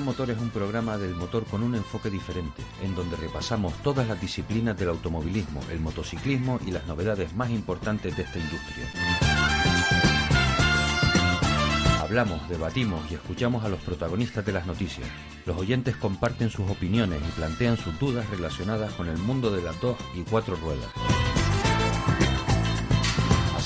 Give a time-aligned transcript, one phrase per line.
[0.00, 4.20] Motor es un programa del motor con un enfoque diferente, en donde repasamos todas las
[4.20, 8.86] disciplinas del automovilismo, el motociclismo y las novedades más importantes de esta industria.
[12.00, 15.08] Hablamos, debatimos y escuchamos a los protagonistas de las noticias.
[15.46, 19.80] Los oyentes comparten sus opiniones y plantean sus dudas relacionadas con el mundo de las
[19.80, 20.90] dos y cuatro ruedas.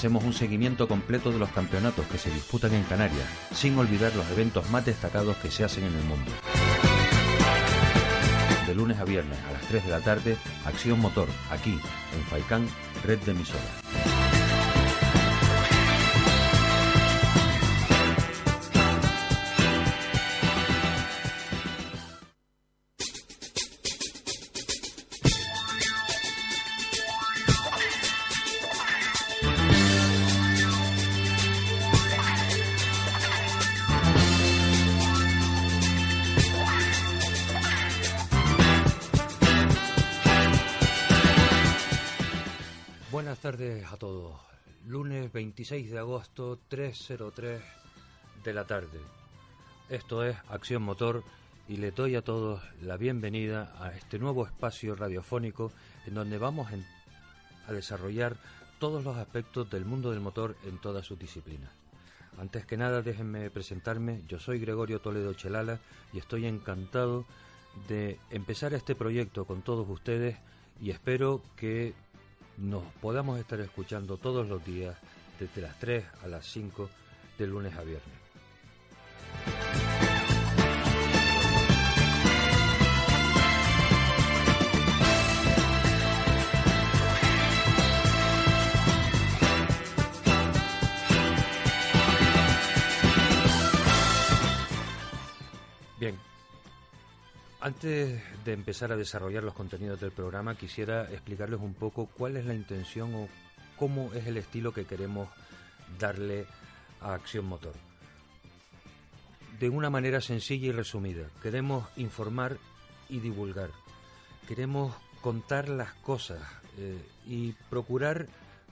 [0.04, 4.30] Hacemos un seguimiento completo de los campeonatos que se disputan en Canarias, sin olvidar los
[4.32, 6.30] eventos más destacados que se hacen en el mundo.
[8.66, 10.36] De lunes a viernes a las 3 de la tarde,
[10.66, 12.68] Acción Motor, aquí, en Faicán,
[13.02, 14.23] red de emisoras.
[45.56, 47.60] 26 de agosto, 3.03
[48.42, 48.98] de la tarde.
[49.88, 51.22] Esto es Acción Motor
[51.68, 55.70] y le doy a todos la bienvenida a este nuevo espacio radiofónico
[56.08, 56.66] en donde vamos
[57.68, 58.36] a desarrollar
[58.80, 61.70] todos los aspectos del mundo del motor en todas sus disciplinas.
[62.36, 64.22] Antes que nada, déjenme presentarme.
[64.26, 65.78] Yo soy Gregorio Toledo Chelala
[66.12, 67.26] y estoy encantado
[67.86, 70.36] de empezar este proyecto con todos ustedes
[70.82, 71.94] y espero que
[72.58, 74.96] nos podamos estar escuchando todos los días
[75.38, 76.88] desde las 3 a las 5
[77.38, 78.24] de lunes a viernes.
[95.98, 96.18] Bien,
[97.60, 102.44] antes de empezar a desarrollar los contenidos del programa, quisiera explicarles un poco cuál es
[102.44, 103.28] la intención o
[103.76, 105.28] cómo es el estilo que queremos
[105.98, 106.46] darle
[107.00, 107.74] a Acción Motor.
[109.58, 112.58] De una manera sencilla y resumida, queremos informar
[113.08, 113.70] y divulgar.
[114.48, 116.40] Queremos contar las cosas
[116.76, 118.26] eh, y procurar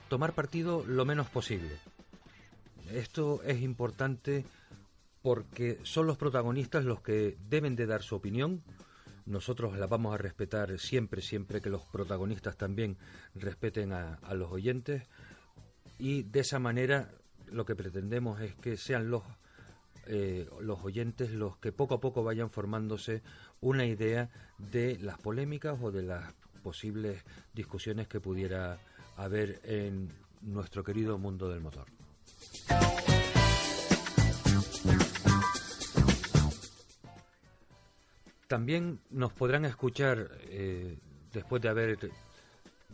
[0.09, 1.79] tomar partido lo menos posible.
[2.91, 4.45] Esto es importante
[5.21, 8.61] porque son los protagonistas los que deben de dar su opinión.
[9.25, 12.97] Nosotros la vamos a respetar siempre, siempre que los protagonistas también
[13.35, 15.03] respeten a, los oyentes.
[15.99, 17.09] Y de esa manera
[17.51, 19.23] lo que pretendemos es que sean los,
[20.07, 23.21] eh, los oyentes los que poco a poco vayan formándose
[23.61, 26.33] una idea de las polémicas o de las
[26.63, 27.23] posibles
[27.53, 28.79] discusiones que pudiera
[29.17, 30.09] haber en
[30.41, 31.85] nuestro querido mundo del motor.
[38.47, 40.97] También nos podrán escuchar eh,
[41.31, 41.97] después de haber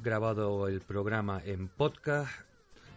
[0.02, 2.32] grabado el programa en podcast.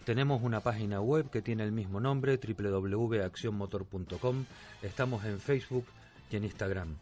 [0.05, 4.45] Tenemos una página web que tiene el mismo nombre, www.accionmotor.com.
[4.83, 5.87] Estamos en Facebook
[6.31, 6.97] y en Instagram.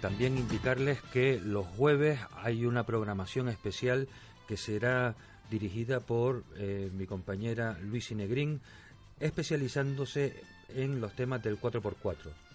[0.00, 4.08] También indicarles que los jueves hay una programación especial
[4.48, 5.14] que será
[5.50, 8.60] dirigida por eh, mi compañera Luis Negrín,
[9.20, 10.42] especializándose
[10.74, 12.45] en los temas del 4x4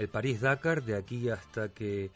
[0.00, 2.10] el París-Dakar, de aquí hasta que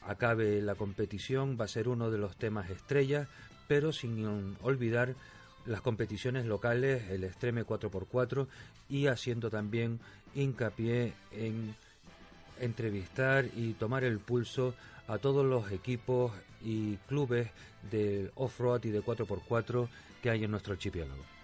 [0.00, 3.28] acabe la competición, va a ser uno de los temas estrellas,
[3.68, 5.14] pero sin olvidar
[5.66, 8.46] las competiciones locales, el Extreme 4x4,
[8.88, 10.00] y haciendo también
[10.34, 11.76] hincapié en
[12.58, 14.74] entrevistar y tomar el pulso
[15.06, 16.32] a todos los equipos
[16.62, 17.50] y clubes
[17.90, 19.88] del off-road y de 4x4
[20.22, 21.39] que hay en nuestro archipiélago.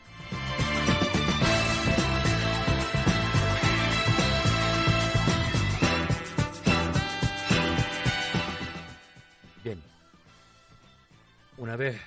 [11.58, 12.00] Una vez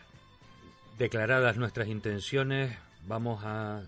[0.97, 2.75] declaradas nuestras intenciones,
[3.07, 3.81] vamos a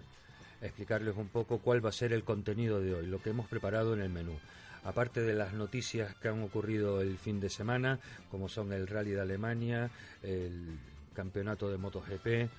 [0.61, 3.93] explicarles un poco cuál va a ser el contenido de hoy, lo que hemos preparado
[3.93, 4.37] en el menú.
[4.83, 7.99] Aparte de las noticias que han ocurrido el fin de semana,
[8.31, 9.91] como son el Rally de Alemania,
[10.23, 10.79] el
[11.13, 12.49] Campeonato de MotoGP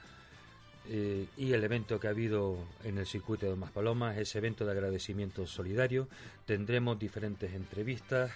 [0.88, 4.72] eh, y el evento que ha habido en el circuito de Maspalomas, ese evento de
[4.72, 6.06] agradecimiento solidario,
[6.46, 8.30] tendremos diferentes entrevistas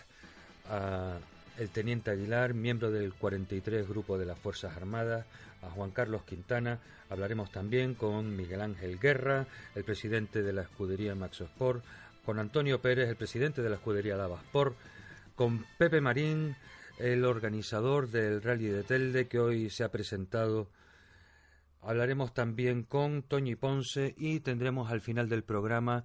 [0.69, 1.19] a
[1.59, 5.27] el teniente Aguilar, miembro del 43 Grupo de las Fuerzas Armadas,
[5.63, 6.81] a Juan Carlos Quintana.
[7.09, 11.85] Hablaremos también con Miguel Ángel Guerra, el presidente de la escudería Maxo Sport,
[12.25, 14.77] con Antonio Pérez, el presidente de la escudería Lavasport,
[15.35, 16.57] con Pepe Marín,
[16.99, 20.69] el organizador del Rally de Telde, que hoy se ha presentado.
[21.83, 26.05] Hablaremos también con Toñi Ponce y tendremos al final del programa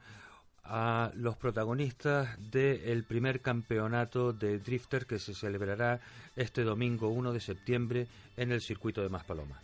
[0.64, 6.00] a los protagonistas del primer campeonato de drifter que se celebrará
[6.36, 9.62] este domingo 1 de septiembre en el circuito de Maspalomas.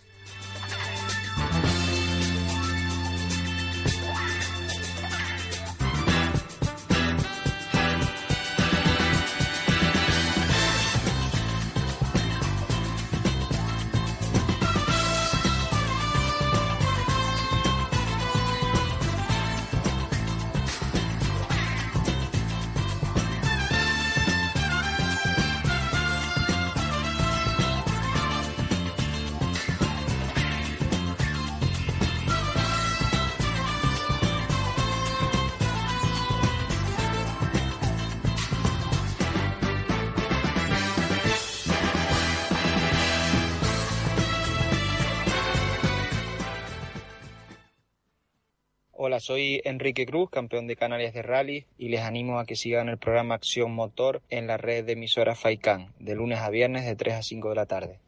[49.27, 52.97] Soy Enrique Cruz, campeón de Canarias de Rally, y les animo a que sigan el
[52.97, 57.15] programa Acción Motor en la red de emisoras FAICAN, de lunes a viernes de 3
[57.15, 58.00] a 5 de la tarde.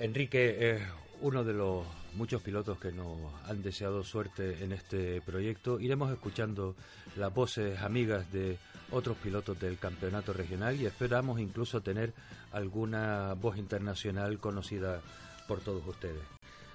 [0.00, 0.82] Enrique es
[1.22, 3.16] uno de los muchos pilotos que nos
[3.48, 5.80] han deseado suerte en este proyecto.
[5.80, 6.76] Iremos escuchando
[7.16, 8.58] las voces amigas de
[8.92, 12.12] otros pilotos del campeonato regional y esperamos incluso tener
[12.52, 15.00] alguna voz internacional conocida
[15.46, 16.22] por todos ustedes.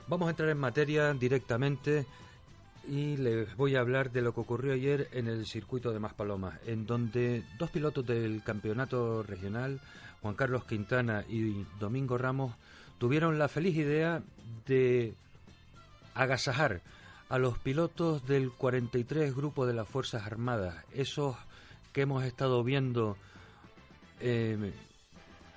[0.08, 2.06] Vamos a entrar en materia directamente
[2.88, 6.60] y les voy a hablar de lo que ocurrió ayer en el circuito de Maspalomas,
[6.66, 9.80] en donde dos pilotos del campeonato regional,
[10.22, 12.54] Juan Carlos Quintana y Domingo Ramos,
[13.00, 14.22] tuvieron la feliz idea
[14.68, 15.16] de
[16.14, 16.82] agasajar
[17.30, 21.36] a los pilotos del 43 Grupo de las Fuerzas Armadas, esos
[21.96, 23.16] que hemos estado viendo
[24.20, 24.74] eh,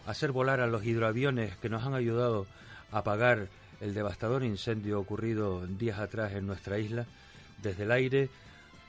[0.07, 2.47] hacer volar a los hidroaviones que nos han ayudado
[2.93, 3.49] a apagar
[3.81, 7.07] el devastador incendio ocurrido días atrás en nuestra isla
[7.61, 8.31] desde el aire,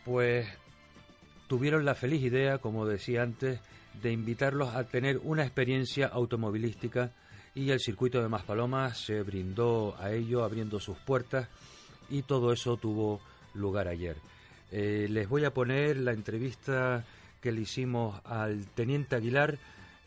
[0.05, 0.47] pues
[1.47, 3.59] tuvieron la feliz idea, como decía antes,
[3.99, 7.13] de invitarlos a tener una experiencia automovilística
[7.55, 11.47] y el circuito de Maspalomas se brindó a ello abriendo sus puertas
[12.11, 13.21] y todo eso tuvo
[13.55, 14.17] lugar ayer.
[14.71, 17.03] Eh, les voy a poner la entrevista
[17.41, 19.57] que le hicimos al teniente Aguilar,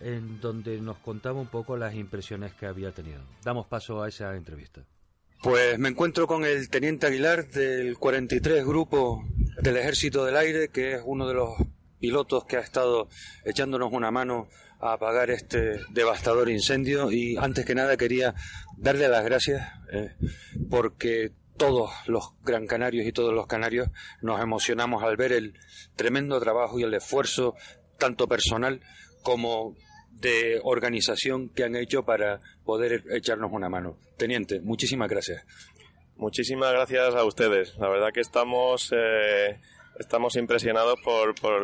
[0.01, 3.23] en donde nos contaba un poco las impresiones que había tenido.
[3.45, 4.83] Damos paso a esa entrevista.
[5.43, 9.25] Pues me encuentro con el teniente Aguilar del 43 Grupo
[9.61, 11.51] del Ejército del Aire, que es uno de los
[11.99, 13.09] pilotos que ha estado
[13.45, 14.49] echándonos una mano
[14.81, 18.35] a apagar este devastador incendio y antes que nada quería
[18.77, 20.11] darle las gracias eh,
[20.69, 23.89] porque todos los gran canarios y todos los canarios
[24.21, 25.55] nos emocionamos al ver el
[25.97, 27.55] tremendo trabajo y el esfuerzo,
[27.99, 28.81] tanto personal
[29.23, 29.77] como
[30.11, 33.99] de organización que han hecho para poder echarnos una mano.
[34.17, 35.45] Teniente, muchísimas gracias.
[36.17, 37.77] Muchísimas gracias a ustedes.
[37.79, 39.59] La verdad que estamos, eh,
[39.99, 41.63] estamos impresionados por, por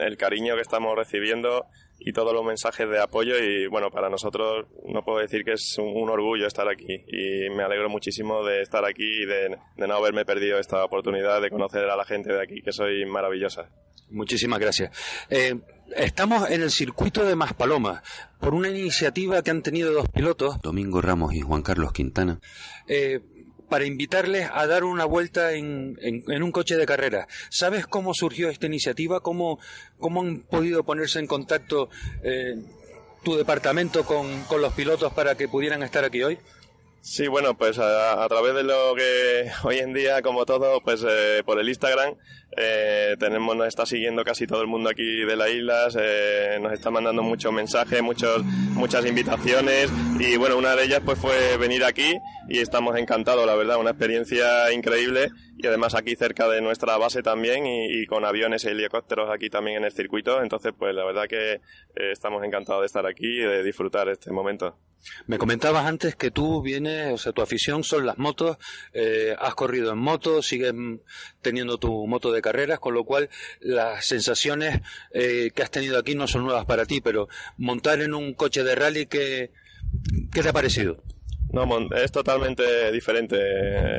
[0.00, 1.66] el cariño que estamos recibiendo
[1.98, 5.78] y todos los mensajes de apoyo y bueno, para nosotros no puedo decir que es
[5.78, 10.24] un, orgullo estar aquí y me alegro muchísimo de estar aquí y de, no haberme
[10.24, 13.70] perdido esta oportunidad de conocer a la gente de aquí, que soy maravillosa.
[14.10, 14.90] Muchísimas gracias.
[15.30, 15.58] Eh,
[15.96, 18.02] estamos en el circuito de Maspalomas
[18.38, 22.38] por una iniciativa que han tenido dos pilotos, Domingo Ramos y Juan Carlos Quintana.
[22.86, 23.20] Eh,
[23.74, 27.26] para invitarles a dar una vuelta en, un coche de carrera.
[27.50, 29.18] ¿Sabes cómo surgió esta iniciativa?
[29.18, 29.58] ¿Cómo,
[29.98, 31.88] cómo han podido ponerse en contacto
[32.22, 32.54] eh,
[33.24, 36.38] tu departamento con, con, los pilotos para que pudieran estar aquí hoy?
[37.06, 41.42] Sí, bueno, pues a, través de lo que hoy en día, como todo, pues eh,
[41.44, 42.14] por el Instagram,
[42.56, 46.72] eh, tenemos, nos está siguiendo casi todo el mundo aquí de las islas, eh, nos
[46.72, 51.84] está mandando muchos mensajes, muchos, muchas invitaciones y bueno, una de ellas pues fue venir
[51.84, 52.16] aquí
[52.48, 57.22] y estamos encantados, la verdad, una experiencia increíble y además aquí cerca de nuestra base
[57.22, 61.26] también y, con aviones y helicópteros aquí también en el circuito, entonces pues la verdad
[61.28, 61.60] que
[61.94, 64.78] estamos encantados de estar aquí y de disfrutar este momento.
[65.26, 68.58] Me comentabas antes que tú vienes, o sea, tu afición son las motos,
[68.92, 70.74] eh, has corrido en moto, sigues
[71.42, 73.28] teniendo tu moto de carreras, con lo cual
[73.60, 74.80] las sensaciones
[75.12, 78.64] eh, que has tenido aquí no son nuevas para ti, pero montar en un coche
[78.64, 79.50] de rally, ¿qué,
[80.32, 81.02] qué te ha parecido?
[81.54, 83.36] No, es totalmente diferente.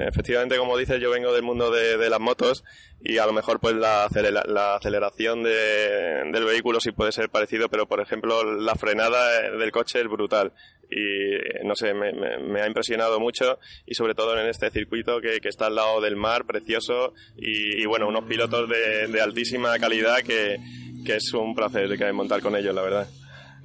[0.08, 2.66] Efectivamente, como dices, yo vengo del mundo de, las motos
[3.02, 4.10] y a lo mejor pues la,
[4.48, 10.02] la aceleración del vehículo sí puede ser parecido, pero por ejemplo la frenada del coche
[10.02, 10.52] es brutal
[10.92, 15.68] y no sé, me, ha impresionado mucho y sobre todo en este circuito que, está
[15.68, 20.58] al lado del mar, precioso y, bueno, unos pilotos de, altísima calidad que,
[21.06, 23.08] que es un placer montar con ellos, la verdad.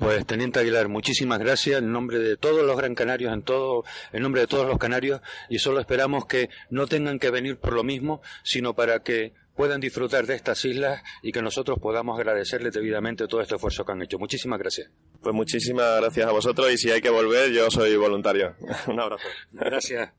[0.00, 4.22] Pues Teniente Aguilar, muchísimas gracias en nombre de todos los gran canarios, en todo, en
[4.22, 7.84] nombre de todos los canarios, y solo esperamos que no tengan que venir por lo
[7.84, 13.28] mismo, sino para que puedan disfrutar de estas islas y que nosotros podamos agradecerles debidamente
[13.28, 14.18] todo este esfuerzo que han hecho.
[14.18, 14.90] Muchísimas gracias.
[15.20, 18.56] Pues muchísimas gracias a vosotros y si hay que volver, yo soy voluntario.
[18.86, 19.28] Un abrazo.
[19.52, 20.14] Gracias.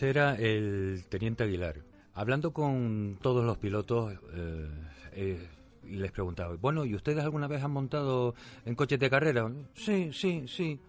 [0.00, 1.82] Este era el teniente Aguilar.
[2.14, 4.66] Hablando con todos los pilotos, eh,
[5.12, 5.48] eh,
[5.84, 9.52] les preguntaba, bueno, ¿y ustedes alguna vez han montado en coches de carrera?
[9.74, 10.80] Sí, sí, sí.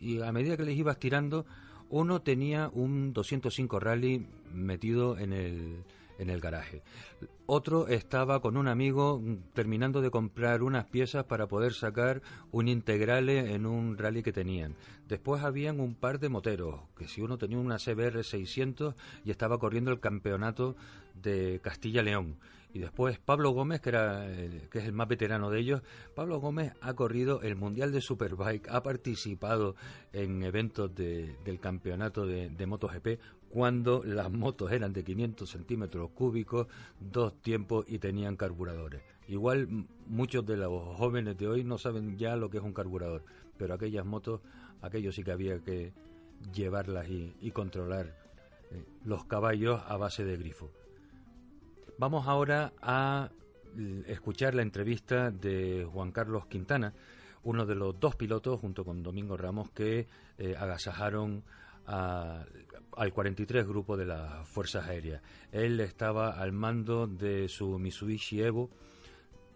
[0.00, 1.44] Y a medida que les ibas tirando,
[1.90, 5.84] uno tenía un 205 Rally metido en el,
[6.18, 6.82] en el garaje.
[7.46, 13.54] Otro estaba con un amigo terminando de comprar unas piezas para poder sacar un integrale
[13.54, 14.76] en un rally que tenían.
[15.08, 18.94] Después habían un par de moteros, que si uno tenía una CBR 600
[19.24, 20.76] y estaba corriendo el campeonato
[21.14, 22.38] de Castilla-León.
[22.72, 24.26] Y después Pablo Gómez, que, era
[24.68, 25.82] que es el más veterano de ellos,
[26.16, 29.76] Pablo Gómez ha corrido el Mundial de Superbike, ha participado
[30.12, 33.20] en eventos del campeonato de, de MotoGP
[33.54, 36.66] cuando las motos eran de 500 centímetros cúbicos,
[36.98, 39.00] dos tiempos y tenían carburadores.
[39.28, 43.22] Igual muchos de los jóvenes de hoy no saben ya lo que es un carburador,
[43.56, 44.40] pero aquellas motos,
[44.82, 45.92] aquellos sí que había que
[46.52, 48.16] llevarlas y, controlar
[48.72, 50.72] eh, los caballos a base de grifo.
[51.96, 53.30] Vamos ahora a
[54.08, 56.92] escuchar la entrevista de Juan Carlos Quintana,
[57.44, 60.08] uno de los dos pilotos, junto con Domingo Ramos, que
[60.38, 61.44] eh, agasajaron
[62.96, 65.22] al 43 Grupo de las Fuerzas Aéreas.
[65.52, 68.70] Él estaba al mando de su Mitsubishi Evo,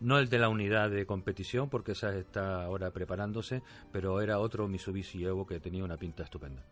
[0.01, 4.69] no el de la unidad de competición, porque esa está ahora preparándose, pero era otro
[4.69, 6.65] Mitsubishi Evo que tenía una pinta estupenda.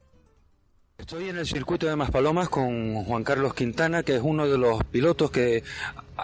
[0.98, 4.82] Estoy en el circuito de Maspalomas con Juan Carlos Quintana, que es uno de los
[4.84, 5.62] pilotos que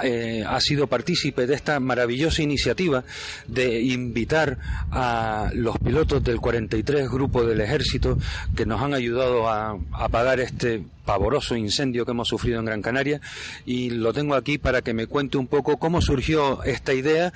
[0.02, 3.04] eh, ha sido partícipe de esta maravillosa iniciativa
[3.46, 4.56] de invitar
[4.90, 8.18] a los pilotos del 43 Grupo del Ejército
[8.56, 13.20] que nos han ayudado a apagar este pavoroso incendio que hemos sufrido en Gran Canaria
[13.66, 17.32] y lo tengo aquí para que me cuente un poco cómo surgió esta idea,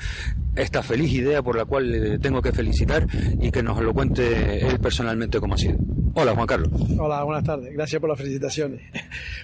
[0.55, 3.07] esta feliz idea por la cual le tengo que felicitar
[3.41, 5.77] y que nos lo cuente él personalmente cómo ha sido.
[6.19, 6.71] Hola Juan Carlos.
[6.99, 7.75] Hola, buenas tardes.
[7.75, 8.81] Gracias por las felicitaciones.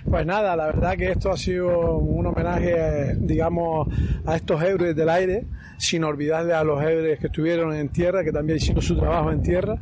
[0.08, 3.88] Pues nada, la verdad que esto ha sido un homenaje, digamos,
[4.26, 5.44] a estos héroes del aire,
[5.78, 9.42] sin olvidarle a los héroes que estuvieron en tierra, que también hicieron su trabajo en
[9.42, 9.78] tierra.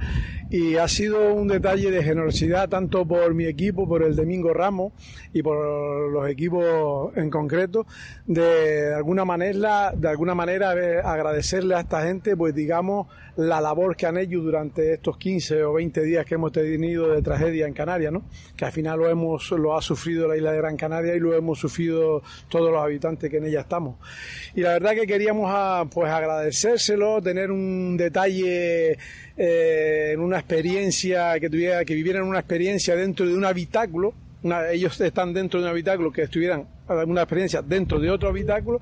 [0.50, 4.92] Y ha sido un detalle de generosidad tanto por mi equipo, por el Domingo Ramos
[5.32, 7.86] y por los equipos en concreto,
[8.26, 14.06] de alguna manera, de alguna manera agradecerle a esta gente, pues digamos, la labor que
[14.06, 18.12] han hecho durante estos 15 o 20 días que hemos tenido de tragedia en Canarias,
[18.12, 18.24] ¿no?
[18.56, 21.32] Que al final lo hemos lo ha sufrido la isla de Gran Canaria y lo
[21.34, 23.96] hemos sufrido todos los habitantes que en ella estamos.
[24.54, 28.98] Y la verdad que queríamos a, pues agradecérselo, tener un detalle
[29.42, 34.12] eh, en una experiencia que tuviera que vivieran una experiencia dentro de un habitáculo
[34.70, 38.80] ellos están dentro de un habitáculo que estuvieran alguna experiencia dentro de otro habitáculo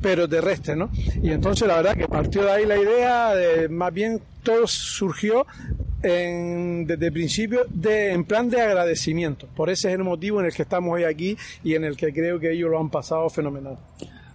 [0.00, 0.90] pero terrestre, ¿no?
[1.22, 5.46] Y entonces la verdad que partió de ahí la idea, de, más bien todo surgió
[6.02, 9.46] en, desde el principio de, en plan de agradecimiento.
[9.54, 12.12] Por ese es el motivo en el que estamos hoy aquí y en el que
[12.12, 13.76] creo que ellos lo han pasado fenomenal.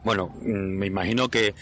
[0.04, 1.56] Bueno, mm, me imagino que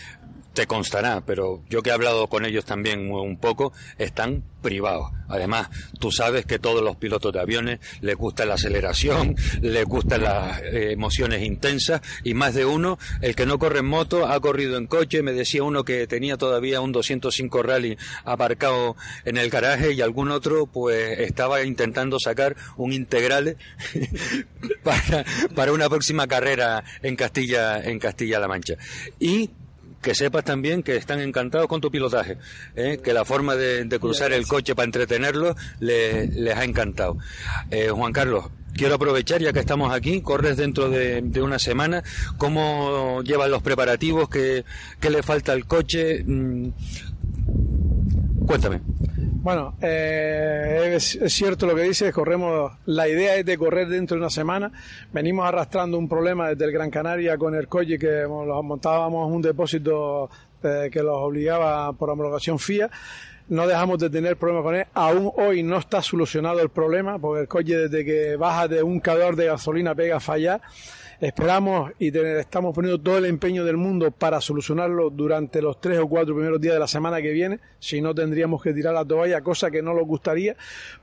[0.54, 5.12] te constará, pero yo que he hablado con ellos también un poco, están privados.
[5.28, 5.70] Además,
[6.00, 10.62] tú sabes que todos los pilotos de aviones les gusta la aceleración, les gustan las
[10.62, 14.78] eh, emociones intensas y más de uno, el que no corre en moto, ha corrido
[14.78, 18.96] en coche, me decía uno que tenía todavía un 205 rally aparcado
[19.26, 23.58] en el garaje y algún otro pues estaba intentando sacar un integral
[24.84, 28.76] para, para una próxima carrera en Castilla en Castilla-La Mancha.
[29.20, 29.50] Y
[30.04, 32.38] que sepas también que están encantados con tu pilotaje,
[32.76, 33.00] ¿eh?
[33.04, 37.18] que la forma de, cruzar el coche para entretenerlos les ha encantado.
[37.72, 38.46] Eh, Juan Carlos,
[38.76, 42.04] quiero aprovechar ya que estamos aquí, corres dentro de, una semana,
[42.38, 44.30] ¿cómo llevan los preparativos?
[44.30, 44.66] ¿Qué,
[45.00, 46.24] qué le falta al coche?
[48.46, 48.82] Cuéntame.
[49.44, 54.22] Bueno, eh, es, cierto lo que dices, corremos, la idea es de correr dentro de
[54.22, 54.72] una semana.
[55.12, 60.30] Venimos arrastrando un problema desde el Gran Canaria con el coche que montábamos un depósito
[60.64, 62.90] eh, que los obligaba por homologación FIA.
[63.50, 64.86] No dejamos de tener problemas con él.
[64.94, 69.02] Aún hoy no está solucionado el problema porque el coche desde que baja de un
[69.02, 70.62] calor de gasolina pega a fallar
[71.20, 76.08] Esperamos y estamos poniendo todo el empeño del mundo para solucionarlo durante los tres o
[76.08, 77.60] cuatro primeros días de la semana que viene.
[77.80, 80.56] Si no, tendríamos que tirar la toalla, cosa que no nos gustaría,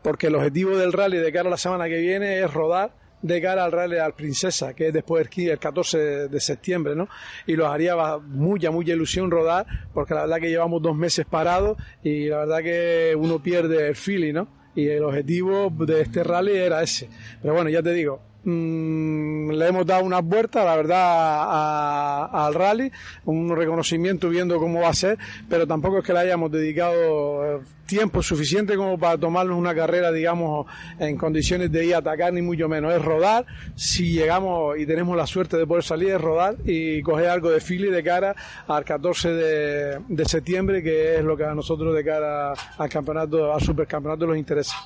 [0.02, 3.40] porque el objetivo del rally de cara a la semana que viene es rodar de
[3.40, 7.08] cara al Rally al Princesa, que es después del 14 de septiembre, ¿no?
[7.46, 11.76] Y los haría mucha, mucha ilusión rodar, porque la verdad que llevamos dos meses parados
[12.02, 14.48] y la verdad que uno pierde el feeling, ¿no?
[14.74, 17.10] Y el objetivo de este rally era ese.
[17.42, 22.90] Pero bueno, ya te digo, Mm, le hemos dado una vuelta, la verdad, al rally,
[23.26, 25.18] un reconocimiento viendo cómo va a ser,
[25.48, 30.10] pero tampoco es que le hayamos dedicado eh, tiempo suficiente como para tomarnos una carrera,
[30.10, 30.66] digamos,
[30.98, 32.94] en condiciones de ir a atacar, ni mucho menos.
[32.94, 33.44] Es rodar,
[33.74, 37.60] si llegamos y tenemos la suerte de poder salir, es rodar y coger algo de
[37.60, 38.34] fili de cara
[38.66, 43.52] al 14 de, de septiembre, que es lo que a nosotros de cara al campeonato,
[43.52, 44.76] al supercampeonato nos interesa.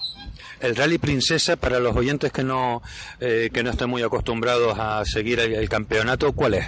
[0.60, 2.82] El Rally Princesa, para los oyentes que no,
[3.20, 6.66] eh, que no estén muy acostumbrados a seguir el, campeonato, ¿cuál es?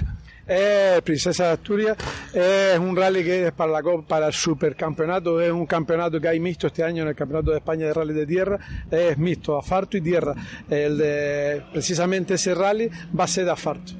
[0.48, 1.96] Eh, Princesa de Asturias
[2.32, 6.38] es un rally que es para, la, para el supercampeonato, es un campeonato que hay
[6.38, 9.96] mixto este año en el Campeonato de España de Rally de Tierra, es mixto, asfalto
[9.96, 10.34] y tierra.
[10.70, 12.88] El de, precisamente ese rally
[13.18, 13.92] va a ser de asfalto.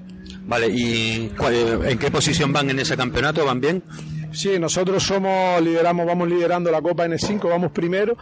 [0.47, 1.33] Vale, ¿y
[1.85, 3.45] en qué posición van en ese campeonato?
[3.45, 3.83] ¿Van bien?
[4.33, 8.17] Sí, nosotros somos, lideramos, vamos liderando la Copa N5, vamos primero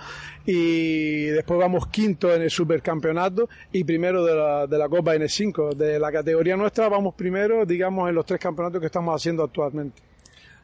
[0.46, 5.74] y después vamos quinto en el supercampeonato y primero de la, de la Copa N5.
[5.74, 10.02] De la categoría nuestra vamos primero, digamos, en los tres campeonatos que estamos haciendo actualmente.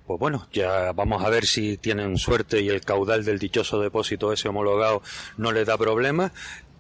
[0.07, 4.33] Pues bueno, ya vamos a ver si tienen suerte y el caudal del dichoso depósito
[4.33, 5.03] ese homologado
[5.37, 6.33] no les da problemas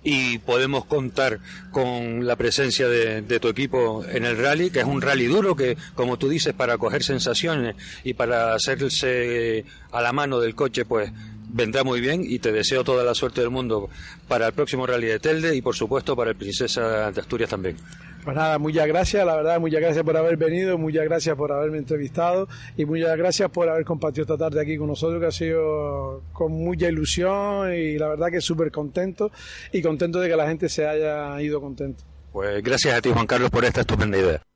[0.02, 1.40] y podemos contar
[1.70, 5.76] con la presencia de, tu equipo en el rally, que es un rally duro que,
[5.94, 11.12] como tú dices, para coger sensaciones y para hacerse a la mano del coche, pues
[11.52, 13.90] vendrá muy bien y te deseo toda la suerte del mundo
[14.28, 17.76] para el próximo rally de Telde y por supuesto para el Princesa de Asturias también.
[18.24, 21.78] Pues nada, muchas gracias, la verdad, muchas gracias por haber venido, muchas gracias por haberme
[21.78, 26.22] entrevistado y muchas gracias por haber compartido esta tarde aquí con nosotros, que ha sido
[26.32, 29.30] con mucha ilusión y la verdad que súper contento
[29.72, 32.04] y contento de que la gente se haya ido contento.
[32.30, 34.49] Pues gracias a ti, Juan Carlos, por esta estupenda idea.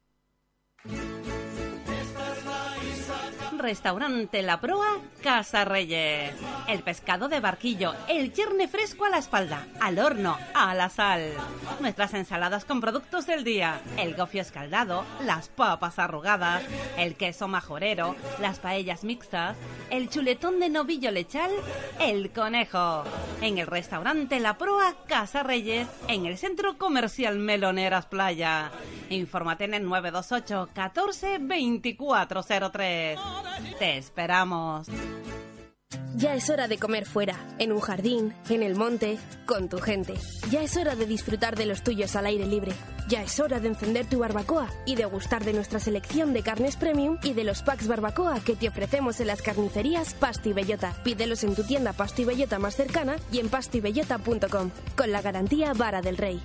[3.65, 6.35] Restaurante La Proa, Casa Reyes.
[6.69, 11.33] El pescado de barquillo, el yerne fresco a la espalda, al horno, a la sal.
[11.81, 16.63] Nuestras ensaladas con productos del día, el gofio escaldado, las papas arrugadas,
[16.99, 19.57] el queso majorero, las paellas mixtas,
[19.89, 21.51] el chuletón de novillo lechal,
[22.01, 23.05] el conejo.
[23.41, 28.71] En el restaurante La Proa, Casa Reyes, en el centro comercial Meloneras Playa.
[29.09, 33.19] Infórmate en el 928 14 2403.
[33.79, 34.89] Te esperamos.
[36.17, 40.15] Ya es hora de comer fuera, en un jardín, en el monte, con tu gente.
[40.51, 42.73] Ya es hora de disfrutar de los tuyos al aire libre.
[43.09, 46.77] Ya es hora de encender tu barbacoa y de gustar de nuestra selección de carnes
[46.77, 50.95] premium y de los packs barbacoa que te ofrecemos en las carnicerías Pasto y Bellota.
[51.03, 55.73] Pídelos en tu tienda Pasto y Bellota más cercana y en pastibellota.com, con la garantía
[55.75, 56.41] Vara del Rey.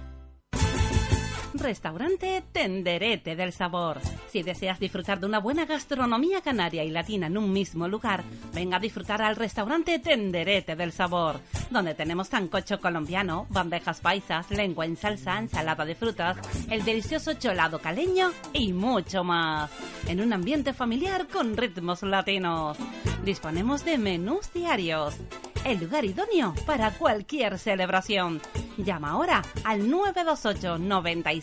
[1.54, 4.00] Restaurante Tenderete del Sabor.
[4.32, 8.78] Si deseas disfrutar de una buena gastronomía canaria y latina en un mismo lugar, venga
[8.78, 11.40] a disfrutar al restaurante Tenderete del Sabor,
[11.72, 16.38] donde tenemos sancocho colombiano, bandejas paisas, lengua en salsa, ensalada de frutas,
[16.70, 19.72] el delicioso cholado caleño y mucho más.
[20.08, 22.78] En un ambiente familiar con ritmos latinos.
[23.24, 25.18] Disponemos de menús diarios
[25.66, 28.42] el lugar idóneo para cualquier celebración.
[28.78, 31.39] Llama ahora al 928 96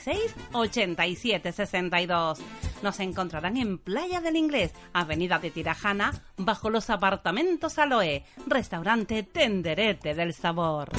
[0.53, 2.39] 87 62.
[2.83, 10.15] Nos encontrarán en Playa del Inglés, Avenida de Tirajana, bajo los apartamentos Aloe, restaurante Tenderete
[10.15, 10.91] del Sabor.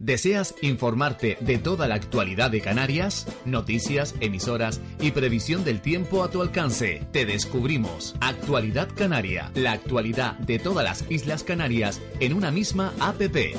[0.00, 3.26] ¿Deseas informarte de toda la actualidad de Canarias?
[3.44, 7.06] Noticias, emisoras y previsión del tiempo a tu alcance.
[7.12, 13.56] Te descubrimos Actualidad Canaria, la actualidad de todas las Islas Canarias en una misma APP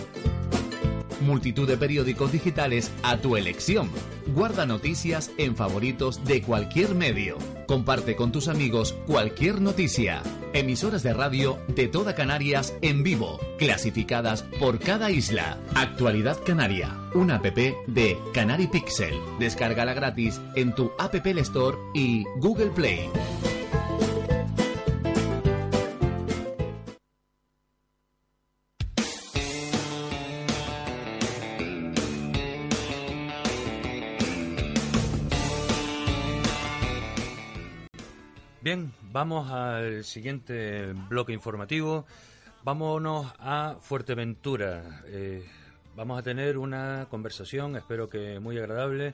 [1.22, 3.90] multitud de periódicos digitales a tu elección.
[4.36, 7.38] Guarda noticias en favoritos de cualquier medio.
[7.68, 10.22] Comparte con tus amigos cualquier noticia.
[10.54, 15.58] Emisoras de radio de toda Canarias en vivo, clasificadas por cada isla.
[15.76, 19.16] Actualidad Canaria, una app de Canary Pixel.
[19.40, 23.10] Descárgala gratis en tu App Store y Google Play.
[39.12, 42.06] Vamos al siguiente bloque informativo.
[42.64, 45.02] Vámonos a Fuerteventura.
[45.08, 45.46] Eh,
[45.96, 49.14] vamos a tener una conversación, espero que muy agradable,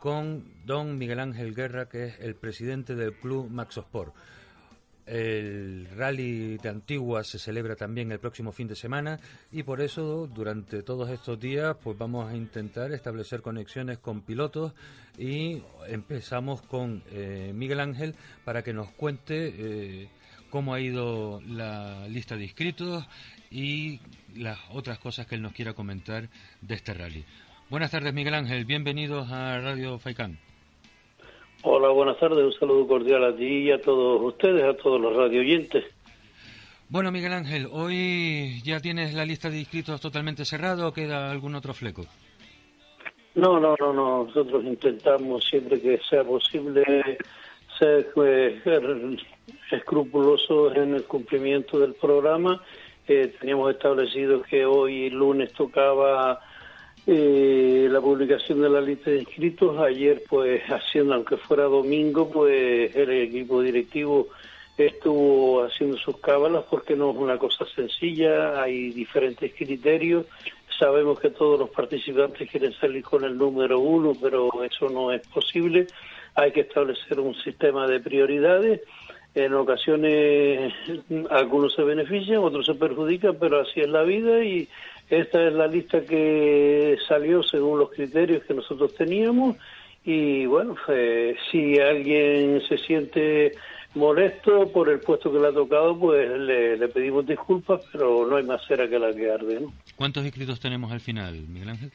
[0.00, 4.14] con don Miguel Ángel Guerra, que es el presidente del club Maxosport.
[5.06, 9.18] El rally de Antigua se celebra también el próximo fin de semana
[9.50, 14.72] y por eso durante todos estos días pues vamos a intentar establecer conexiones con pilotos
[15.18, 20.08] y empezamos con eh, Miguel Ángel para que nos cuente eh,
[20.50, 23.06] cómo ha ido la lista de inscritos
[23.50, 24.00] y
[24.34, 26.28] las otras cosas que él nos quiera comentar
[26.60, 27.24] de este rally.
[27.68, 30.49] Buenas tardes Miguel Ángel, bienvenidos a Radio Faicán.
[31.62, 32.42] Hola, buenas tardes.
[32.42, 35.84] Un saludo cordial a ti y a todos ustedes, a todos los radio oyentes.
[36.88, 41.54] Bueno, Miguel Ángel, ¿hoy ya tienes la lista de inscritos totalmente cerrada o queda algún
[41.54, 42.06] otro fleco?
[43.34, 44.24] No, no, no, no.
[44.24, 46.82] Nosotros intentamos siempre que sea posible
[47.78, 48.62] ser pues,
[49.70, 52.60] escrupulosos en el cumplimiento del programa.
[53.06, 56.40] Eh, teníamos establecido que hoy lunes tocaba
[57.06, 59.78] eh, la publicación de la lista de inscritos.
[59.78, 64.28] Ayer, pues, haciendo, aunque fuera domingo, pues el equipo directivo
[64.86, 70.26] estuvo haciendo sus cábalas porque no es una cosa sencilla, hay diferentes criterios.
[70.78, 75.26] Sabemos que todos los participantes quieren salir con el número uno, pero eso no es
[75.28, 75.86] posible.
[76.34, 78.80] Hay que establecer un sistema de prioridades.
[79.34, 80.72] En ocasiones
[81.30, 84.68] algunos se benefician, otros se perjudican, pero así es la vida y
[85.10, 89.56] esta es la lista que salió según los criterios que nosotros teníamos
[90.04, 90.76] y bueno,
[91.50, 93.52] si alguien se siente
[93.94, 98.44] molesto por el puesto que le ha tocado, pues le, pedimos disculpas, pero no hay
[98.44, 99.60] más cera que la que arde.
[99.60, 99.72] ¿no?
[99.96, 101.90] ¿Cuántos inscritos tenemos al final, Miguel Ángel?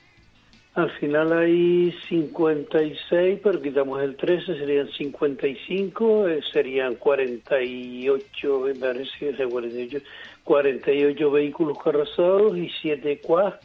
[0.76, 9.12] Al final hay 56, pero quitamos el 13, serían 55, eh, serían 48, me parece
[9.18, 10.06] que es 48,
[10.46, 13.56] 48 vehículos carrozados y 7 quad.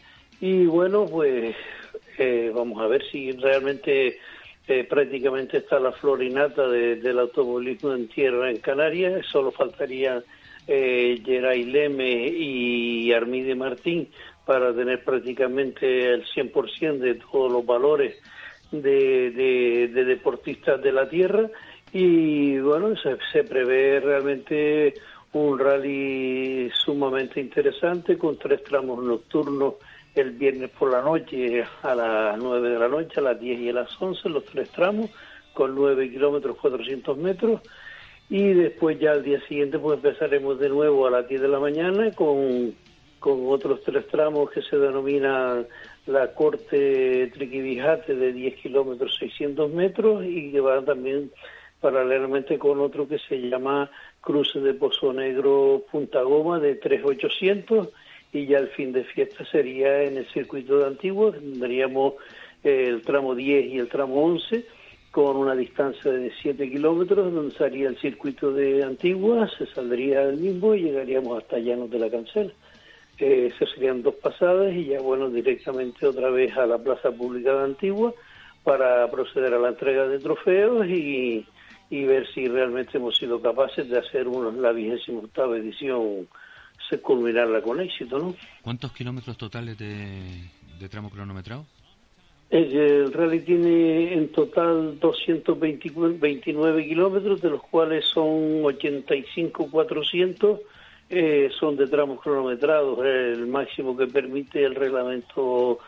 [0.41, 1.55] Y bueno, pues
[2.19, 4.19] eh, vamos a ver si realmente
[4.67, 9.27] eh, prácticamente está la florinata del automovilismo en tierra en Canarias.
[9.27, 10.25] Solo faltaría
[10.67, 14.09] eh, Geray Leme y Armide Martín
[14.47, 18.17] para tener prácticamente el 100% de todos los valores
[18.73, 21.51] de, de, deportistas de la tierra.
[21.93, 24.95] Y bueno, se, se prevé realmente
[25.33, 29.75] un rally sumamente interesante con tres tramos nocturnos
[30.15, 33.69] el viernes por la noche a las 9 de la noche, a las 10 y
[33.69, 35.11] a las 11, los tres tramos
[35.53, 37.61] con 9 kilómetros 400 metros.
[38.29, 41.61] Y después ya al día siguiente pues empezaremos de nuevo a las 10 de la
[41.61, 42.75] mañana con,
[43.19, 45.67] con otros tres tramos que se denominan
[46.07, 51.31] la corte Triquibijate de 10 kilómetros 600 metros y que van también
[51.81, 53.91] paralelamente con otro que se llama
[54.21, 57.89] cruce de Pozo Negro Punta Goma de 3800
[58.33, 62.15] y ya el fin de fiesta sería en el circuito de Antigua, tendríamos
[62.63, 64.65] el tramo 10 y el tramo 11
[65.11, 70.37] con una distancia de 7 kilómetros donde sería el circuito de Antigua, se saldría el
[70.37, 72.53] mismo y llegaríamos hasta Llanos de la Cancela.
[73.19, 77.65] Eh, serían dos pasadas y ya bueno directamente otra vez a la plaza pública de
[77.65, 78.15] Antigua
[78.65, 81.45] para proceder a la entrega de trofeos y,
[81.91, 86.29] y ver si realmente hemos sido capaces de hacer una, la vigésima octava edición,
[86.89, 88.35] se culminarla con éxito, ¿no?
[88.63, 91.67] ¿Cuántos kilómetros totales de, tramo cronometrado?
[92.49, 100.61] El, rally tiene en total 229 kilómetros, de los cuales son 85 400
[101.13, 103.05] eh, son de tramos cronometrados.
[103.05, 105.81] El máximo que permite el reglamento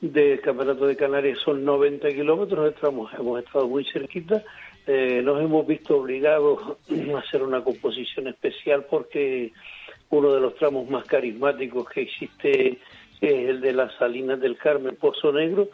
[0.00, 2.72] del Campeonato de Canarias son 90 kilómetros.
[2.72, 4.42] Estamos, hemos estado muy cerquita
[4.86, 6.60] eh, nos hemos visto obligados
[7.14, 9.52] a hacer una composición especial porque
[10.10, 12.78] uno de los tramos más carismáticos que existe
[13.20, 15.68] es el de las Salinas del Carmen Pozo Negro,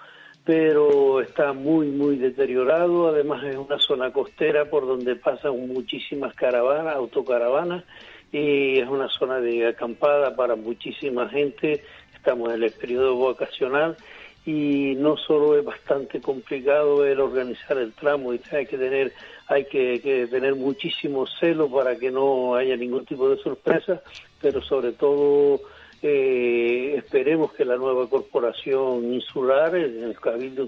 [0.45, 3.09] pero está muy, muy deteriorado.
[3.09, 7.85] Además es una zona costera por donde pasan muchísimas caravanas, autocaravanas,
[8.31, 11.83] y es una zona de acampada para muchísima gente.
[12.15, 13.97] Estamos en el periodo vacacional
[14.45, 19.13] y no solo es bastante complicado el organizar el tramo y hay que tener
[19.49, 24.03] hay que, tener muchísimo celo para que no haya ningún tipo de sorpresa
[24.41, 25.61] pero sobre todo
[26.03, 30.67] eh, esperemos que la nueva corporación insular en el cabildo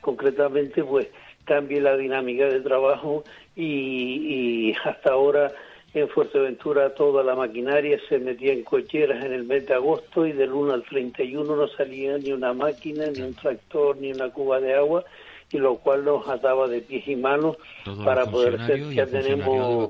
[0.00, 1.08] concretamente pues
[1.44, 5.52] cambie la dinámica de trabajo y hasta ahora
[5.94, 10.32] en Fuerteventura toda la maquinaria se metía en cocheras en el mes de agosto y
[10.32, 14.60] del 1 al 31 no salía ni una máquina, ni un tractor, ni una cuba
[14.60, 15.04] de agua,
[15.52, 17.56] y lo cual nos ataba de pies y manos
[18.04, 19.88] para poder ser ya tenemos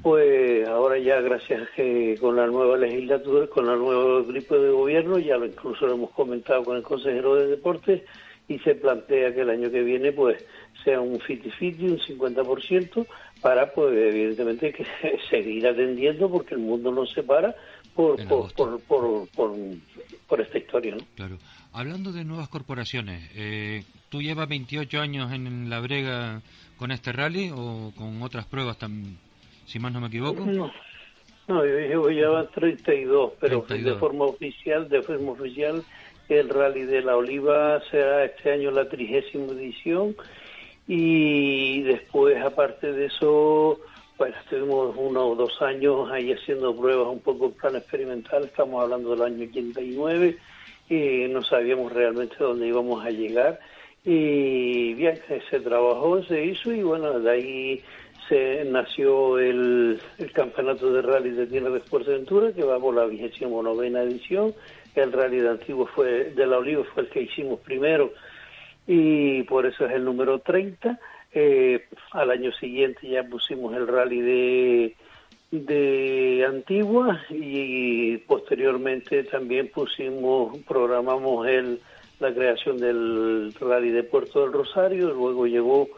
[0.00, 5.18] pues ahora ya gracias que con la nueva legislatura con el nuevo grupo de gobierno
[5.18, 8.02] ya lo incluso lo hemos comentado con el consejero de deportes
[8.48, 10.44] y se plantea que el año que viene pues
[10.82, 13.06] sea un 50-50, un 50%,
[13.42, 14.86] para pues evidentemente que
[15.30, 17.54] seguir atendiendo porque el mundo nos separa
[17.94, 19.58] por, por, por, por,
[20.26, 20.94] por, esta historia.
[20.94, 21.04] ¿no?
[21.14, 21.36] Claro.
[21.72, 26.40] Hablando de nuevas corporaciones, eh, ¿tú llevas 28 años en la brega
[26.78, 29.18] con este rally o con otras pruebas, tan,
[29.66, 30.46] si más no me equivoco?
[30.46, 30.72] No,
[31.48, 35.82] no yo llevo ya 32, pero de forma oficial, de forma oficial,
[36.28, 40.16] el rally de la Oliva será este año la trigésima edición
[40.86, 43.78] y después, aparte de eso,
[44.16, 48.82] pues estuvimos uno o dos años ahí haciendo pruebas un poco en plan experimental, estamos
[48.82, 50.36] hablando del año 89
[50.88, 53.58] y no sabíamos realmente dónde íbamos a llegar.
[54.04, 57.84] Y bien, ese trabajo se hizo y bueno, de ahí
[58.28, 60.00] se nació el,
[60.32, 64.54] campeonato de rally de Tierra de Aventura que va por la vigésima novena edición.
[64.94, 68.12] El rally de Antiguo fue, de la Oliva fue el que hicimos primero
[68.86, 70.98] y por eso es el número 30.
[71.34, 74.96] Eh, al año siguiente ya pusimos el rally de
[75.52, 81.78] de Antigua y posteriormente también pusimos, programamos el,
[82.20, 85.88] la creación del rally de Puerto del Rosario, luego llegó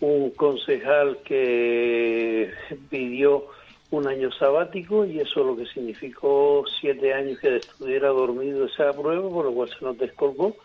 [0.00, 2.50] un concejal que
[2.90, 3.46] pidió
[3.90, 9.30] un año sabático y eso lo que significó siete años que estuviera dormido esa prueba,
[9.30, 10.56] por lo cual se nos descolgó.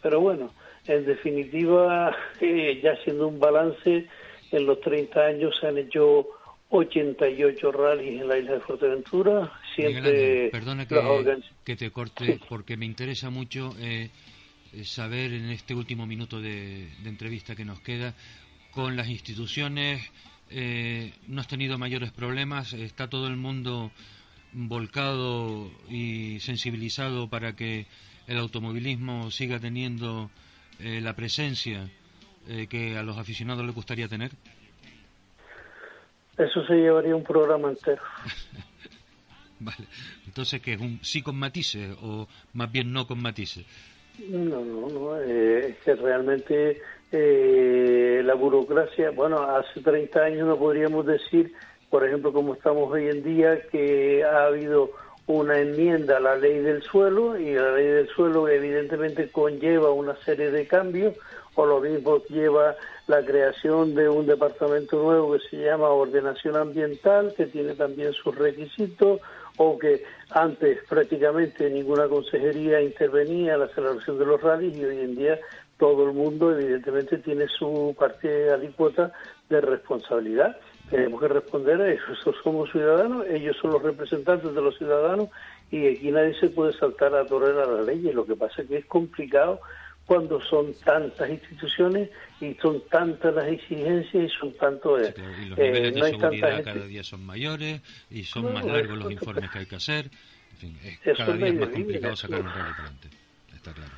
[0.00, 0.50] Pero bueno,
[0.86, 4.06] en definitiva, eh, ya haciendo un balance,
[4.50, 6.26] en los 30 años se han hecho
[6.70, 9.52] 88 rallies en la isla de Fuerteventura.
[9.74, 14.10] Siempre perdona que, te corte porque me interesa mucho eh,
[14.84, 18.14] saber en este último minuto de, entrevista que nos queda
[18.70, 20.10] con las instituciones.
[20.50, 23.90] Eh, no has tenido mayores problemas, está todo el mundo
[24.52, 27.86] volcado y sensibilizado para que
[28.26, 30.30] el automovilismo siga teniendo
[30.82, 31.88] la presencia
[32.68, 34.32] que a los aficionados les gustaría tener.
[36.38, 38.02] Eso se llevaría un programa entero.
[39.60, 39.86] vale.
[40.26, 43.64] Entonces, ¿qué es un sí con matices o más bien no con matices?
[44.28, 45.20] No, no, no.
[45.20, 51.52] Eh, es que realmente eh, la burocracia, bueno, hace 30 años no podríamos decir,
[51.90, 54.90] por ejemplo, como estamos hoy en día, que ha habido
[55.26, 60.16] una enmienda a la ley del suelo y la ley del suelo evidentemente conlleva una
[60.24, 61.14] serie de cambios
[61.54, 67.34] o lo mismo lleva la creación de un departamento nuevo que se llama ordenación ambiental,
[67.36, 69.20] que tiene también sus requisitos,
[69.58, 75.00] o que antes prácticamente ninguna consejería intervenía en la celebración de los rallies y hoy
[75.00, 75.38] en día
[75.78, 79.12] todo el mundo evidentemente tiene su parte alícuota
[79.50, 80.56] de responsabilidad.
[80.92, 85.30] Tenemos que responder a eso, somos ciudadanos, ellos son los representantes de los ciudadanos
[85.70, 88.02] y aquí nadie se puede saltar a torrer a la ley.
[88.12, 89.58] Lo que pasa es que es complicado
[90.04, 92.10] cuando son tantas instituciones
[92.42, 95.00] y son tantas las exigencias y son tantos...
[95.00, 99.12] Eh, y los niveles de seguridad cada día son mayores y son más largos los
[99.12, 100.10] informes que hay que hacer.
[100.50, 103.08] En fin, es cada día más complicado sacar un rally adelante.
[103.54, 103.92] Está claro.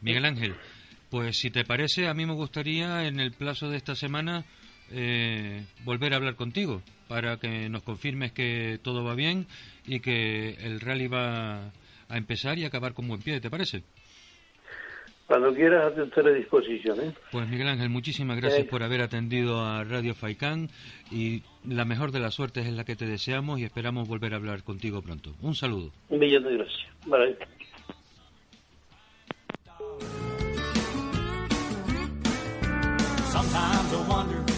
[0.00, 0.54] Miguel Ángel,
[1.10, 4.44] pues si te parece, a mí me gustaría en el plazo de esta semana
[4.92, 9.46] eh, volver a hablar contigo para que nos confirmes que todo va bien
[9.86, 11.70] y que el rally va
[12.08, 13.82] a empezar y acabar con buen pie, ¿te parece?
[15.26, 17.00] Cuando quieras, a disposición.
[17.00, 17.12] ¿eh?
[17.32, 20.68] Pues Miguel Ángel, muchísimas gracias por haber atendido a Radio Faicán
[21.10, 24.36] y la mejor de las suertes es la que te deseamos y esperamos volver a
[24.36, 25.34] hablar contigo pronto.
[25.42, 25.90] Un saludo.
[26.10, 26.86] Un millón de gracias.
[27.06, 27.36] Vale.
[33.32, 34.55] Sometimes I wonder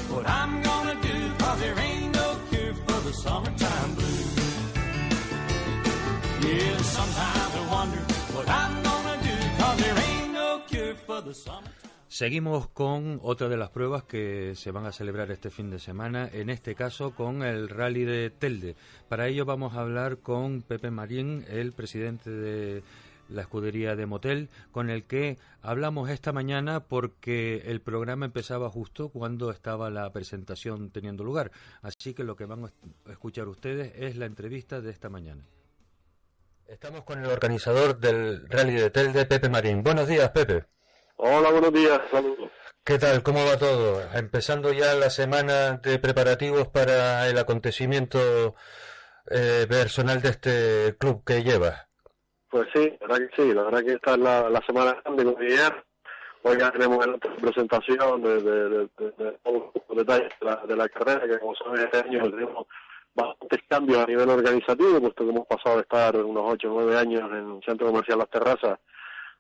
[12.08, 16.26] Seguimos con otra de las pruebas que se van a celebrar este fin de semana,
[16.32, 18.76] en este caso con el Rally de Telde.
[19.10, 22.82] Para ello vamos a hablar con Pepe Marín, el presidente de
[23.28, 29.10] la escudería de Motel, con el que hablamos esta mañana porque el programa empezaba justo
[29.10, 31.50] cuando estaba la presentación teniendo lugar.
[31.82, 35.44] Así que lo que van a escuchar ustedes es la entrevista de esta mañana.
[36.66, 39.82] Estamos con el organizador del Rally de Telde, Pepe Marín.
[39.82, 40.77] Buenos días, Pepe.
[41.20, 42.48] Hola, buenos días, saludos.
[42.84, 43.24] ¿Qué tal?
[43.24, 44.00] ¿Cómo va todo?
[44.14, 48.54] Empezando ya la semana de preparativos para el acontecimiento
[49.28, 51.88] eh, personal de este club que lleva.
[52.48, 55.46] Pues sí, la verdad que sí, la verdad que esta es la, semana grande de
[55.46, 55.84] ayer.
[56.44, 60.32] Hoy ya tenemos la presentación de, de, de, los detalles
[60.68, 62.64] de la, carrera, que como saben este año tenemos
[63.14, 66.96] bastantes cambios a nivel organizativo, puesto que hemos pasado de estar unos 8 o 9
[66.96, 68.78] años en el Centro Comercial Las Terrazas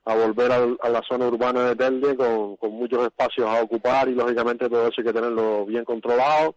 [0.08, 4.66] a volver a la zona urbana de Telde con, muchos espacios a ocupar y lógicamente
[4.66, 6.54] todo eso hay que tenerlo bien controlado.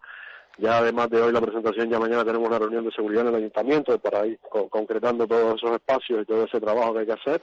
[0.57, 3.35] Ya además de hoy la presentación, ya mañana tenemos una reunión de seguridad en el
[3.35, 7.41] ayuntamiento para ir concretando todos esos espacios y todo ese trabajo que hay que hacer.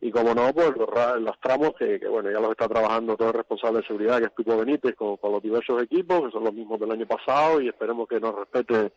[0.00, 3.80] Y como no, pues los, tramos que, bueno, ya los está trabajando todo el responsable
[3.80, 6.90] de seguridad, que es Pico Benítez, con los diversos equipos, que son los mismos del
[6.90, 8.92] año pasado, y esperemos que nos respete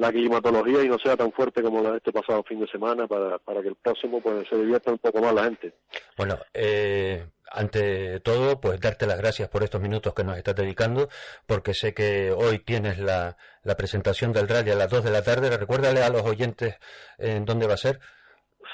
[0.00, 3.06] la climatología y no sea tan fuerte como la de este pasado fin de semana
[3.06, 5.74] para, para que el próximo pues se divierta un poco más la gente.
[6.16, 11.10] Bueno, eh, ante todo, pues darte las gracias por estos minutos que nos estás dedicando,
[11.46, 15.22] porque sé que hoy tienes la, la presentación del rally a las 2 de la
[15.22, 15.54] tarde.
[15.54, 16.76] Recuérdale a los oyentes
[17.18, 18.00] en dónde va a ser.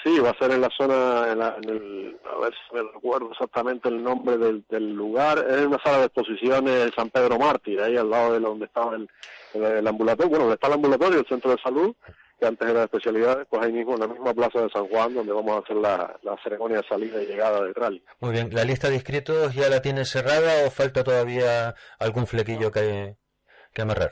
[0.07, 2.83] Sí, va a ser en la zona, en, la, en el, a ver si me
[2.95, 7.37] recuerdo exactamente el nombre del, del lugar, es una sala de exposiciones de San Pedro
[7.41, 9.11] Mártir, ahí al lado de donde estaba el,
[9.55, 11.93] el, ambulatorio, bueno, donde está el ambulatorio, el centro de salud,
[12.39, 15.13] que antes era de especialidades, pues ahí mismo en la misma plaza de San Juan,
[15.13, 18.01] donde vamos a hacer la, la ceremonia de salida y llegada del rally.
[18.21, 22.71] Muy bien, ¿la lista de inscritos ya la tienes cerrada o falta todavía algún flequillo
[22.71, 23.17] que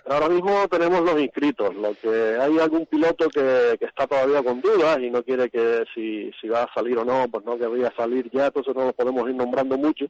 [0.07, 4.61] Ahora mismo tenemos los inscritos, lo que hay algún piloto que, que está todavía con
[4.61, 7.93] dudas y no quiere que si, si va a salir o no, pues no querría
[7.97, 10.07] salir ya, entonces no lo podemos ir nombrando mucho,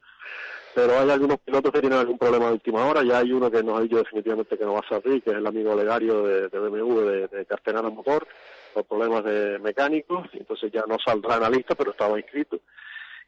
[0.75, 3.63] pero hay algunos pilotos que tienen algún problema de última hora, ya hay uno que
[3.63, 6.49] nos ha dicho definitivamente que no va a salir, que es el amigo Legario de,
[6.49, 8.27] de BMW, de, de Motor,
[8.73, 12.59] por problemas de mecánicos, entonces ya no saldrá en la lista, pero estaba inscrito.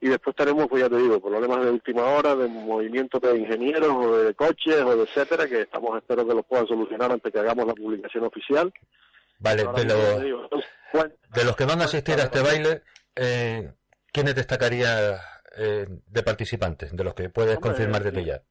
[0.01, 3.91] Y después tenemos, pues ya te digo, problemas de última hora, de movimientos de ingenieros
[3.91, 7.39] o de coches o de etcétera, que estamos, espero que los puedan solucionar antes que
[7.39, 8.73] hagamos la publicación oficial.
[9.39, 9.85] Vale, de,
[11.35, 12.83] de los que van a asistir a este baile,
[13.15, 13.71] eh,
[14.13, 15.19] ¿quiénes destacaría
[15.57, 18.43] eh, de participantes, de los que puedes confirmar desde ya?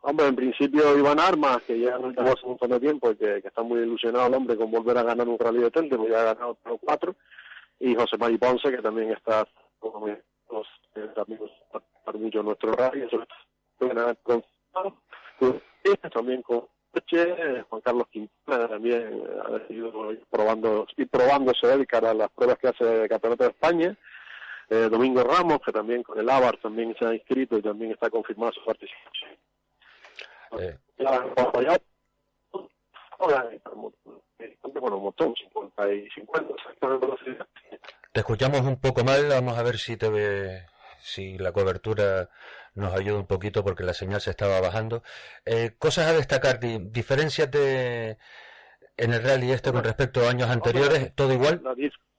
[0.00, 3.38] Hombre, en principio Iván Armas, que ya no tenemos un montón de tiempo y que,
[3.38, 6.20] está muy ilusionado el hombre con volver a ganar un rally de Telde, pues ya
[6.20, 7.16] ha ganado los cuatro,
[7.80, 9.46] y José Mari Ponce, que también está
[9.78, 10.06] como
[10.50, 11.50] los eh, amigos
[12.14, 13.24] mucho nuestro rally, eso
[14.22, 14.42] con
[16.12, 16.66] también con
[17.68, 22.58] Juan Carlos Quintana también ha decidido ir probando, ir probándose él cara a las pruebas
[22.58, 23.96] que hace de Campeonato de España
[24.70, 28.10] eh, Domingo Ramos, que también con el ABAR también se ha inscrito y también está
[28.10, 29.30] confirmada su participación.
[30.58, 30.78] Eh.
[34.80, 36.54] Bueno, un montón, 50 y 50,
[38.12, 40.66] Te escuchamos un poco mal, vamos a ver si te ve,
[41.00, 42.30] si la cobertura
[42.74, 45.02] nos ayuda un poquito porque la señal se estaba bajando.
[45.44, 48.18] Eh, cosas a destacar, diferencias de
[48.96, 51.62] en el rally este con respecto a años anteriores, todo igual.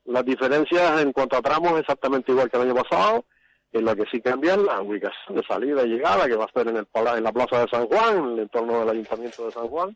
[0.06, 3.26] Las diferencias en cuanto a tramos exactamente igual que el año pasado,
[3.72, 6.68] en lo que sí cambian la ubicación de salida y llegada, que va a ser
[6.68, 9.68] en, el, en la plaza de San Juan, en el entorno del Ayuntamiento de San
[9.68, 9.96] Juan,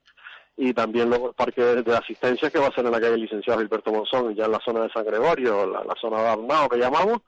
[0.55, 3.59] y también luego el parque de asistencia que va a ser en la calle Licenciado
[3.59, 7.19] Gilberto Monzón, ya en la zona de San Gregorio, la, zona de Arnao que llamamos,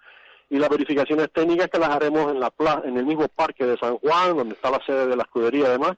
[0.50, 3.98] y las verificaciones técnicas que las haremos en la en el mismo parque de San
[3.98, 5.94] Juan, donde está la sede de la escudería además,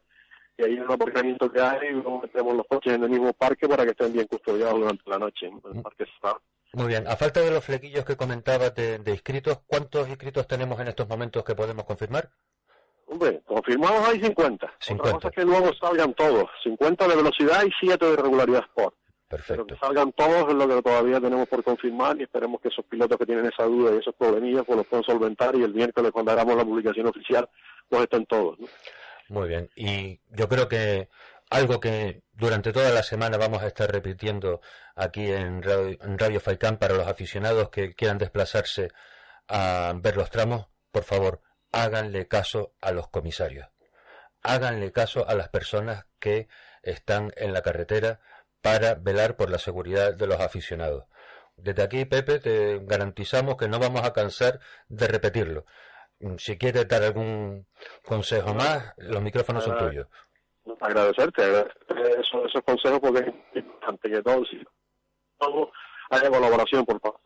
[0.58, 3.68] y ahí en un aparcamiento que hay, luego metemos los coches en el mismo parque
[3.68, 5.48] para que estén bien custodiados durante la noche.
[5.48, 6.38] El parque está
[6.74, 10.90] muy bien, a falta de los flequillos que comentabas de, inscritos, ¿cuántos inscritos tenemos en
[10.90, 12.30] estos momentos que podemos confirmar?
[13.08, 14.74] Hombre, confirmados hay 50.
[14.80, 15.04] 50.
[15.04, 16.50] Otra cosa es que luego salgan todos.
[16.64, 18.96] 50 de velocidad y 7 de regularidad sport.
[19.28, 19.66] Perfecto.
[19.66, 22.86] Pero que salgan todos es lo que todavía tenemos por confirmar y esperemos que esos
[22.86, 26.12] pilotos que tienen esa duda y esos problemillas pues los puedan solventar y el miércoles
[26.12, 27.50] cuando hagamos la publicación oficial
[27.90, 28.58] pues estén todos.
[29.30, 29.70] Muy bien.
[29.76, 31.10] Y yo creo que
[31.50, 34.62] algo que durante toda la semana vamos a estar repitiendo
[34.96, 38.92] aquí en Radio, en para los aficionados que quieran desplazarse
[39.48, 41.42] a ver los tramos, por favor,
[41.84, 43.68] háganle caso a los comisarios.
[44.44, 46.48] Háganle caso a las personas que
[46.84, 48.20] están en la carretera
[48.62, 51.06] para velar por la seguridad de los aficionados.
[51.56, 55.66] Desde aquí, Pepe, te garantizamos que no vamos a cansar de repetirlo.
[56.38, 57.68] Si quieres dar algún
[58.04, 60.08] consejo más, los micrófonos son tuyos
[60.82, 61.66] agradecerte,
[62.20, 64.64] esos, esos consejos porque es importante que todo, si
[65.38, 65.72] todo
[66.10, 67.22] haya colaboración por parte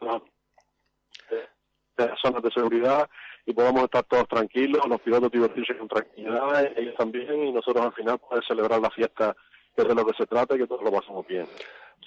[1.98, 3.10] de las zonas de seguridad
[3.46, 7.94] y podamos estar todos tranquilos, los pilotos divertirse con tranquilidad, ellos también, y nosotros al
[7.94, 9.36] final poder celebrar la fiesta
[9.76, 11.48] que es de lo que se trata y que todos lo pasamos bien.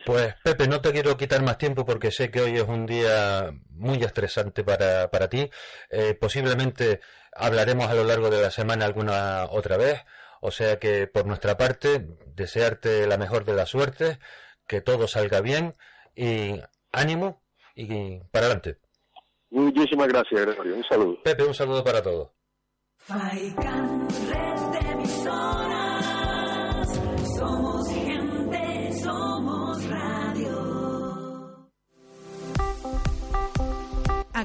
[0.04, 3.52] Pues Pepe, no te quiero quitar más tiempo porque sé que hoy es un día
[3.70, 5.48] muy estresante para, para ti.
[5.88, 7.00] Eh, posiblemente
[7.32, 10.04] hablaremos a lo largo de la semana alguna otra vez.
[10.40, 14.18] O sea que por nuestra parte, desearte la mejor de las suertes,
[14.66, 15.74] que todo salga bien
[16.14, 16.60] y
[16.92, 17.42] ánimo
[17.74, 18.76] y para adelante.
[19.54, 20.74] Muchísimas gracias, Gregorio.
[20.74, 21.22] Un saludo.
[21.22, 22.28] Pepe, un saludo para todos.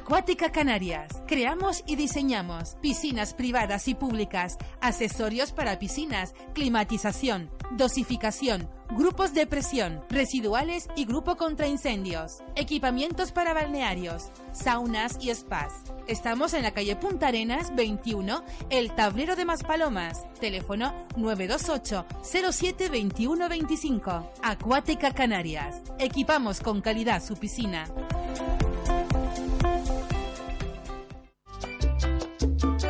[0.09, 9.35] Acuática Canarias Creamos y diseñamos piscinas privadas y públicas, accesorios para piscinas, climatización, dosificación, grupos
[9.35, 15.73] de presión, residuales y grupo contra incendios, equipamientos para balnearios, saunas y spas.
[16.07, 20.25] Estamos en la calle Punta Arenas 21, El Tablero de Maspalomas.
[20.39, 24.31] Teléfono 928 07 21 25.
[24.41, 25.83] Acuática Canarias.
[25.99, 27.85] Equipamos con calidad su piscina.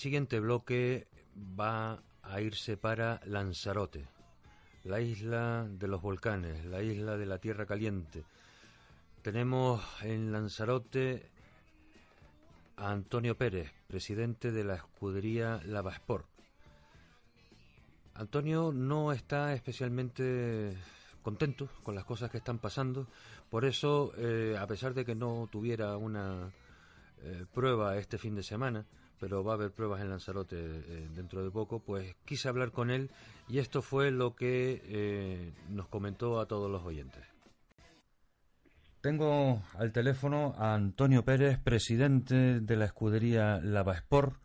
[0.00, 4.08] Siguiente bloque va a irse para Lanzarote,
[4.84, 8.24] la isla de los volcanes, la isla de la tierra caliente.
[9.20, 11.28] Tenemos en Lanzarote
[12.78, 16.26] a Antonio Pérez, presidente de la escudería Lavasport.
[18.14, 20.78] Antonio no está especialmente
[21.20, 23.06] contento con las cosas que están pasando,
[23.50, 26.50] por eso, eh, a pesar de que no tuviera una
[27.22, 28.86] eh, prueba este fin de semana,
[29.20, 32.90] pero va a haber pruebas en Lanzarote eh, dentro de poco, pues quise hablar con
[32.90, 33.10] él
[33.48, 37.22] y esto fue lo que eh, nos comentó a todos los oyentes.
[39.02, 44.36] Tengo al teléfono a Antonio Pérez, presidente de la escudería Lava Sport,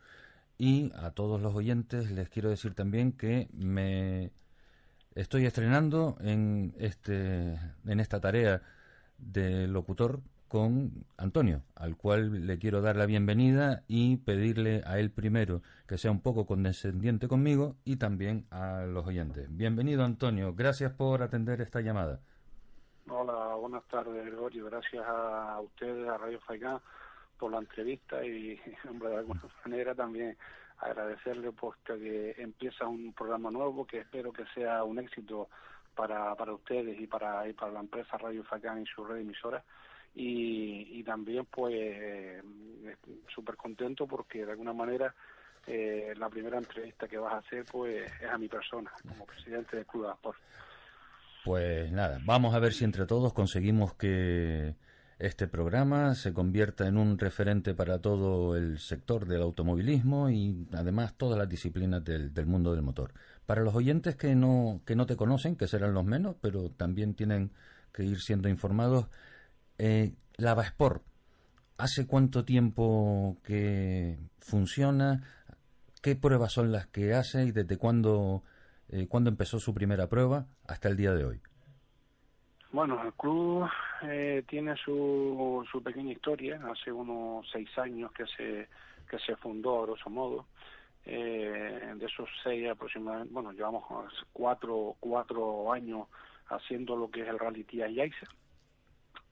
[0.58, 4.32] y a todos los oyentes les quiero decir también que me
[5.14, 8.62] estoy estrenando en este en esta tarea
[9.18, 15.12] de locutor con Antonio, al cual le quiero dar la bienvenida y pedirle a él
[15.12, 19.48] primero que sea un poco condescendiente conmigo y también a los oyentes.
[19.50, 22.20] Bienvenido Antonio, gracias por atender esta llamada.
[23.10, 26.80] Hola, buenas tardes Gregorio, gracias a ustedes, a Radio Faicán,
[27.38, 30.38] por la entrevista y, hombre, de alguna manera también
[30.78, 35.50] agradecerle puesto que empieza un programa nuevo que espero que sea un éxito
[35.96, 39.22] para, para ustedes y para, y para la empresa Radio Faicán y su red de
[39.22, 39.64] emisoras
[40.16, 42.42] y, también pues eh,
[43.28, 45.14] súper contento porque de alguna manera
[45.68, 49.78] eh, la primera entrevista que vas a hacer pues es a mi persona como presidente
[49.78, 50.40] del Club de Sport.
[51.44, 54.76] Pues nada, vamos a ver si entre todos conseguimos que
[55.20, 61.14] este programa se convierta en un referente para todo el sector del automovilismo y además
[61.16, 63.14] todas las disciplinas del, del mundo del motor.
[63.46, 67.14] Para los oyentes que no, que no te conocen, que serán los menos, pero también
[67.14, 67.52] tienen
[67.94, 69.08] que ir siendo informados,
[69.78, 71.04] eh, Sport,
[71.78, 75.24] ¿hace cuánto tiempo que funciona?
[76.02, 78.44] ¿Qué pruebas son las que hace y desde cuándo,
[78.90, 81.42] eh, cuándo empezó su primera prueba hasta el día de hoy?
[82.72, 83.68] Bueno, el club
[84.04, 86.60] eh, tiene su, su pequeña historia.
[86.70, 88.68] Hace unos seis años que se
[89.10, 90.46] que se fundó, a grosso modo.
[91.06, 93.84] Eh, de esos seis aproximadamente, bueno, llevamos
[94.34, 96.08] cuatro, cuatro años
[96.50, 97.88] haciendo lo que es el Rally Tía.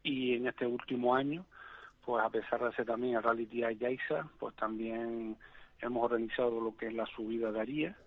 [0.04, 1.46] Y en este último año,
[2.06, 5.38] pues a pesar de ser también el Rally Yaiza, pues también
[5.80, 7.98] hemos organizado lo que es la subida de Aría,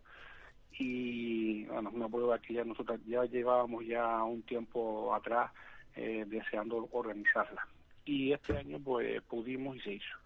[0.79, 5.51] y bueno, una prueba que ya nosotros ya llevábamos ya un tiempo atrás
[5.95, 7.67] eh, deseando organizarla.
[8.05, 10.17] Y este año pues pudimos y se hizo.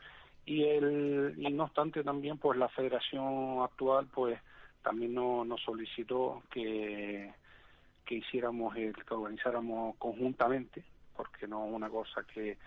[0.45, 4.39] Y, el, y no obstante también pues la federación actual pues
[4.83, 7.33] también no, nos solicitó que,
[8.05, 10.83] que hiciéramos, el, que organizáramos conjuntamente,
[11.17, 12.59] porque no una cosa que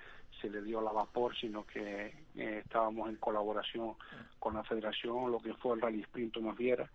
[0.41, 3.95] se le dio la vapor, sino que eh, estábamos en colaboración
[4.39, 6.89] con la federación, lo que fue el Rally Sprint Tomás Viera,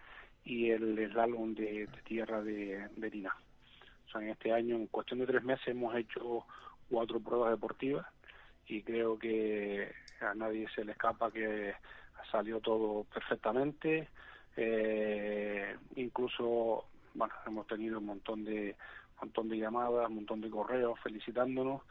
[0.44, 3.10] y el slalom de, tierra de, de
[4.10, 6.44] sea, en este año, en cuestión de tres meses, hemos hecho
[6.88, 8.06] cuatro pruebas deportivas
[8.66, 11.74] y creo que a nadie se le escapa que
[12.30, 14.08] salió todo perfectamente.
[14.56, 18.76] Eh, incluso, bueno, hemos tenido un montón de
[19.20, 21.82] montón de llamadas, un montón de correos felicitándonos,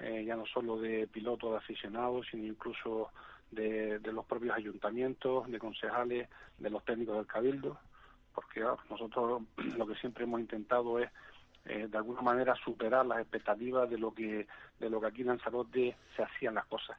[0.00, 3.10] eh, ya no solo de pilotos, de aficionados, sino incluso
[3.50, 6.28] de, los propios ayuntamientos, de concejales,
[6.58, 7.78] de los técnicos del cabildo
[8.36, 9.42] porque ah, nosotros
[9.76, 11.10] lo que siempre hemos intentado es
[11.64, 14.46] eh, de alguna manera superar las expectativas de lo que
[14.78, 16.96] de lo que aquí en Lanzarote se hacían las cosas.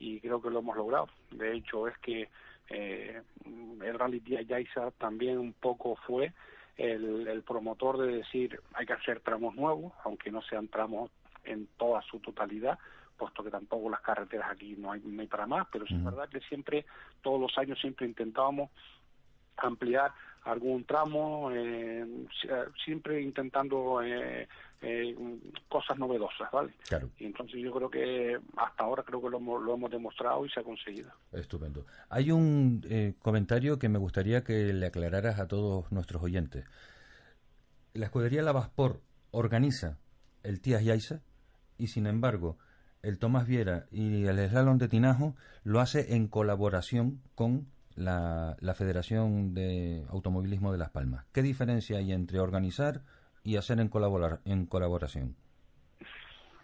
[0.00, 1.08] Y creo que lo hemos logrado.
[1.30, 2.28] De hecho es que
[2.70, 6.32] eh, el Rally Tía Yaiza también un poco fue
[6.78, 11.10] el, el promotor de decir hay que hacer tramos nuevos aunque no sean tramos
[11.44, 12.78] en toda su totalidad,
[13.16, 16.04] puesto que tampoco las carreteras aquí no hay, no hay para más, pero sí es
[16.04, 16.86] verdad que siempre,
[17.22, 18.70] todos los años siempre intentábamos
[19.56, 20.12] ampliar
[20.44, 22.04] algún tramo, eh,
[22.84, 24.48] siempre intentando eh,
[24.80, 25.16] eh,
[25.68, 26.72] cosas novedosas, ¿vale?
[26.88, 27.10] Claro.
[27.18, 30.50] Y entonces yo creo que hasta ahora creo que lo hemos, lo hemos demostrado y
[30.50, 31.10] se ha conseguido.
[31.32, 31.84] Estupendo.
[32.08, 36.64] Hay un eh, comentario que me gustaría que le aclararas a todos nuestros oyentes.
[37.92, 39.00] La escudería Lavaspor
[39.32, 39.98] organiza
[40.44, 41.22] el Tías Yaiza
[41.76, 42.58] y sin embargo
[43.02, 45.34] el Tomás Viera y el Slalom de Tinajo
[45.64, 47.66] lo hace en colaboración con
[47.98, 51.26] la, la Federación de Automovilismo de Las Palmas.
[51.32, 53.02] ¿Qué diferencia hay entre organizar
[53.44, 53.90] y hacer en,
[54.44, 55.36] en colaboración?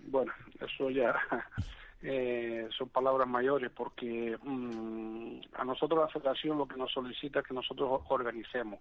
[0.07, 1.15] Bueno, eso ya
[2.03, 7.47] eh, son palabras mayores porque mm, a nosotros la federación lo que nos solicita es
[7.47, 8.81] que nosotros organicemos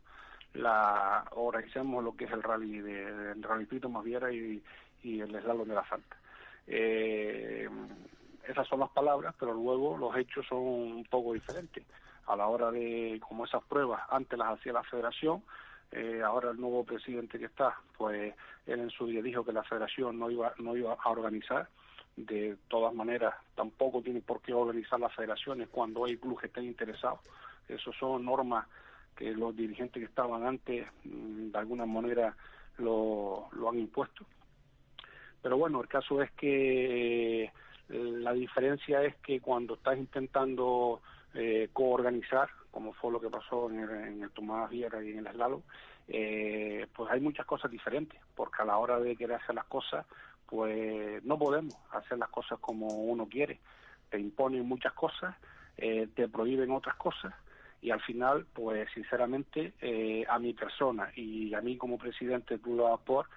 [0.54, 4.62] la organicemos lo que es el rally de, el rally Pito Maviera y,
[5.01, 6.18] y el slalom de la Santa.
[6.68, 7.68] Eh,
[8.47, 11.84] esas son las palabras, pero luego los hechos son un poco diferentes.
[12.28, 15.43] A la hora de, como esas pruebas, antes las hacía la federación,
[15.91, 18.34] eh, ahora el nuevo presidente que está, pues
[18.65, 21.67] él en su día dijo que la federación no iba, no iba a organizar.
[22.15, 26.65] De todas maneras, tampoco tiene por qué organizar las federaciones cuando hay clubes que estén
[26.65, 27.19] interesados.
[27.67, 28.67] Eso son normas
[29.15, 32.36] que los dirigentes que estaban antes, mm, de alguna manera,
[32.78, 34.26] lo, lo han impuesto.
[35.41, 37.51] Pero bueno, el caso es que eh,
[37.89, 41.01] la diferencia es que cuando estás intentando
[41.34, 45.20] eh, coorganizar, como fue lo que pasó en el, en el Tomás Viera y en
[45.20, 45.62] el Slalom,
[46.08, 50.06] eh, pues hay muchas cosas diferentes, porque a la hora de querer hacer las cosas,
[50.48, 53.60] pues no podemos hacer las cosas como uno quiere.
[54.10, 55.36] Te imponen muchas cosas,
[55.78, 57.34] eh, te prohíben otras cosas,
[57.82, 62.62] y al final, pues sinceramente, eh, a mi persona y a mí como presidente de
[62.62, 63.28] Club Vapor,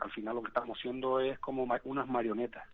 [0.00, 2.64] al final lo que estamos haciendo es como unas marionetas.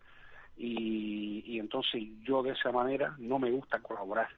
[0.57, 4.29] Y, y entonces yo de esa manera no me gusta colaborar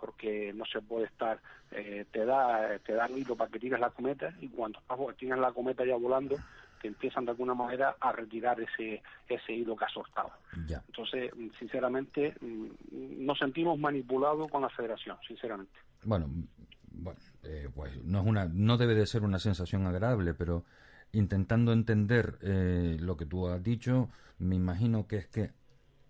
[0.00, 1.38] porque no se puede estar,
[1.70, 4.80] eh, te da te dan hilo para que tires la cometa y cuando
[5.18, 6.36] tienes la cometa ya volando,
[6.80, 10.30] te empiezan de alguna manera a retirar ese ese hilo que has soltado.
[10.66, 10.82] Ya.
[10.86, 15.78] Entonces, sinceramente, mm, nos sentimos manipulados con la federación, sinceramente.
[16.04, 16.44] Bueno, mm,
[16.90, 20.64] bueno eh, pues no, es una, no debe de ser una sensación agradable, pero
[21.12, 25.50] intentando entender eh, lo que tú has dicho, me imagino que es que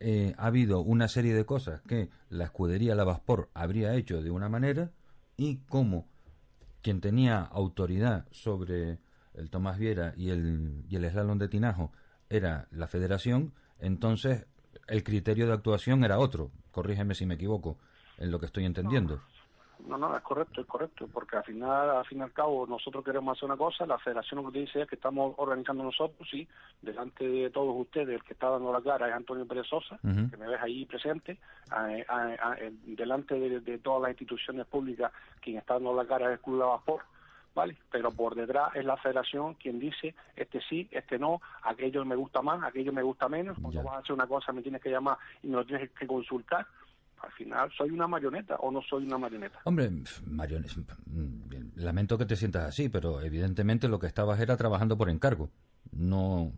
[0.01, 4.49] eh, ha habido una serie de cosas que la escudería Lavaspor habría hecho de una
[4.49, 4.91] manera
[5.37, 6.09] y como
[6.83, 8.99] quien tenía autoridad sobre
[9.35, 11.93] el Tomás Viera y el, y el slalom de Tinajo
[12.31, 14.47] era la federación, entonces
[14.87, 16.51] el criterio de actuación era otro.
[16.71, 17.79] Corrígeme si me equivoco
[18.19, 19.21] en lo que estoy entendiendo.
[19.87, 23.05] No, no, es correcto, es correcto, porque al final, al fin y al cabo, nosotros
[23.05, 26.47] queremos hacer una cosa, la federación lo que dice es que estamos organizando nosotros, sí,
[26.81, 30.37] delante de todos ustedes, el que está dando la cara es Antonio Pérez Sosa, que
[30.37, 31.39] me ves ahí presente,
[32.83, 36.59] delante de, de todas las instituciones públicas, quien está dando la cara es el Club
[36.59, 37.03] de Vapor,
[37.55, 37.77] ¿vale?
[37.91, 42.43] Pero por detrás es la federación quien dice, este sí, este no, aquello me gusta
[42.43, 45.19] más, aquello me gusta menos, cuando vas a hacer una cosa me tienes que llamar
[45.43, 46.67] y me lo tienes que consultar.
[47.23, 49.61] Al final, ¿soy una marioneta o no soy una marioneta?
[49.65, 54.41] Hombre, pf, Marion, es- bien, lamento que te sientas así, pero evidentemente lo que estabas
[54.41, 55.51] era trabajando por encargo.
[55.93, 56.53] No,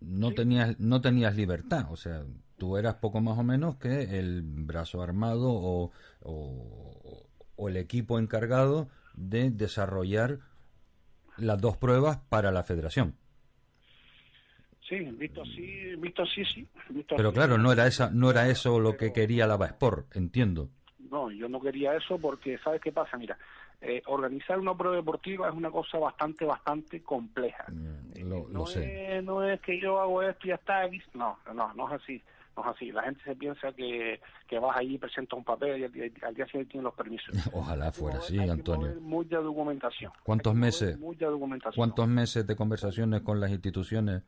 [0.00, 1.86] no tenías, no tenías libertad.
[1.90, 2.24] O sea,
[2.56, 7.26] tú eras poco más o menos que el brazo armado o, o-
[7.56, 10.38] o el equipo encargado de desarrollar
[11.36, 13.14] las dos pruebas para la federación.
[14.92, 16.66] Sí, visto así, visto así, sí.
[16.90, 20.14] Visto Pero así, claro, no era esa, no era eso lo que quería la Sport,
[20.16, 20.68] entiendo.
[21.10, 23.16] No, yo no quería eso porque, ¿sabes qué pasa?
[23.16, 23.38] Mira,
[23.80, 27.64] eh, organizar una prueba deportiva es una cosa bastante, bastante compleja.
[28.18, 29.16] Lo, no, lo sé.
[29.16, 30.82] Es, no es que yo hago esto y ya está.
[31.14, 32.22] No, no, no es así.
[32.54, 32.92] No es así.
[32.92, 36.34] La gente se piensa que, que vas allí, presentas un papel y al, día- al
[36.34, 37.34] día siguiente tienes los permisos.
[37.54, 38.92] Ojalá fuera así, Hay que Antonio.
[39.00, 40.12] mucha documentación.
[40.22, 40.98] ¿Cuántos meses?
[40.98, 41.74] Mucha documentación.
[41.74, 44.22] ¿Cuántos meses de conversaciones con las instituciones?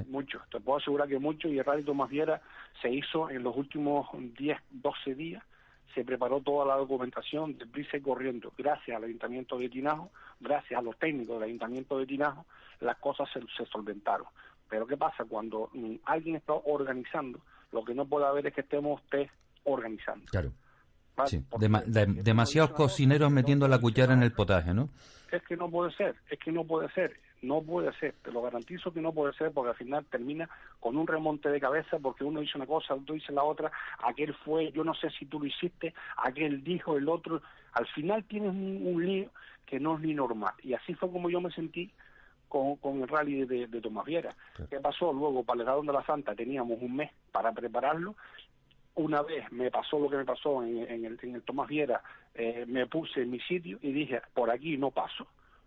[0.00, 0.04] Eh?
[0.08, 0.40] Mucho.
[0.50, 1.48] Te puedo asegurar que mucho.
[1.48, 2.40] Y el Rally Tomás Viera
[2.80, 5.42] se hizo en los últimos 10, 12 días.
[5.94, 8.52] Se preparó toda la documentación de prisa y corriendo.
[8.56, 12.46] Gracias al Ayuntamiento de Tinajo, gracias a los técnicos del Ayuntamiento de Tinajo,
[12.80, 14.26] las cosas se, se solventaron.
[14.70, 15.24] Pero ¿qué pasa?
[15.28, 17.40] Cuando mm, alguien está organizando,
[17.72, 19.28] lo que no puede haber es que estemos usted
[19.64, 20.24] organizando.
[20.30, 20.50] Claro.
[21.14, 21.28] ¿vale?
[21.30, 21.44] Sí.
[21.50, 24.88] Porque Dema- de- demasiados cocineros metiendo la cuchara en el potaje, ¿no?
[25.30, 28.42] es que no puede ser, es que no puede ser, no puede ser, te lo
[28.42, 30.48] garantizo que no puede ser porque al final termina
[30.80, 34.32] con un remonte de cabeza porque uno dice una cosa, otro dice la otra, aquel
[34.32, 38.50] fue, yo no sé si tú lo hiciste, aquel dijo el otro, al final tienes
[38.50, 39.30] un, un lío
[39.66, 41.92] que no es ni normal y así fue como yo me sentí
[42.52, 44.34] con, con el rally de, de Tomás Viera.
[44.68, 45.10] ¿Qué pasó?
[45.10, 48.14] Luego, para el Radón de la Santa teníamos un mes para prepararlo.
[48.94, 52.02] Una vez me pasó lo que me pasó en, en el, en el Tomás Viera,
[52.34, 55.26] eh, me puse en mi sitio y dije, por aquí no paso.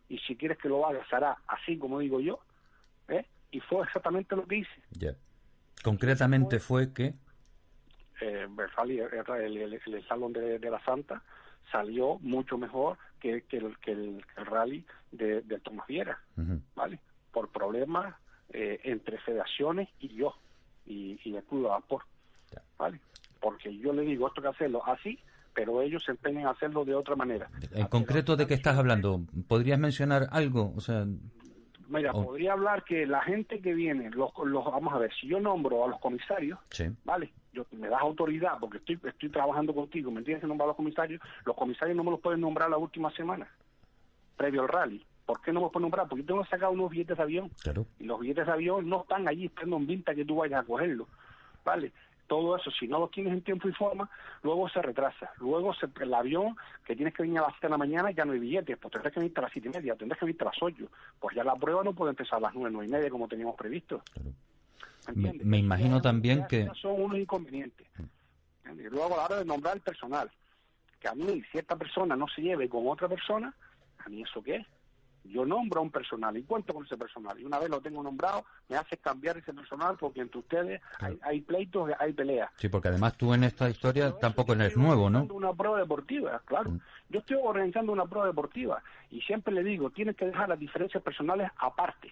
[0.10, 2.40] Y si quieres que lo haga, será así como digo yo.
[3.08, 3.26] ¿eh?
[3.52, 4.82] Y fue exactamente lo que hice.
[4.92, 5.14] Ya.
[5.84, 7.14] Concretamente fue que...
[8.22, 11.22] Eh, el, rally, el, el- el salón de, de la Santa
[11.72, 16.20] salió mucho mejor que, que el, que el, que el rally de, de Tomás Viera.
[16.76, 17.00] ¿vale?
[17.32, 18.16] Por problemas
[18.50, 20.34] eh, entre federaciones y yo,
[20.86, 22.04] y, y el club de vapor,
[22.78, 23.00] ¿vale?
[23.42, 25.20] Porque yo le digo, esto hay que hacerlo así,
[25.56, 27.50] pero ellos se empeñan a hacerlo de otra manera.
[27.72, 29.22] En concreto, ¿de qué estás hablando?
[29.48, 30.74] ¿Podrías mencionar algo?
[30.76, 31.06] O sea,
[31.88, 32.26] Mira, Oh.
[32.26, 35.86] podría hablar que la gente que viene, los, los, vamos a ver, si yo nombro
[35.86, 36.86] a los comisarios, sí.
[37.04, 37.32] ¿vale?
[37.54, 40.78] Yo, me das autoridad porque estoy estoy trabajando contigo, me tienes que nombrar a los
[40.78, 43.48] comisarios, los comisarios no me los pueden nombrar la última semana,
[44.36, 45.06] previo al rally.
[45.28, 46.08] ¿Por qué no me los pueden nombrar?
[46.08, 47.52] Porque yo tengo que sacar unos billetes de avión.
[47.62, 47.86] Claro.
[48.00, 50.66] Y los billetes de avión no están allí esperando en vinta que tú vayas a
[50.66, 51.08] cogerlos,
[51.64, 51.92] ¿vale?
[52.28, 54.10] Todo eso, si no los tienes en tiempo y forma,
[54.42, 55.32] luego se retrasa.
[55.40, 56.56] Luego se, el avión,
[56.86, 58.92] que tienes que venir a las 7 de la mañana, ya no hay billetes, pues
[58.92, 60.88] tendrás que venir a las 7 y media, tendrás que venir a las 8.
[61.20, 63.56] Pues ya la prueba no puede empezar a las 9, 9 y media como teníamos
[63.56, 64.02] previsto.
[65.14, 66.68] Me, me imagino también que...
[66.82, 67.88] Son unos inconvenientes.
[68.74, 70.32] Y luego a la hora de nombrar el personal,
[71.00, 73.54] que a mí cierta persona no se lleve con otra persona,
[74.00, 74.68] ¿a mí eso qué es?
[75.30, 77.40] Yo nombro a un personal y cuento con ese personal.
[77.40, 81.20] Y una vez lo tengo nombrado, me hace cambiar ese personal porque entre ustedes hay,
[81.24, 82.52] hay pleitos, hay peleas.
[82.58, 85.28] Sí, porque además tú en esta historia tampoco eres nuevo, ¿no?
[85.32, 86.72] Una prueba deportiva, claro.
[87.10, 91.04] Yo estoy organizando una prueba deportiva y siempre le digo, tienes que dejar las diferencias
[91.04, 92.12] personales aparte.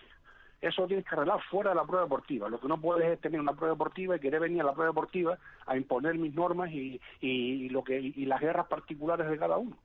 [0.62, 2.48] Eso lo tienes que arreglar fuera de la prueba deportiva.
[2.48, 4.92] Lo que no puedes es tener una prueba deportiva y querer venir a la prueba
[4.92, 7.30] deportiva a imponer mis normas y, y,
[7.66, 9.76] y lo que y las guerras particulares de cada uno.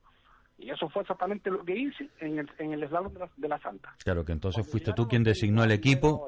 [0.59, 3.47] Y eso fue exactamente lo que hice en el, en el slalom de la, de
[3.47, 3.95] la Santa.
[4.03, 6.27] Claro, que entonces fuiste tú quien designó el equipo.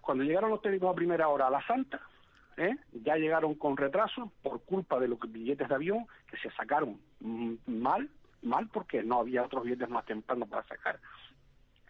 [0.00, 2.00] Cuando llegaron los técnicos a primera hora a la Santa,
[2.56, 2.74] ¿eh?
[3.04, 6.98] ya llegaron con retraso por culpa de los billetes de avión que se sacaron
[7.66, 8.10] mal,
[8.42, 10.98] mal porque no había otros billetes más temprano para sacar.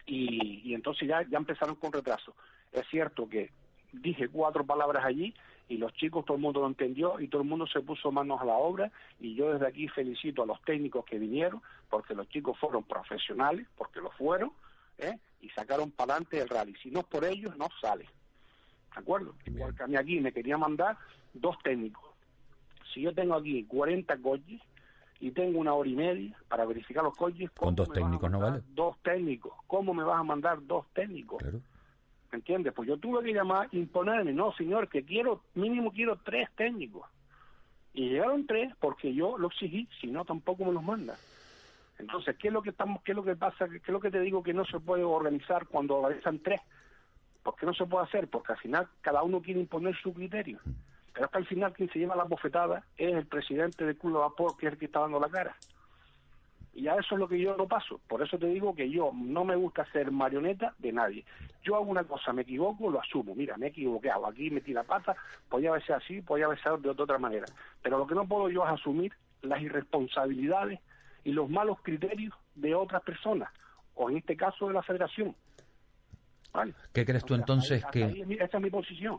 [0.05, 2.35] Y, y entonces ya, ya empezaron con retraso.
[2.71, 3.51] Es cierto que
[3.93, 5.35] dije cuatro palabras allí
[5.69, 8.41] y los chicos, todo el mundo lo entendió y todo el mundo se puso manos
[8.41, 8.91] a la obra
[9.21, 11.61] y yo desde aquí felicito a los técnicos que vinieron
[11.91, 14.53] porque los chicos fueron profesionales, porque lo fueron,
[14.97, 15.19] ¿eh?
[15.41, 16.75] y sacaron para adelante el rally.
[16.83, 18.05] Si no es por ellos, no sale.
[18.95, 19.35] ¿De acuerdo?
[19.45, 20.97] Igual que a mí aquí me quería mandar
[21.35, 22.05] dos técnicos.
[22.93, 24.61] Si yo tengo aquí 40 coches
[25.21, 28.01] y tengo una hora y media para verificar los coches, Con dos me vas a
[28.01, 28.63] técnicos no vale.
[28.71, 29.53] Dos técnicos.
[29.67, 31.39] ¿Cómo me vas a mandar dos técnicos?
[31.39, 31.61] Claro.
[32.31, 32.73] ¿Me entiendes?
[32.75, 37.09] Pues yo tuve que llamar, imponerme, no, señor, que quiero, mínimo quiero tres técnicos.
[37.95, 41.17] Y llegaron tres porque yo lo exigí, si no tampoco me los manda.
[41.99, 43.69] Entonces, ¿qué es lo que estamos, qué es lo que pasa?
[43.69, 46.61] ¿Qué es lo que te digo que no se puede organizar cuando organizan tres?
[47.43, 48.29] ¿Por qué no se puede hacer?
[48.29, 50.61] Porque al final cada uno quiere imponer su criterio.
[51.13, 54.13] Pero es que al final quien se lleva la bofetada es el presidente del Club
[54.13, 55.57] de Vapor, que es el que está dando la cara.
[56.79, 58.01] Y a eso es lo que yo no paso.
[58.07, 61.25] Por eso te digo que yo no me gusta ser marioneta de nadie.
[61.65, 63.35] Yo hago una cosa, me equivoco, lo asumo.
[63.35, 64.27] Mira, me he equivocado.
[64.27, 65.17] Aquí metí la pata,
[65.49, 67.47] podía haber sido así, podía haber sido de otra manera.
[67.83, 69.13] Pero lo que no puedo yo es asumir
[69.43, 70.79] las irresponsabilidades
[71.25, 73.51] y los malos criterios de otras personas,
[73.95, 75.35] o en este caso de la federación.
[76.53, 76.75] ¿Vale?
[76.93, 79.19] ¿Qué crees tú entonces ahí que, es mi- esa es mi posición.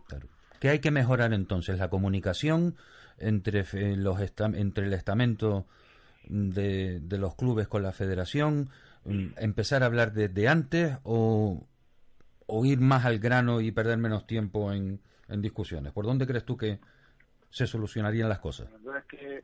[0.60, 1.78] que hay que mejorar entonces?
[1.78, 2.76] ¿La comunicación
[3.18, 5.66] entre, fe- los entre el estamento
[6.24, 8.70] de, de los clubes con la federación?
[9.05, 11.67] Mm, ¿Empezar a hablar desde antes o,
[12.47, 15.93] o ir más al grano y perder menos tiempo en, en discusiones?
[15.93, 16.80] ¿Por dónde crees tú que
[17.49, 18.70] se solucionarían las cosas?
[18.72, 19.43] La verdad es que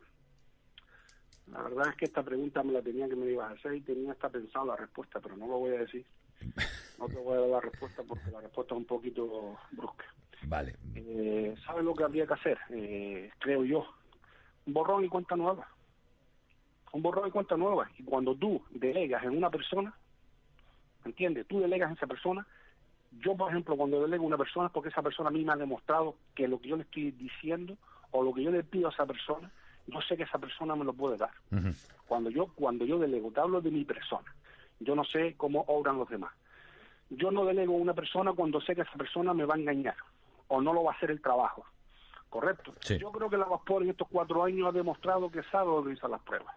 [1.51, 3.81] la verdad es que esta pregunta me la tenía que me ibas a hacer y
[3.81, 6.05] tenía hasta pensado la respuesta, pero no lo voy a decir.
[6.97, 10.05] No te voy a dar la respuesta porque la respuesta es un poquito brusca.
[10.43, 10.77] Vale.
[10.95, 12.57] Eh, ¿Sabes lo que habría que hacer?
[12.69, 13.85] Eh, creo yo.
[14.65, 15.67] Borrón y cuenta nueva.
[16.95, 17.89] Un borrón y cuenta nueva.
[17.99, 19.93] Y cuando tú delegas en una persona,
[21.03, 21.45] ¿entiendes?
[21.45, 22.47] Tú delegas en esa persona.
[23.19, 25.51] Yo, por ejemplo, cuando delego a una persona es porque esa persona a mí me
[25.51, 27.75] ha demostrado que lo que yo le estoy diciendo
[28.11, 29.51] o lo que yo le pido a esa persona,
[29.87, 31.31] yo sé que esa persona me lo puede dar.
[32.07, 34.33] Cuando yo, cuando yo delego, te hablo de mi persona.
[34.79, 36.31] Yo no sé cómo obran los demás.
[37.09, 39.97] Yo no delego a una persona cuando sé que esa persona me va a engañar
[40.47, 41.65] o no lo va a hacer el trabajo.
[42.29, 42.73] ¿Correcto?
[42.79, 42.97] Sí.
[42.99, 46.21] Yo creo que la Vaspor en estos cuatro años ha demostrado que sabe organizar las
[46.21, 46.55] pruebas.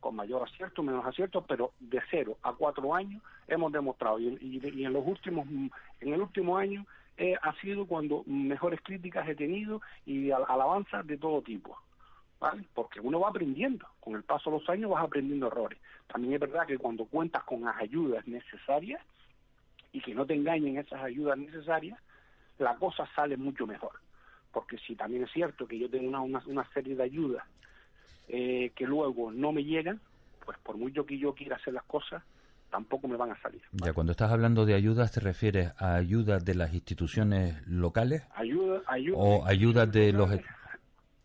[0.00, 4.20] Con mayor acierto, menos acierto, pero de cero a cuatro años hemos demostrado.
[4.20, 6.86] Y, en los últimos, en el último año
[7.16, 11.76] eh, ha sido cuando mejores críticas he tenido y al- alabanzas de todo tipo.
[12.40, 12.64] ¿vale?
[12.74, 15.78] Porque uno va aprendiendo, con el paso de los años vas aprendiendo errores.
[16.06, 19.02] También es verdad que cuando cuentas con las ayudas necesarias,
[19.92, 21.98] y que no te engañen esas ayudas necesarias,
[22.58, 23.92] la cosa sale mucho mejor.
[24.52, 27.44] Porque si también es cierto que yo tengo una, una serie de ayudas
[28.28, 30.00] eh, que luego no me llegan,
[30.44, 32.22] pues por mucho que yo quiera hacer las cosas,
[32.70, 33.62] tampoco me van a salir.
[33.72, 38.22] Ya, cuando estás hablando de ayudas, ¿te refieres a ayudas de las instituciones locales?
[38.34, 40.30] Ayuda, ayuda, ¿O ayudas de los...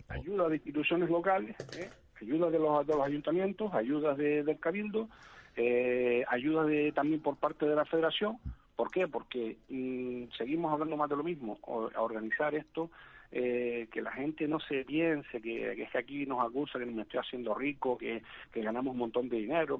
[0.07, 1.89] ayuda de instituciones locales, ¿eh?
[2.21, 5.09] ayuda de los, de los ayuntamientos, ayudas de- del cabildo,
[5.55, 8.37] eh, ayuda de, también por parte de la federación.
[8.75, 9.07] ¿Por qué?
[9.07, 12.89] Porque mm, seguimos hablando más de lo mismo, o- a organizar esto,
[13.35, 16.85] eh, que la gente no se piense que, que es que aquí nos acusa que
[16.85, 18.21] me estoy haciendo rico, que,
[18.51, 19.79] que ganamos un montón de dinero.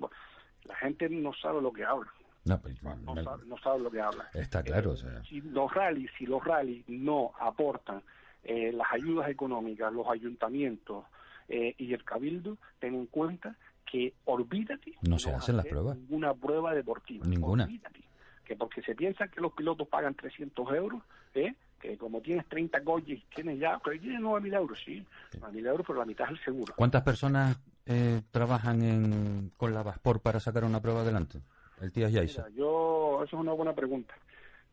[0.66, 2.12] La gente no sabe lo que habla.
[2.46, 4.28] No, pues, No me- sabe, no sabe lo que habla.
[4.34, 8.02] está claro, o sea, Si los rallies, si los rallies no aportan
[8.44, 11.06] eh, las ayudas económicas, los ayuntamientos
[11.48, 15.96] eh, y el cabildo, ten en cuenta que olvídate no se hacen las pruebas.
[15.98, 17.26] ninguna prueba deportiva.
[17.28, 17.66] Ninguna.
[17.66, 18.02] Olvídate.
[18.44, 21.02] Que porque se piensan que los pilotos pagan 300 euros,
[21.36, 21.54] ¿eh?
[21.84, 26.00] Que como tienes 30 coches, tienes ya, pero tienes 9.000 euros, sí, 9.000 euros, pero
[26.00, 26.74] la mitad es el seguro.
[26.78, 31.40] ¿Cuántas personas eh, trabajan en, con la Vaspor para sacar una prueba adelante?
[31.82, 32.46] El tío Yaisa.
[32.48, 34.16] Mira, yo, eso es una buena pregunta.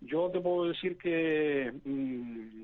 [0.00, 2.62] Yo te puedo decir que mm,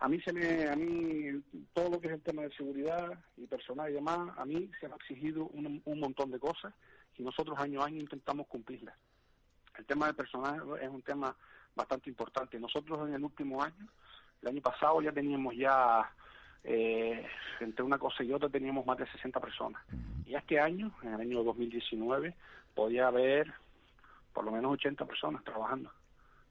[0.00, 1.40] a mí se me, a mí
[1.72, 3.06] todo lo que es el tema de seguridad
[3.36, 6.74] y personal y demás, a mí se me ha exigido un, un montón de cosas
[7.16, 8.96] y nosotros año a año intentamos cumplirlas.
[9.78, 11.36] El tema del personal es un tema
[11.74, 12.58] bastante importante.
[12.58, 13.86] Nosotros en el último año,
[14.42, 16.10] el año pasado ya teníamos ya
[16.64, 17.26] eh,
[17.60, 19.82] entre una cosa y otra teníamos más de 60 personas.
[20.26, 22.34] Y este año, en el año 2019,
[22.74, 23.52] podía haber
[24.32, 25.90] por lo menos 80 personas trabajando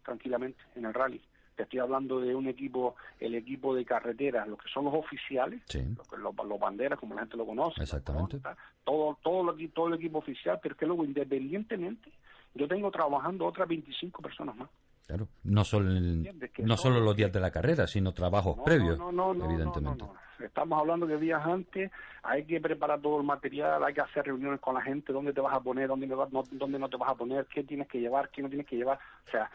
[0.03, 1.21] tranquilamente en el rally.
[1.55, 5.61] Te estoy hablando de un equipo, el equipo de carreteras, los que son los oficiales,
[5.65, 8.39] Sí, los, que- los, los banderas, como la gente lo conoce, exactamente.
[8.83, 12.11] todo, todo, lo, todo el equipo oficial, pero es que luego independientemente,
[12.55, 14.69] yo tengo trabajando otras 25 personas más.
[15.11, 15.27] Claro.
[15.43, 15.89] No solo.
[16.53, 20.05] Que no solo los días de la carrera, sino trabajos previos, no, no, no, evidentemente.
[20.05, 20.45] no, no.
[20.45, 21.91] Estamos hablando de días antes,
[22.23, 25.41] hay que preparar todo el material, hay que hacer reuniones con la gente, dónde te
[25.41, 28.29] vas a poner, dónde, no, dónde no te vas a poner, qué tienes que llevar,
[28.29, 28.97] qué no tienes que llevar,
[29.27, 29.51] o sea,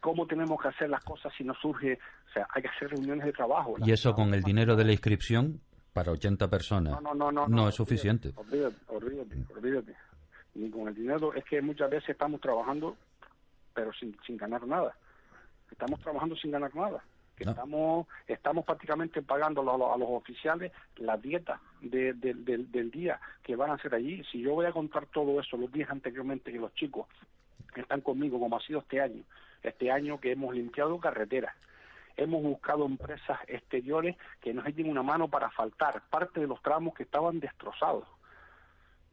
[0.00, 1.98] cómo tenemos que hacer las cosas si no surge,
[2.28, 3.76] o sea, hay que hacer reuniones de trabajo.
[3.78, 5.60] Y eso con el dinero de la inscripción,
[5.92, 8.32] para 80 personas, No, no, no, no, es suficiente.
[8.36, 9.94] Olvídate, olvídate, olvídate.
[10.54, 12.96] Ni con el dinero, es que muchas veces estamos trabajando,
[13.76, 14.96] pero sin, sin ganar nada.
[15.70, 17.04] Estamos trabajando sin ganar nada.
[17.36, 17.50] Que No.
[17.50, 22.90] estamos, estamos prácticamente pagando a los, a los oficiales la dieta de- de- del- del
[22.90, 24.24] día que van a hacer allí.
[24.32, 27.06] Si yo voy a contar todo eso los días anteriormente que los chicos
[27.76, 29.22] están conmigo, como ha sido este año,
[29.62, 31.54] este año que hemos limpiado carreteras,
[32.16, 36.94] hemos buscado empresas exteriores que nos echen una mano para faltar parte de los tramos
[36.94, 38.08] que estaban destrozados.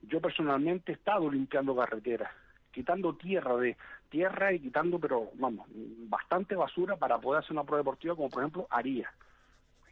[0.04, 2.32] Yo personalmente he estado limpiando carreteras,
[2.74, 3.78] quitando tierra de
[4.10, 5.68] tierra y quitando, pero vamos,
[6.10, 9.12] bastante basura para poder hacer una prueba deportiva, como por ejemplo Aría.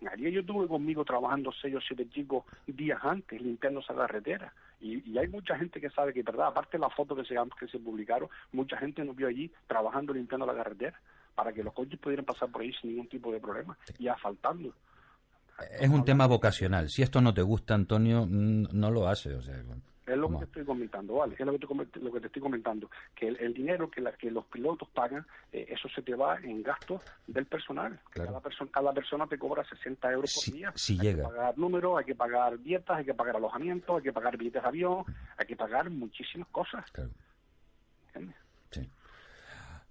[0.02, 4.54] En Aría yo tuve conmigo trabajando seis o siete chicos días antes limpiando esa carretera.
[4.80, 7.36] Y, y hay mucha gente que sabe que, verdad, aparte de las fotos que se,
[7.60, 11.00] que se publicaron, mucha gente nos vio allí trabajando limpiando la carretera
[11.36, 14.74] para que los coches pudieran pasar por ahí sin ningún tipo de problema y asfaltando.
[15.80, 16.90] Es un tema vocacional.
[16.90, 19.36] Si esto no te gusta, Antonio, no lo hace.
[19.36, 19.62] O sea,
[20.06, 21.36] Es lo que te estoy comentando, ¿vale?
[21.38, 22.90] Es lo que te, lo que te estoy comentando.
[23.16, 26.38] Que el, el dinero que, la- que los pilotos pagan, eh, eso se te va
[26.38, 28.00] en gastos del personal.
[28.12, 30.72] Que Cada, persona cada persona te cobra 60 euros por día.
[30.76, 34.12] si hay que pagar números, hay que pagar dietas, hay que pagar alojamiento, hay que
[34.14, 35.06] pagar billetes de avión,
[35.38, 36.84] hay que pagar muchísimas cosas.
[38.08, 38.36] ¿Entiendes?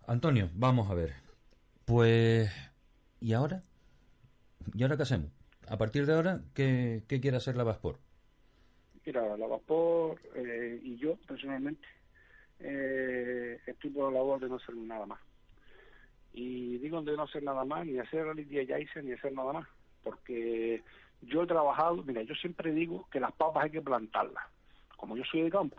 [0.07, 1.15] Antonio, vamos a ver.
[1.85, 2.51] Pues,
[3.21, 3.63] ¿y ahora?
[4.75, 5.31] ¿Y ahora qué hacemos?
[5.69, 7.99] A partir de ahora, ¿qué, qué quiere hacer la Vaspor?
[9.07, 11.87] Mira, la vapor eh, y yo personalmente
[12.61, 15.21] eh, estoy por la labor de no hacer nada más.
[16.33, 19.53] Y digo de no hacer nada más, ni hacer día ya hice, ni hacer nada
[19.53, 19.69] más.
[20.03, 20.83] Porque
[21.23, 24.45] yo he trabajado, mira, yo siempre digo que las papas hay que plantarlas.
[24.97, 25.77] Como yo soy de campo,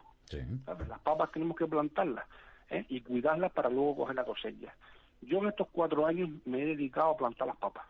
[0.65, 0.87] ¿sabes?
[0.87, 2.25] las papas tenemos que plantarlas
[2.69, 2.85] ¿eh?
[2.89, 4.73] y cuidarlas para luego coger la cosecha.
[5.21, 7.85] Yo en estos cuatro años me he dedicado a plantar las papas.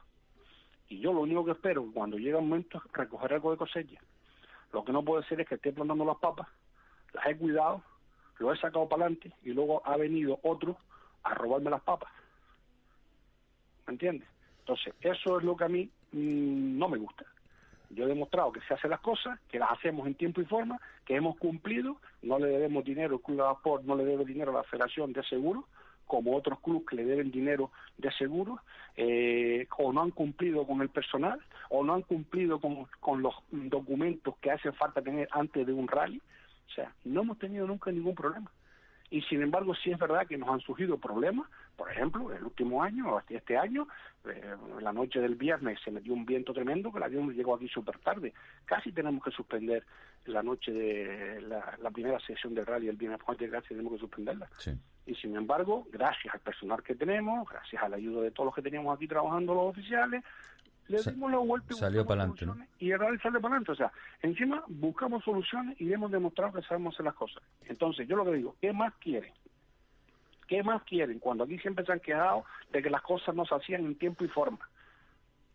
[0.90, 4.02] Y yo lo único que espero cuando llega el momento es recoger algo de cosecha.
[4.74, 6.47] Lo que no puede ser es que esté plantando las papas,
[7.13, 7.84] las he cuidado,
[8.39, 10.78] lo he sacado para adelante y luego ha venido otro
[11.24, 12.11] a robarme las papas.
[13.86, 14.28] ¿Me entiendes?
[14.59, 17.26] Entonces, eso es lo que a mí mm, no me gusta.
[17.89, 20.80] Yo he demostrado que se hacen las cosas, que las hacemos en tiempo y forma,
[21.05, 24.51] que hemos cumplido, no le debemos dinero, el Club de Vapor no le debe dinero
[24.51, 25.65] a la Federación de Seguros,
[26.12, 28.59] como otros clubes que le deben dinero de seguro,
[28.97, 31.39] eh, o no han cumplido con el personal,
[31.70, 35.88] o no han cumplido con, con los documentos que hace falta tener antes de un
[35.88, 36.22] rally.
[36.68, 38.51] O sea, no hemos tenido nunca ningún problema.
[39.09, 41.49] Y sin embargo, sí es verdad que nos han surgido problemas.
[41.78, 43.88] Por ejemplo, el último año, este año,
[44.26, 47.70] eh, la noche del viernes se metió un viento tremendo que el avión llegó aquí
[47.70, 48.34] súper tarde.
[48.66, 49.86] Casi tenemos que suspender
[50.26, 54.49] la noche de la, primera sesión de rally el viernes casi tenemos que suspenderla.
[55.05, 58.55] Y sin embargo, gracias al personal que tenemos, gracias a la ayuda de todos los
[58.55, 60.24] que teníamos aquí trabajando los oficiales,
[60.88, 63.91] le dimos la vuelta salió para adelante y el rally sale para adelante o sea
[64.22, 68.34] encima buscamos soluciones y hemos demostrado que sabemos hacer las cosas entonces yo lo que
[68.34, 69.32] digo ¿qué más quieren?
[70.47, 71.19] ¿qué más quieren?
[71.19, 74.26] cuando aquí siempre se han quejado de que las cosas no se hacían en tiempo
[74.26, 74.69] y forma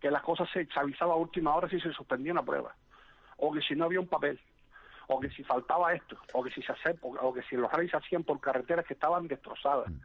[0.00, 2.74] que las cosas se avisaban a última hora si se suspendía una prueba
[3.36, 4.40] o que si no había un papel
[5.08, 7.90] o que si faltaba esto o que si se hace, o que si los rallies
[7.90, 10.00] se hacían por carreteras que estaban destrozadas mm.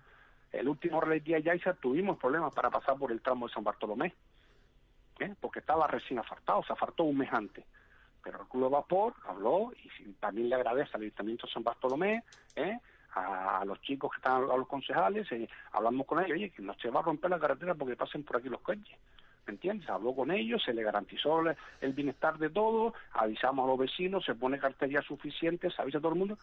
[0.54, 4.14] el último rally de Yaiza tuvimos problemas para pasar por el tramo de San Bartolomé
[5.22, 5.36] ¿eh?
[5.40, 7.66] porque estaba recién afartado, se afartó un mes antes.
[8.24, 12.24] Pero el Club de Vapor habló y también le agradece al Ayuntamiento de San Bartolomé,
[12.56, 12.80] ¿eh?
[13.14, 16.74] a, los chicos que están, a los concejales, eh, hablamos con ellos, oye, que no
[16.76, 18.98] se va a romper la carretera porque pasen por aquí los coches.
[19.48, 19.90] ¿Me entiendes?
[19.90, 21.42] Habló con ellos, se le garantizó
[21.82, 26.02] el bienestar de todos, avisamos a los vecinos, se pone cartería suficiente, se avisa a
[26.02, 26.38] todo el mundo.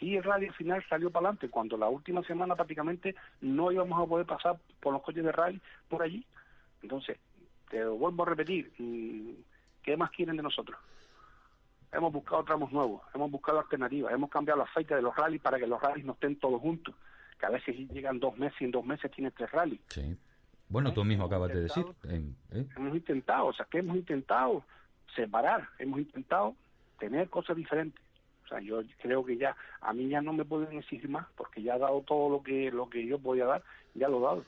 [0.00, 4.06] Y el radio final salió para adelante, cuando la última semana prácticamente no íbamos a
[4.06, 6.24] poder pasar por los coches de rally por allí.
[6.82, 7.18] Entonces,
[7.70, 9.30] te vuelvo a repetir, mm,
[9.82, 10.78] ¿qué más quieren de nosotros?
[11.90, 15.58] Hemos buscado tramos nuevos, hemos buscado alternativas, hemos cambiado la fecha de los rallies para
[15.58, 16.94] que los rallies no estén todos juntos,
[17.38, 19.80] que a veces llegan dos meses y en dos meses tienes tres rallies.
[19.88, 20.16] Sí.
[20.68, 21.84] Bueno, tú mismo acabas de decir.
[22.08, 22.66] ¿eh?
[22.76, 24.64] Hemos intentado, o sea, que hemos intentado
[25.14, 26.56] separar, hemos intentado
[26.98, 28.02] tener cosas diferentes.
[28.44, 31.62] O sea, yo creo que ya a mí ya no me pueden exigir más porque
[31.62, 33.62] ya he dado todo lo que lo que yo podía dar,
[33.94, 34.44] ya lo he dado.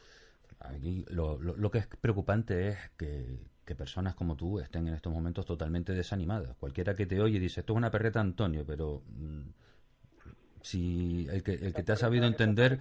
[0.61, 5.13] Aquí lo, lo, que es preocupante es que, que, personas como tú estén en estos
[5.13, 6.57] momentos totalmente desanimadas.
[6.57, 9.49] Cualquiera que te oye dice, esto es una perreta Antonio, pero mm,
[10.67, 12.81] si el que, el que te ha sabido entender,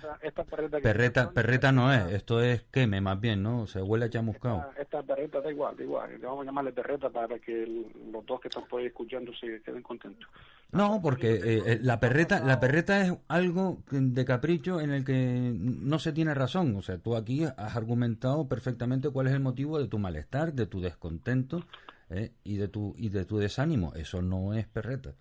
[0.82, 3.68] perreta, perreta no es, esto es queme más bien, ¿no?
[3.68, 4.72] Se huele a chamuscado.
[4.76, 8.48] Esta, perreta da igual, da igual, vamos a llamarle perreta para que los dos que
[8.48, 10.28] están por ahí escuchando se queden contentos.
[10.72, 15.54] No, porque eh, eh, la perreta la perreta es algo de capricho en el que
[15.56, 16.76] no se tiene razón.
[16.76, 20.66] O sea, tú aquí has argumentado perfectamente cuál es el motivo de tu malestar, de
[20.66, 21.62] tu descontento
[22.10, 23.94] eh, y de tu y de tu desánimo.
[23.94, 25.14] Eso no es perreta.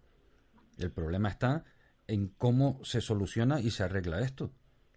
[0.78, 1.62] El problema está
[2.06, 4.50] en cómo se soluciona y se arregla esto.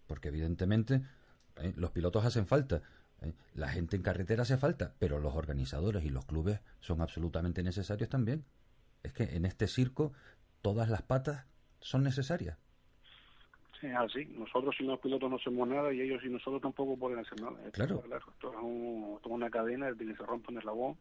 [0.06, 1.02] Porque evidentemente
[1.56, 2.82] eh, los pilotos hacen falta,
[3.22, 7.62] eh, la gente en carretera hace falta, pero los organizadores y los clubes son absolutamente
[7.62, 8.44] necesarios también.
[9.02, 10.12] Es que en este circo
[10.62, 11.46] todas las patas
[11.80, 12.58] son necesarias.
[13.80, 14.24] Sí, así.
[14.36, 17.56] Nosotros sin los pilotos no hacemos nada y ellos sin nosotros tampoco pueden hacer nada.
[17.70, 18.02] claro.
[18.04, 20.96] Esto es, una cadena, el que se rompe un eslabón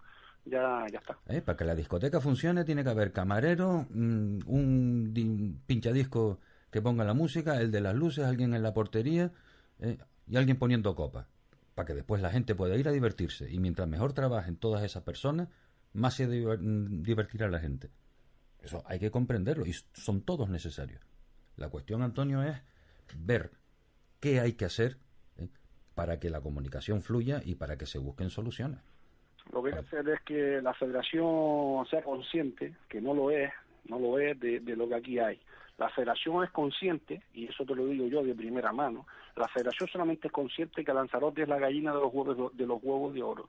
[0.45, 1.17] ya, ya está.
[1.27, 6.39] Eh, para que la discoteca funcione tiene que haber camarero, mm, un pinchadisco
[6.71, 9.31] que ponga la música, el de las luces, alguien en la portería
[9.79, 11.27] eh, y alguien poniendo copa,
[11.75, 13.49] para que después la gente pueda ir a divertirse.
[13.51, 15.47] Y mientras mejor trabajen todas esas personas,
[15.93, 17.89] más se mm, divertirá la gente.
[18.61, 21.01] Eso hay que comprenderlo y son todos necesarios.
[21.55, 22.57] La cuestión, Antonio, es
[23.15, 23.51] ver
[24.19, 24.97] qué hay que hacer
[25.37, 25.47] eh,
[25.95, 28.79] para que la comunicación fluya y para que se busquen soluciones.
[29.51, 33.51] Lo que hay que hacer es que la federación sea consciente, que no lo es,
[33.85, 35.39] no lo es de, lo que aquí hay.
[35.77, 39.87] La federación es consciente, y eso te lo digo yo de primera mano, la federación
[39.89, 43.23] solamente es consciente que Lanzarote es la gallina de los huevos de, los huevos de
[43.23, 43.47] oro.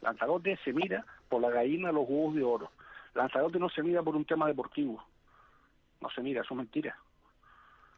[0.00, 2.70] Lanzarote se mira por la gallina de los huevos de oro.
[3.14, 5.02] Lanzarote no se mira por un tema deportivo.
[6.00, 6.96] No se mira, eso es mentira.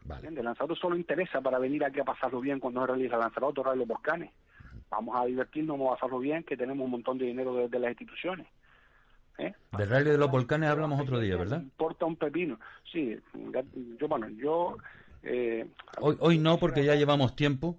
[0.05, 0.29] Vale.
[0.31, 3.87] Lanzarote solo interesa para venir aquí a pasarlo bien cuando se realiza Lanzarote o los
[3.87, 4.31] volcanes
[4.95, 7.91] vamos a divertirnos, vamos a hacerlo bien, que tenemos un montón de dinero de, las
[7.91, 8.47] instituciones.
[9.37, 9.53] ¿eh?
[9.77, 11.61] Del rally de los volcanes hablamos otro día, ¿verdad?
[11.61, 12.59] Importa un pepino.
[12.91, 13.17] Sí,
[13.99, 14.77] yo, bueno, yo...
[15.23, 15.65] Eh,
[15.99, 17.77] hoy, hoy no, porque ya llevamos tiempo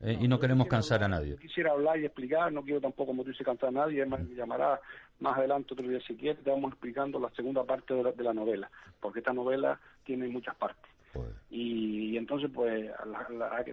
[0.00, 1.36] eh, y no queremos cansar a nadie.
[1.36, 4.80] Quisiera hablar y explicar, no quiero tampoco, como tú dices, cansar a nadie, me llamará
[5.20, 8.70] más adelante otro día si quieres, te vamos explicando la segunda parte de la novela,
[9.00, 10.90] porque esta novela tiene muchas partes.
[11.12, 11.30] Pues.
[11.50, 12.90] Y, entonces, pues,
[13.50, 13.64] hay,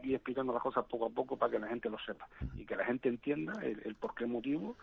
[0.00, 2.64] que, ir explicando las cosas poco a poco para que la gente lo sepa y
[2.64, 4.76] que la gente entienda el, por qué motivo.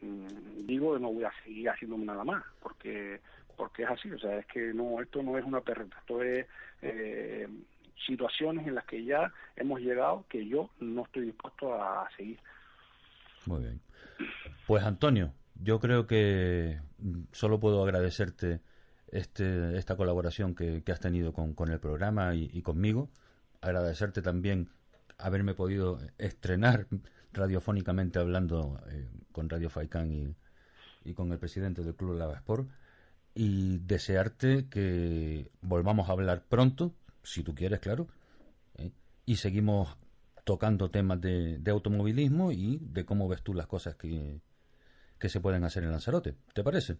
[0.00, 3.20] Mm, digo que no voy a seguir haciendo nada más, porque
[3.56, 6.46] porque es así, o sea, es que no esto no es una perreta, esto es
[6.80, 7.48] eh,
[8.06, 12.38] situaciones en las que ya hemos llegado que yo no estoy dispuesto a seguir.
[13.46, 13.80] Muy bien.
[14.66, 16.80] Pues Antonio, yo creo que
[17.32, 18.60] solo puedo agradecerte
[19.12, 23.10] este, esta colaboración que, has tenido con, el programa y, conmigo.
[23.60, 24.68] Agradecerte también
[25.18, 26.86] haberme podido estrenar
[27.32, 30.34] radiofónicamente hablando eh, con Radio Faicán y,
[31.04, 32.68] y, con el presidente del Club Lava Sport
[33.34, 38.08] y desearte que volvamos a hablar pronto si tú quieres, claro.
[38.76, 38.90] ¿eh?
[39.26, 39.96] Y seguimos
[40.44, 44.40] tocando temas de, de, automovilismo y de cómo ves tú las cosas que,
[45.18, 46.34] que se pueden hacer en Lanzarote.
[46.54, 46.96] ¿Te parece?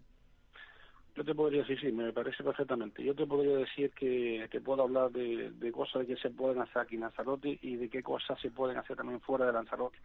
[1.19, 3.03] Yo te podría decir, sí, me parece perfectamente.
[3.03, 6.83] Yo te podría decir que te puedo hablar de, de cosas que se pueden hacer
[6.83, 9.97] aquí en Lanzarote y de qué cosas se pueden hacer también fuera de Lanzarote.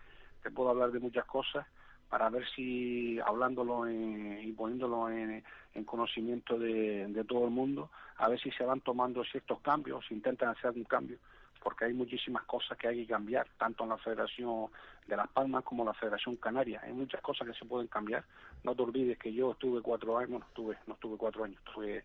[0.43, 1.65] Te puedo hablar de muchas cosas
[2.09, 5.45] para ver si hablándolo y poniéndolo en,
[5.87, 10.15] conocimiento de, de, todo el mundo, a ver si se van tomando ciertos cambios, si
[10.15, 11.19] intentan hacer algún cambio,
[11.65, 14.67] porque hay muchísimas cosas que hay que cambiar, tanto en la Federación
[15.09, 16.81] de Las Palmas como en la Federación Canaria.
[16.85, 18.25] Hay muchas cosas que se pueden cambiar.
[18.63, 22.05] No te olvides que yo estuve cuatro años, no estuve, no estuve cuatro años, estuve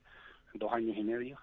[0.53, 1.37] dos años y medio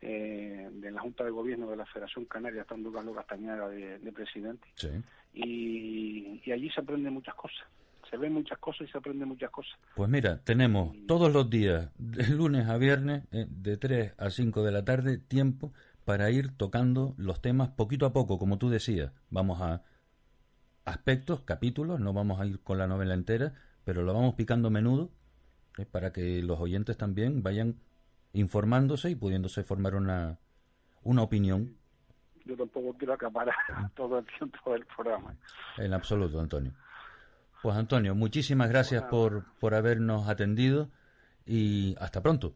[0.00, 4.12] eh, de la Junta de Gobierno de la Federación Canaria, estando Carlos Castañeda de, de
[4.12, 4.66] presidente.
[4.76, 4.88] Sí.
[5.34, 7.66] Y, y allí se aprenden muchas cosas
[8.10, 9.78] se ven muchas cosas y se aprenden muchas cosas.
[9.94, 14.62] Pues mira, tenemos todos los días, de lunes a viernes, eh, de 3 a 5
[14.62, 15.72] de la tarde, tiempo
[16.08, 19.12] para ir tocando los temas poquito a poco, como tú decías.
[19.28, 19.82] Vamos a
[20.86, 23.52] aspectos, capítulos, no vamos a ir con la novela entera,
[23.84, 25.10] pero lo vamos picando menudo
[25.76, 27.76] eh, para que los oyentes también vayan
[28.32, 30.38] informándose y pudiéndose formar una,
[31.02, 31.76] una opinión.
[32.46, 33.54] Yo tampoco quiero acaparar
[33.94, 35.36] todo el tiempo del programa.
[35.76, 36.72] En absoluto, Antonio.
[37.62, 40.88] Pues Antonio, muchísimas gracias por, por habernos atendido
[41.44, 42.54] y hasta pronto.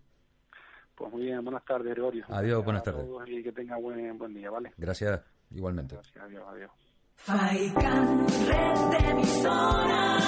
[1.03, 2.25] Pues muy bien, buenas tardes, Gregorio.
[2.29, 3.05] Adiós, buenas tardes.
[3.27, 4.73] Y que tenga buen, buen día, ¿vale?
[4.77, 5.97] Gracias, igualmente.
[5.97, 6.71] Gracias, adiós, adiós.
[7.17, 10.25] Faikan, red de emisoras.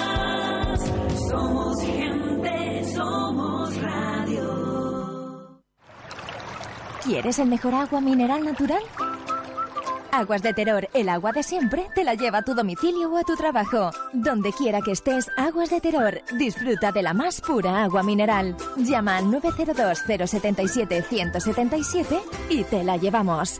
[1.29, 5.61] Somos gente, somos radio.
[7.05, 8.83] ¿Quieres el mejor agua mineral natural?
[10.15, 13.23] Aguas de Terror, el agua de siempre, te la lleva a tu domicilio o a
[13.23, 13.91] tu trabajo.
[14.13, 18.55] Donde quiera que estés, Aguas de Terror, disfruta de la más pura agua mineral.
[18.77, 23.59] Llama al 902-077-177 y te la llevamos.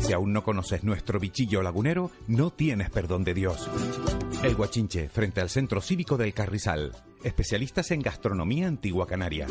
[0.00, 3.68] Si aún no conoces nuestro bichillo lagunero, no tienes perdón de Dios.
[4.42, 6.92] El Guachinche, frente al Centro Cívico del Carrizal.
[7.22, 9.46] Especialistas en gastronomía antigua canaria.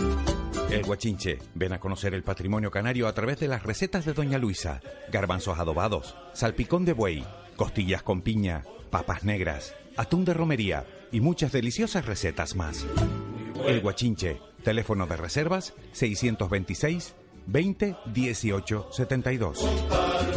[0.71, 4.37] El Guachinche, ven a conocer el patrimonio canario a través de las recetas de Doña
[4.37, 4.81] Luisa.
[5.11, 7.23] Garbanzos adobados, salpicón de buey,
[7.55, 12.85] costillas con piña, papas negras, atún de romería y muchas deliciosas recetas más.
[13.65, 17.15] El Guachinche, teléfono de reservas 626
[17.51, 19.57] 20 18 72.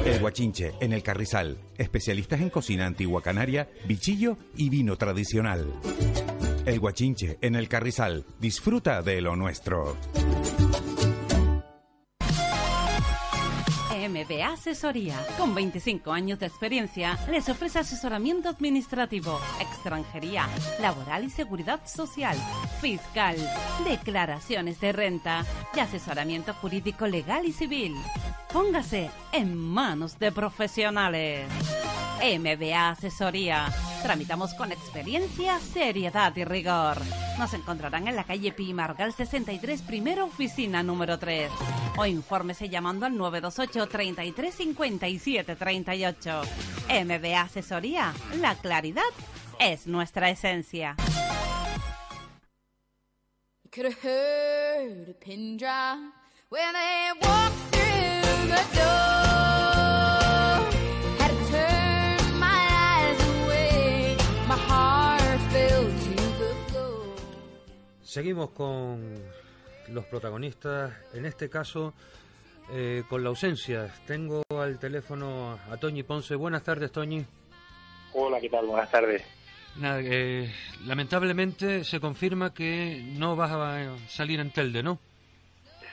[0.07, 5.67] El Guachinche en el Carrizal, especialistas en cocina antigua canaria, bichillo y vino tradicional.
[6.65, 9.97] El Guachinche en el Carrizal, disfruta de lo nuestro.
[14.13, 15.17] MBA Asesoría.
[15.39, 20.47] Con 25 años de experiencia, les ofrece asesoramiento administrativo, extranjería,
[20.81, 22.37] laboral y seguridad social,
[22.81, 23.37] fiscal,
[23.85, 27.95] declaraciones de renta y asesoramiento jurídico legal y civil.
[28.53, 31.49] Póngase en manos de profesionales.
[32.21, 33.67] MBA Asesoría.
[34.03, 36.99] Tramitamos con experiencia, seriedad y rigor.
[37.39, 41.51] Nos encontrarán en la calle Pimargal 63, primera oficina número 3.
[41.97, 46.43] O infórmese llamando al 928 33 57 38.
[47.05, 48.13] MBA Asesoría.
[48.41, 49.03] La claridad
[49.61, 50.97] es nuestra esencia.
[68.13, 69.15] Seguimos con
[69.89, 71.95] los protagonistas, en este caso
[72.71, 73.91] eh, con la ausencia.
[74.07, 76.35] Tengo al teléfono a Toñi Ponce.
[76.35, 77.25] Buenas tardes, Toñi.
[78.13, 78.67] Hola, ¿qué tal?
[78.67, 79.23] Buenas tardes.
[79.77, 80.53] Nada, eh,
[80.85, 84.99] lamentablemente se confirma que no vas a salir en Telde, ¿no?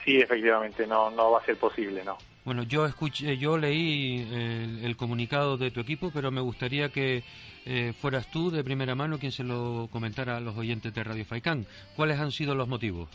[0.03, 2.17] Sí, efectivamente, no, no va a ser posible, ¿no.
[2.49, 7.21] Bueno, yo escuché, yo leí el, el comunicado de tu equipo, pero me gustaría que
[7.63, 11.25] eh, fueras tú de primera mano quien se lo comentara a los oyentes de Radio
[11.25, 11.67] Faicán.
[11.95, 13.07] ¿Cuáles han sido los motivos?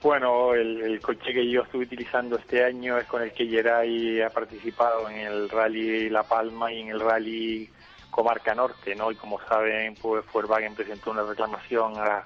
[0.00, 4.22] Bueno, el, el coche que yo estuve utilizando este año es con el que Geray
[4.22, 7.68] ha participado en el Rally La Palma y en el Rally
[8.08, 9.12] Comarca Norte, ¿no?
[9.12, 12.24] Y como saben, pues Volkswagen presentó una reclamación a,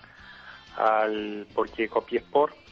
[0.76, 2.63] al Porsche Copy Sport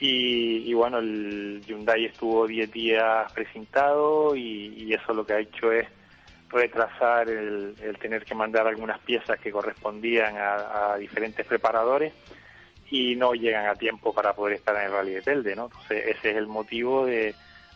[0.00, 5.40] y, y bueno, el Hyundai estuvo 10 días presentado y, y eso lo que ha
[5.40, 5.86] hecho es
[6.48, 12.12] retrasar el, el tener que mandar algunas piezas que correspondían a, a diferentes preparadores
[12.90, 15.66] y no llegan a tiempo para poder estar en el Rally de Telde, ¿no?
[15.66, 17.34] Entonces ese es el motivo de,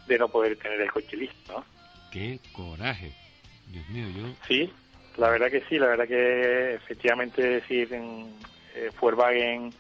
[0.09, 1.65] de no poder tener el coche listo, ¿no?
[2.11, 3.13] ¡Qué coraje!
[3.69, 4.35] Dios mío, yo...
[4.49, 4.73] Sí,
[5.17, 8.35] la verdad que sí, la verdad que efectivamente decir, en,
[8.75, 9.73] eh, Volkswagen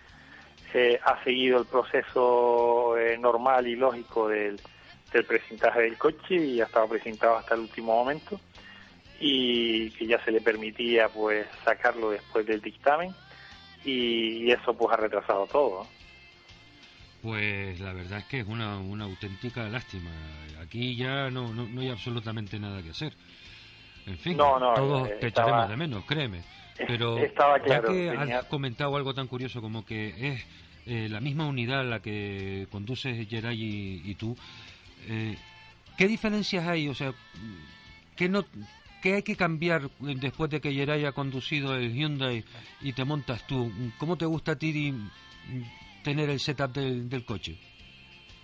[0.74, 4.60] eh, ha seguido el proceso eh, normal y lógico del,
[5.12, 8.40] del presentaje del coche y ha estado presentado hasta el último momento
[9.20, 13.14] y que ya se le permitía pues sacarlo después del dictamen
[13.84, 15.86] y, y eso pues ha retrasado todo.
[17.22, 20.10] Pues la verdad es que es una, una auténtica lástima.
[20.60, 23.12] Aquí ya no, no, no hay absolutamente nada que hacer.
[24.06, 26.40] En fin, No, no, todos eh, te estaba- echaremos de menos, créeme.
[26.76, 30.46] Pero estaba claro, ya que tenía- has comentado algo tan curioso como que es
[30.86, 34.36] eh, la misma unidad la que conduces Geray y, y tú,
[35.08, 35.36] eh,
[35.96, 36.88] ¿qué diferencias hay?
[36.88, 37.12] O sea,
[38.16, 38.44] ¿qué, no,
[39.02, 42.44] ¿qué hay que cambiar después de que Geray ha conducido el Hyundai
[42.82, 43.72] y te montas tú?
[43.98, 44.94] ¿Cómo te gusta a ti
[46.02, 47.56] tener el setup del, del coche?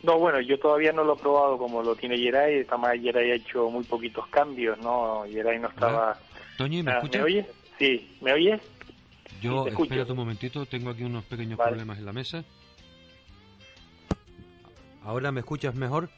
[0.02, 3.34] No, bueno, yo todavía no lo he probado como lo tiene Geray, además Geray ha
[3.34, 5.24] hecho muy poquitos cambios, ¿no?
[5.30, 6.18] Geray no estaba...
[6.56, 7.20] Toñi, ¿me escuchas?
[7.20, 7.46] ¿Me oyes?
[7.80, 8.60] Sí, ¿me oyes?
[9.40, 11.70] Yo, Sí, espérate un momentito, tengo aquí unos pequeños Vale.
[11.70, 12.44] problemas en la mesa.
[15.02, 16.10] ¿Ahora me escuchas mejor?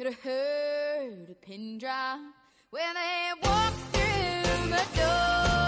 [0.00, 2.20] Could have heard a pin drop
[2.70, 5.59] when they walked through the door.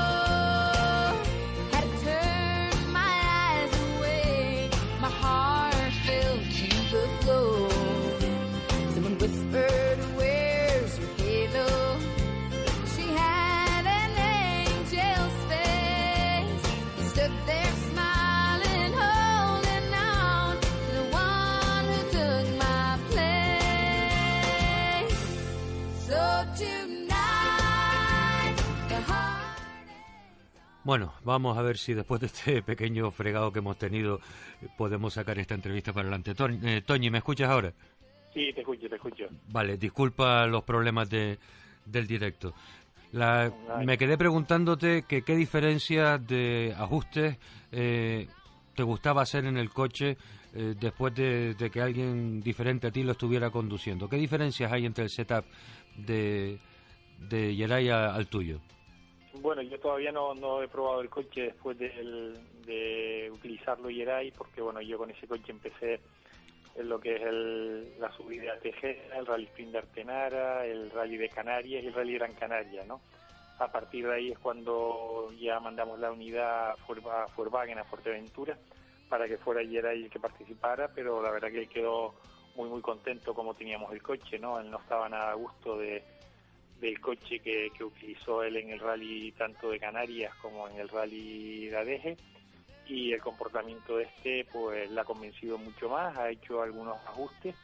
[30.84, 34.20] Bueno, vamos a ver si después de este pequeño fregado que hemos tenido
[34.60, 36.34] eh, podemos sacar esta entrevista para adelante.
[36.34, 37.72] Toñ- eh, Toñi, ¿me escuchas ahora?
[38.34, 39.24] Sí, te escucho, te escucho.
[39.48, 41.38] Vale, disculpa los problemas de,
[41.84, 42.54] del directo.
[43.12, 43.52] La-
[43.84, 47.36] me quedé preguntándote que qué diferencia de ajustes
[47.70, 48.26] eh,
[48.74, 50.16] te gustaba hacer en el coche
[50.54, 54.08] eh, después de, de que alguien diferente a ti lo estuviera conduciendo.
[54.08, 55.44] ¿Qué diferencias hay entre el setup
[55.96, 56.58] de,
[57.28, 58.60] de Geray a- al tuyo?
[59.42, 64.60] Bueno, yo todavía no, no he probado el coche después del- de utilizarlo Geray, porque
[64.60, 66.00] bueno, yo con ese coche empecé
[66.76, 70.90] en lo que es el, la subida a Tejera, el Rally Sprint de Artenara, el
[70.92, 73.00] Rally de Canarias y el Rally Gran Canaria, ¿no?
[73.58, 76.76] A partir de ahí es cuando ya mandamos la unidad a
[77.36, 78.56] Volkswagen a Fuerteventura
[79.08, 82.14] para que fuera Geray el que participara, pero la verdad que él quedó
[82.54, 84.60] muy muy contento como teníamos el coche, ¿no?
[84.60, 86.02] Él no estaba nada a gusto de,
[86.82, 90.88] del coche que, que utilizó él en el rally tanto de Canarias como en el
[90.88, 92.16] rally de Adeje
[92.88, 97.54] y el comportamiento de este pues la ha convencido mucho más, ha hecho algunos ajustes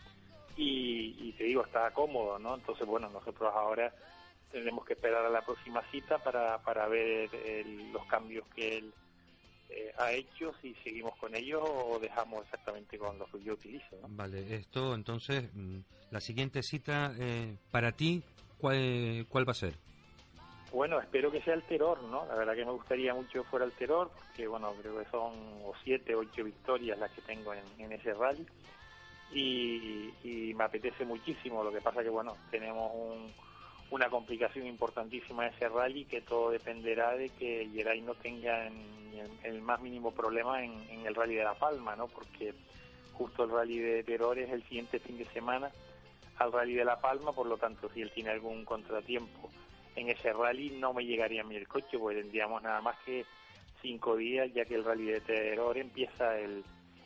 [0.56, 2.54] y, y te digo, está cómodo, ¿no?
[2.54, 3.92] Entonces, bueno, nosotros ahora
[4.52, 8.92] tendremos que esperar a la próxima cita para, para ver el- los cambios que él
[9.70, 13.96] eh, ha hecho, si seguimos con ellos o dejamos exactamente con los que yo utilizo,
[14.00, 14.08] ¿no?
[14.10, 15.78] Vale, esto entonces, mm,
[16.10, 18.22] la siguiente cita eh, para ti,
[18.60, 19.74] ¿cuál, ¿cuál va a ser?
[20.72, 22.26] Bueno, espero que sea el terror, ¿no?
[22.26, 25.32] La verdad que me gustaría mucho fuera el terror, porque bueno, creo que son
[25.64, 28.46] o siete, ocho victorias las que tengo en, ese rally.
[29.32, 33.32] Y, y me apetece muchísimo, lo que pasa que bueno, tenemos un,
[33.90, 38.98] una complicación importantísima en ese rally que todo dependerá de que Geray no tenga en-
[39.42, 42.06] el más mínimo problema en el rally de La Palma, ¿no?
[42.08, 42.54] Porque
[43.14, 45.70] justo el rally de Terror es el siguiente fin de semana
[46.38, 49.50] al rally de La Palma, por lo tanto, si él tiene algún contratiempo
[49.96, 53.24] en ese rally, no me llegaría a mí el coche, porque tendríamos nada más que
[53.82, 56.64] cinco días, ya que el rally de Terror empieza el,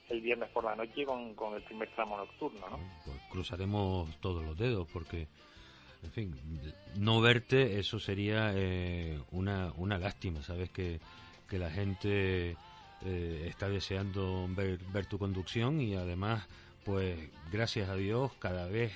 [0.09, 2.79] el viernes por la noche con, con el primer tramo nocturno, ¿no?
[3.05, 5.27] Pues cruzaremos todos los dedos porque,
[6.03, 6.35] en fin,
[6.97, 10.71] no verte, eso sería eh, una, una lástima, ¿sabes?
[10.71, 11.01] Que,
[11.49, 12.57] que la gente
[13.05, 16.47] eh, está deseando ver, ver tu conducción y además,
[16.85, 17.19] pues
[17.51, 18.93] gracias a Dios, cada vez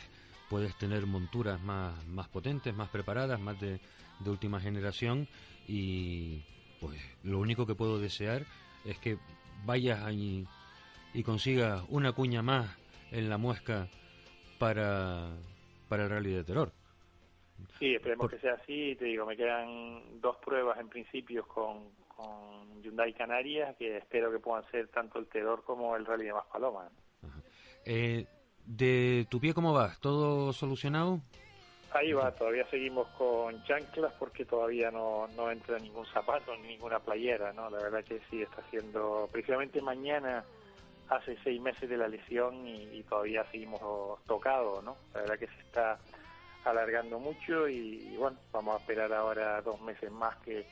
[0.49, 3.81] puedes tener monturas más, más potentes, más preparadas, más de,
[4.21, 5.29] de última generación
[5.67, 6.43] y
[6.81, 8.43] pues lo único que puedo desear
[8.85, 9.19] es que
[9.65, 10.47] vayas ahí
[11.15, 12.77] y consigas una cuña más
[13.11, 13.89] en la muesca
[14.59, 15.31] para,
[15.89, 16.73] para el rally de terror.
[17.79, 18.95] Sí, esperemos que sea así.
[18.97, 24.39] Te digo, me quedan dos pruebas en principio con, con Hyundai Canarias que espero que
[24.39, 26.93] puedan ser tanto el Terror como el Rally de Maspalomas.
[27.85, 28.27] Eh,
[28.67, 29.99] ¿De tu pie cómo vas?
[30.01, 31.21] ¿Todo solucionado?
[31.93, 36.99] Ahí va, todavía seguimos con chanclas porque todavía no, no entra ningún zapato ni ninguna
[36.99, 37.71] playera, ¿no?
[37.71, 39.29] La verdad que sí, está haciendo...
[39.33, 40.45] Precisamente mañana
[41.09, 43.81] hace seis meses de la lesión y, y todavía seguimos
[44.27, 44.97] tocados, ¿no?
[45.15, 45.99] La verdad que se está
[46.65, 50.67] alargando mucho y, y bueno, vamos a esperar ahora dos meses más que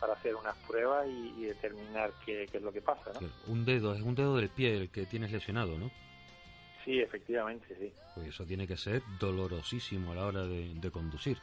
[0.00, 3.28] para hacer unas pruebas y, y determinar qué, qué es lo que pasa, ¿no?
[3.46, 5.90] Un dedo, es un dedo del pie el que tienes lesionado, ¿no?
[6.84, 7.90] Sí, efectivamente, sí.
[8.14, 11.38] Pues eso tiene que ser dolorosísimo a la hora de, de conducir.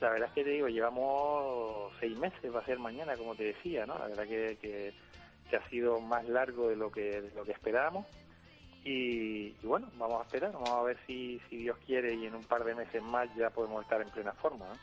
[0.00, 3.44] La verdad es que te digo, llevamos seis meses, va a ser mañana, como te
[3.44, 3.98] decía, ¿no?
[3.98, 4.94] La verdad que, que,
[5.48, 8.06] que ha sido más largo de lo que, de lo que esperábamos.
[8.82, 12.34] Y, y bueno, vamos a esperar, vamos a ver si, si Dios quiere y en
[12.34, 14.74] un par de meses más ya podemos estar en plena forma, ¿no?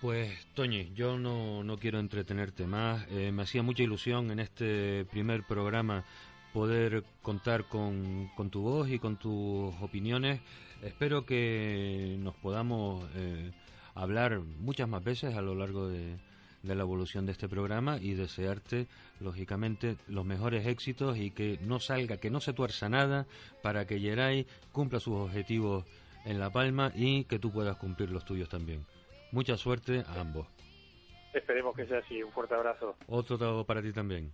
[0.00, 3.06] Pues, Toñi, yo no, no quiero entretenerte más.
[3.10, 6.04] Eh, me hacía mucha ilusión en este primer programa
[6.52, 10.40] poder contar con, con tu voz y con tus opiniones.
[10.82, 13.52] Espero que nos podamos eh,
[13.94, 16.16] hablar muchas más veces a lo largo de,
[16.62, 18.86] de la evolución de este programa y desearte,
[19.20, 23.26] lógicamente, los mejores éxitos y que no salga, que no se tuerza nada
[23.62, 25.84] para que Geray cumpla sus objetivos
[26.24, 28.84] en La Palma y que tú puedas cumplir los tuyos también.
[29.32, 30.46] Mucha suerte a ambos.
[31.32, 32.22] Esperemos que sea así.
[32.22, 32.96] Un fuerte abrazo.
[33.06, 34.32] Otro trabajo para ti también.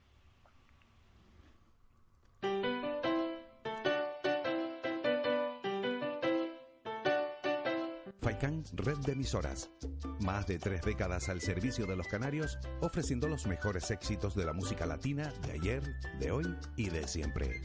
[8.26, 9.70] Faikán Red de Emisoras.
[10.18, 14.52] Más de tres décadas al servicio de los canarios, ofreciendo los mejores éxitos de la
[14.52, 15.82] música latina de ayer,
[16.18, 17.62] de hoy y de siempre.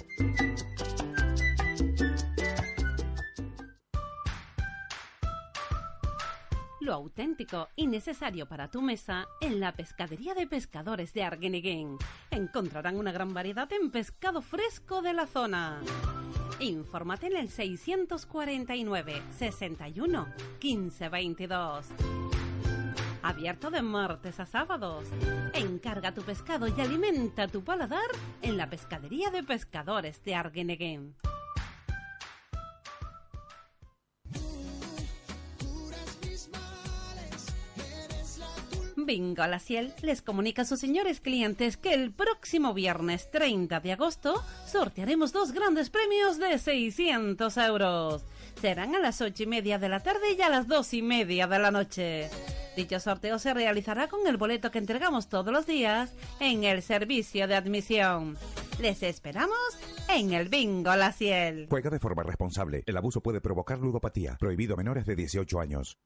[6.93, 11.97] Auténtico y necesario para tu mesa en la pescadería de pescadores de Arguineguín.
[12.29, 15.81] Encontrarán una gran variedad en pescado fresco de la zona.
[16.59, 20.27] Infórmate en el 649 61
[20.59, 21.85] 15 22.
[23.23, 25.05] Abierto de martes a sábados.
[25.53, 28.09] Encarga tu pescado y alimenta tu paladar
[28.41, 31.15] en la pescadería de pescadores de Arguineguín.
[39.05, 43.91] Bingo La Ciel les comunica a sus señores clientes que el próximo viernes 30 de
[43.93, 48.23] agosto sortearemos dos grandes premios de 600 euros.
[48.59, 51.47] Serán a las 8 y media de la tarde y a las 2 y media
[51.47, 52.29] de la noche.
[52.75, 57.47] Dicho sorteo se realizará con el boleto que entregamos todos los días en el servicio
[57.47, 58.37] de admisión.
[58.79, 59.57] Les esperamos
[60.09, 61.67] en el Bingo La Ciel.
[61.69, 62.83] Juega de forma responsable.
[62.85, 64.37] El abuso puede provocar ludopatía.
[64.39, 65.97] Prohibido a menores de 18 años.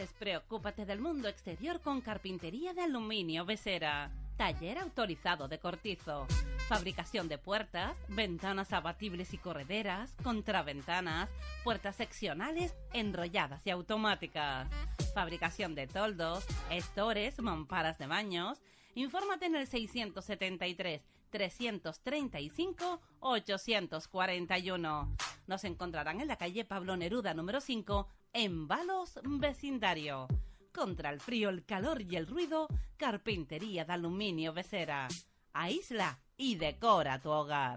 [0.00, 4.10] Despreocúpate del mundo exterior con carpintería de aluminio Besera.
[4.38, 6.26] Taller autorizado de cortizo.
[6.70, 11.28] Fabricación de puertas, ventanas abatibles y correderas, contraventanas,
[11.64, 14.70] puertas seccionales, enrolladas y automáticas.
[15.12, 18.62] Fabricación de toldos, estores, mamparas de baños.
[18.94, 25.16] Infórmate en el 673 335 841.
[25.46, 30.26] Nos encontrarán en la calle Pablo Neruda número 5 en Valos Vecindario.
[30.72, 35.08] Contra el frío, el calor y el ruido, carpintería de aluminio Besera.
[35.52, 37.76] Aísla y decora tu hogar.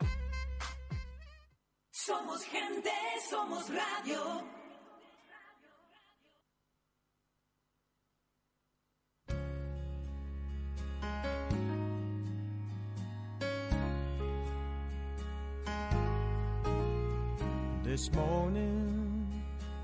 [1.90, 2.92] Somos gente,
[3.30, 4.44] somos radio.
[17.84, 18.93] This morning,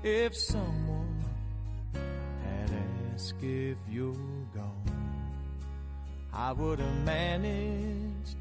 [0.02, 1.24] if someone
[1.92, 2.70] had
[3.14, 4.14] asked if you're
[4.54, 5.30] gone,
[6.32, 8.36] I would have managed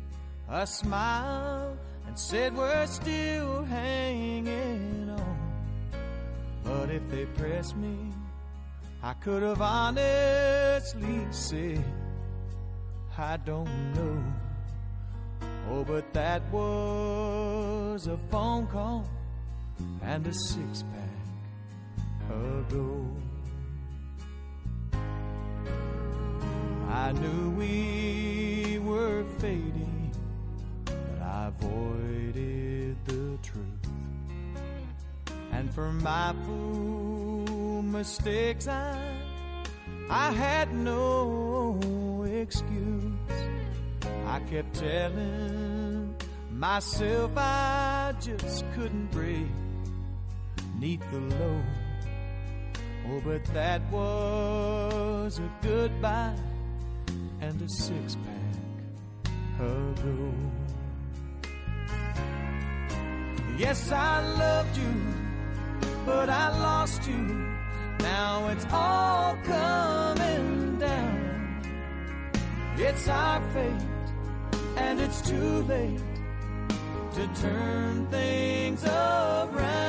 [0.49, 1.77] a smile
[2.07, 5.37] and said we're still hanging on.
[6.63, 8.13] But if they pressed me,
[9.03, 11.83] I could have honestly said,
[13.17, 14.23] I don't know.
[15.71, 19.09] Oh, but that was a phone call
[20.01, 21.18] and a six pack
[22.29, 23.05] ago.
[26.89, 30.11] I knew we were fading,
[30.85, 33.89] but I avoided the truth.
[35.51, 38.97] And for my fool mistakes, I
[40.09, 43.03] I had no excuse.
[44.25, 46.15] I kept telling
[46.51, 49.47] myself I just couldn't break
[50.79, 51.88] neath the load.
[53.11, 56.35] Oh, but that was a goodbye
[57.41, 60.31] and a six pack ago.
[63.57, 64.93] Yes, I loved you,
[66.05, 67.49] but I lost you.
[67.99, 71.61] Now it's all coming down.
[72.77, 73.87] It's our fate,
[74.77, 75.99] and it's too late
[77.15, 79.88] to turn things around.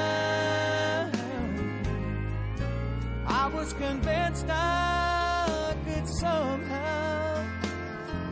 [3.60, 7.44] Was convinced I could somehow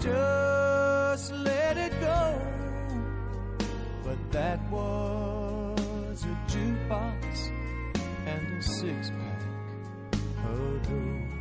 [0.01, 2.41] just let it go,
[4.05, 7.51] but that was a jukebox
[8.25, 9.43] and a six pack
[10.47, 11.38] ago.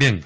[0.00, 0.22] Bien,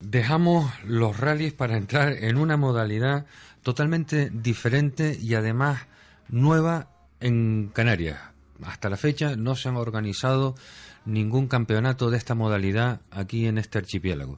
[0.00, 3.26] dejamos los rallies para entrar en una modalidad
[3.62, 5.82] totalmente diferente y además
[6.28, 6.88] nueva
[7.20, 8.18] en Canarias.
[8.64, 10.56] Hasta la fecha no se han organizado
[11.04, 14.36] ningún campeonato de esta modalidad aquí en este archipiélago.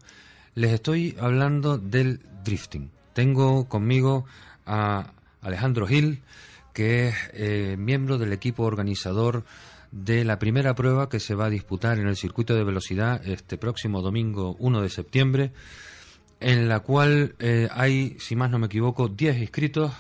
[0.55, 2.91] Les estoy hablando del drifting.
[3.15, 4.27] Tengo conmigo
[4.67, 6.21] a Alejandro Gil,
[6.75, 9.43] que es eh, miembro del equipo organizador
[9.93, 13.59] de la primera prueba que se va a disputar en el circuito de velocidad este
[13.59, 15.53] próximo domingo 1 de septiembre,
[16.41, 19.93] en la cual eh, hay, si más no me equivoco, 10 inscritos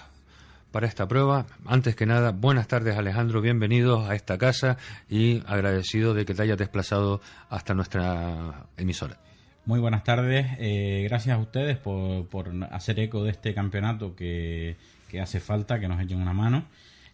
[0.71, 1.47] para esta prueba.
[1.65, 4.77] Antes que nada, buenas tardes Alejandro, bienvenidos a esta casa
[5.09, 9.17] y agradecido de que te hayas desplazado hasta nuestra emisora.
[9.65, 14.77] Muy buenas tardes, eh, gracias a ustedes por, por hacer eco de este campeonato que,
[15.09, 16.67] que hace falta, que nos echen una mano.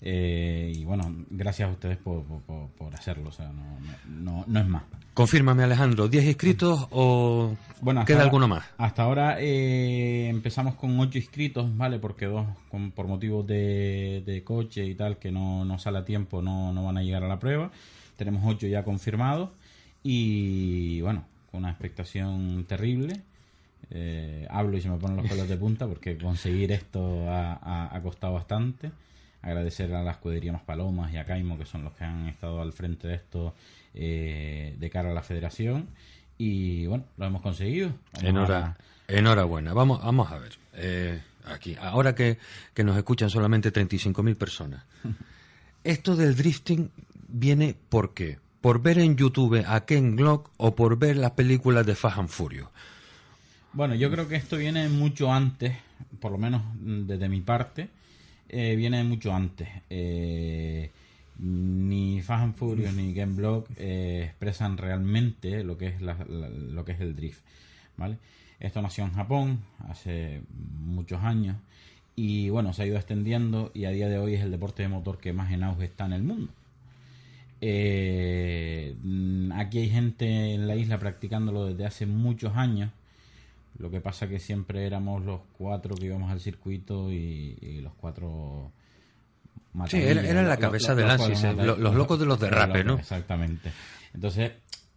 [0.04, 4.60] Eh, y bueno, gracias a ustedes por, por, por hacerlo, o sea, no, no, no
[4.60, 4.82] es más.
[5.14, 8.64] Confírmame, Alejandro, ¿10 inscritos o Bueno, queda ahora- alguno más?
[8.78, 11.98] Hasta ahora eh, empezamos con ocho inscritos, ¿vale?
[12.00, 16.04] Porque dos, con- por motivos de, de coche y tal, que no, no sale a
[16.04, 17.70] tiempo, no, no van a llegar a la prueba.
[18.16, 19.50] Tenemos ocho ya confirmados
[20.02, 23.20] y bueno, con una expectación terrible.
[23.90, 27.94] Eh, hablo y se me ponen los pelos de punta porque conseguir esto ha, ha-
[27.94, 28.90] ha costado bastante.
[29.42, 32.62] Agradecer a la escudería Más Palomas y a Caimo, que son los que han estado
[32.62, 33.54] al frente de esto
[33.94, 35.88] eh, de cara a la federación.
[36.38, 37.92] Y bueno, lo hemos conseguido.
[38.20, 38.76] Enhora-
[39.08, 39.74] enhorabuena.
[39.74, 40.52] Vamos, vamos a ver.
[40.74, 42.38] eh, aquí, ahora que,
[42.72, 44.84] que nos escuchan solamente 35.000 personas.
[45.84, 46.90] Esto del drifting
[47.28, 48.38] viene por qué?
[48.60, 52.28] ¿Por ver en YouTube a Ken Glock o por ver las películas de Fast and
[52.28, 52.68] Furious?
[53.72, 55.76] Bueno, yo creo que esto viene mucho antes,
[56.20, 57.88] por lo menos mm, desde mi parte,
[58.52, 59.66] eh, viene mucho antes.
[59.88, 60.90] Eh,
[61.38, 67.00] ni Fast Furious ni Game Block eh, expresan realmente lo que es lo que es
[67.00, 67.40] el drift,
[67.96, 68.18] ¿vale?
[68.60, 71.56] Esto nació en Japón hace muchos años
[72.14, 74.88] y bueno, se ha ido extendiendo y a día de hoy es el deporte de
[74.88, 76.52] motor que más en auge está en el mundo.
[79.56, 82.90] Aquí hay gente en la isla practicándolo desde hace muchos años.
[83.78, 87.94] Lo que pasa que siempre éramos los cuatro que íbamos al circuito y, y los
[87.94, 88.70] cuatro...
[89.88, 92.38] Sí, era- era la cabeza del cuatro ANSYS, eh, mata- lo- los locos de los
[92.38, 92.98] derrapes, ¿no?
[92.98, 93.72] Exactamente.
[94.12, 94.52] Entonces,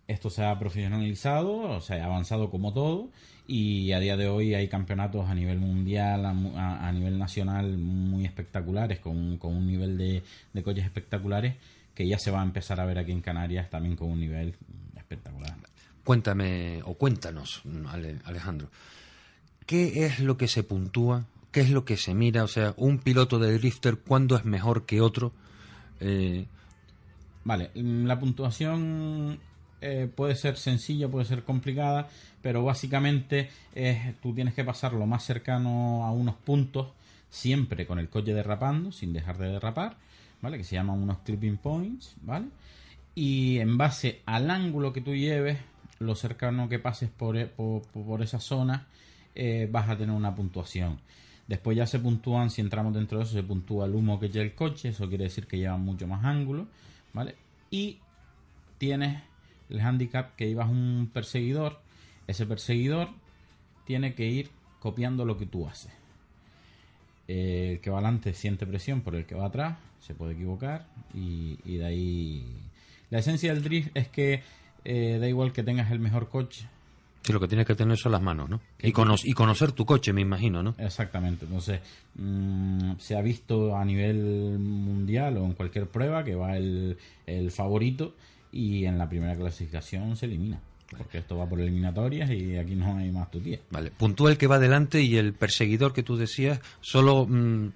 [0.08, 3.10] esto se ha profesionalizado, o sea, ha avanzado como todo
[3.48, 7.18] y a día de hoy hay campeonatos a nivel mundial, a, mu- a- a nivel
[7.18, 10.22] nacional muy espectaculares, con, con un nivel de,
[10.54, 11.56] de coches espectaculares
[11.94, 14.54] que ya se va a empezar a ver aquí en Canarias también con un nivel
[14.98, 15.56] espectacular.
[16.06, 18.70] Cuéntame, o cuéntanos, Ale- Alejandro,
[19.66, 21.26] ¿qué es lo que se puntúa?
[21.52, 22.44] ¿Qué es lo que se mira?
[22.44, 25.34] O sea, un piloto de drifter, ¿cuándo es mejor que otro?
[26.00, 26.46] Eh,
[27.44, 29.40] Vale, mm, la puntuación
[29.82, 32.08] eh, puede ser sencilla, puede ser complicada,
[32.42, 36.88] pero básicamente es, tú tienes que pasar lo más cercano a unos puntos,
[37.30, 39.96] siempre con el coche derrapando, sin dejar de derrapar,
[40.42, 40.58] ¿vale?
[40.58, 42.48] Que se llaman unos clipping points, ¿vale?
[43.14, 45.60] Y en base al ángulo que tú lleves,
[46.00, 48.88] lo cercano que pases por, e- por, esa zona,
[49.34, 51.00] eh, vas a tener una puntuación.
[51.48, 54.46] Después ya se puntúan, si entramos dentro de eso, se puntúa el humo que lleva
[54.46, 56.68] el coche, eso quiere decir que lleva mucho más ángulo,
[57.14, 57.36] ¿vale?
[57.70, 58.00] Y
[58.78, 59.22] tienes
[59.70, 61.80] el handicap que llevas un perseguidor,
[62.28, 63.10] ese perseguidor
[63.86, 64.50] tiene que ir
[64.80, 65.92] copiando lo que tú haces.
[67.28, 70.88] Eh, El que va adelante siente presión por el que va atrás, se puede equivocar
[71.14, 72.62] y de ahí...
[73.12, 74.42] La esencia del drift es que
[74.86, 76.68] eh, da igual que tengas el mejor coche,
[77.24, 78.62] sí, lo que tienes que tener son las manos, ¿no?
[78.82, 80.76] Y, cono- y conocer tu coche, me imagino, ¿no?
[80.78, 81.82] Exactamente, entonces
[82.16, 87.52] mm, se ha visto a nivel mundial o en cualquier prueba que va el, el
[87.52, 88.14] favorito
[88.52, 90.60] y en la primera clasificación se elimina.
[90.98, 93.60] Porque esto va por eliminatorias y aquí no hay más tutía.
[93.72, 97.26] Vale, puntúa el que va delante y el perseguidor que tú decías, solo...
[97.28, 97.70] mm,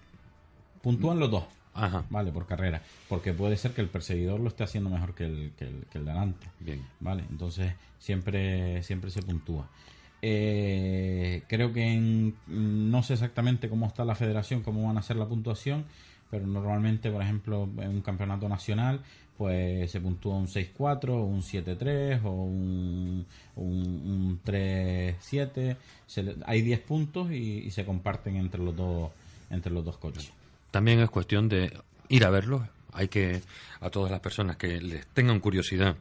[0.83, 1.43] Puntúan los dos,
[1.85, 2.05] Ajá.
[2.09, 2.81] vale, por carrera.
[3.07, 5.97] Porque puede ser que el perseguidor lo esté haciendo mejor que el, que el, que
[5.99, 6.47] el de adelante.
[6.59, 6.81] Bien.
[6.99, 9.67] Vale, entonces siempre, siempre se puntúa.
[10.21, 15.15] Eh, creo que en- no sé exactamente cómo está la federación, cómo van a hacer
[15.15, 15.85] la puntuación,
[16.29, 18.99] pero normalmente, por ejemplo, en un campeonato nacional,
[19.37, 23.25] pues se puntúa un 6-4, o un 7-3 o un,
[23.55, 25.77] un, un 3-7.
[26.05, 29.11] Se le- Hay 10 puntos y, y se comparten entre los dos
[29.49, 30.31] entre los dos coches.
[30.71, 31.77] También es cuestión de
[32.09, 32.67] ir a verlo.
[32.93, 33.41] Hay que,
[33.81, 35.95] a todas las personas que les tengan curiosidad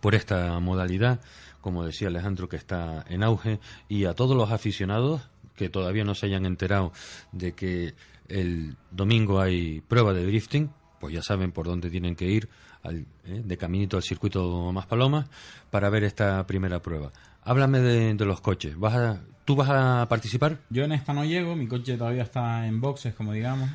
[0.00, 1.20] por esta modalidad,
[1.60, 5.22] como decía Alejandro, que está en auge, y a todos los aficionados
[5.56, 6.92] que todavía no se hayan enterado
[7.32, 7.94] de que
[8.28, 10.70] el domingo hay prueba de drifting,
[11.00, 12.48] pues ya saben por dónde tienen que ir,
[12.82, 15.26] al- eh, de caminito al circuito Más Palomas,
[15.70, 17.12] para ver esta primera prueba.
[17.44, 18.76] Háblame de, de los coches.
[18.78, 20.58] ¿Vas a, ¿Tú vas a participar?
[20.70, 23.68] Yo en esta no llego, mi coche todavía está en boxes, como digamos,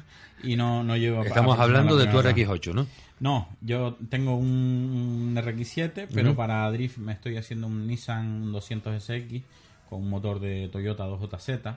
[0.44, 2.88] y no, no llego a- Estamos hablando la de tu primera RX8, ¿no?
[3.20, 9.44] No, yo tengo un, un RX7, pero para drift me estoy haciendo un Nissan 200SX
[9.90, 11.76] con un motor de Toyota 2JZ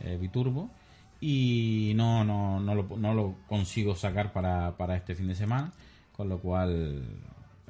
[0.00, 0.70] eh, biturbo
[1.20, 5.72] y no, no, no, lo, no lo consigo sacar para, para este fin de semana,
[6.16, 7.02] con lo cual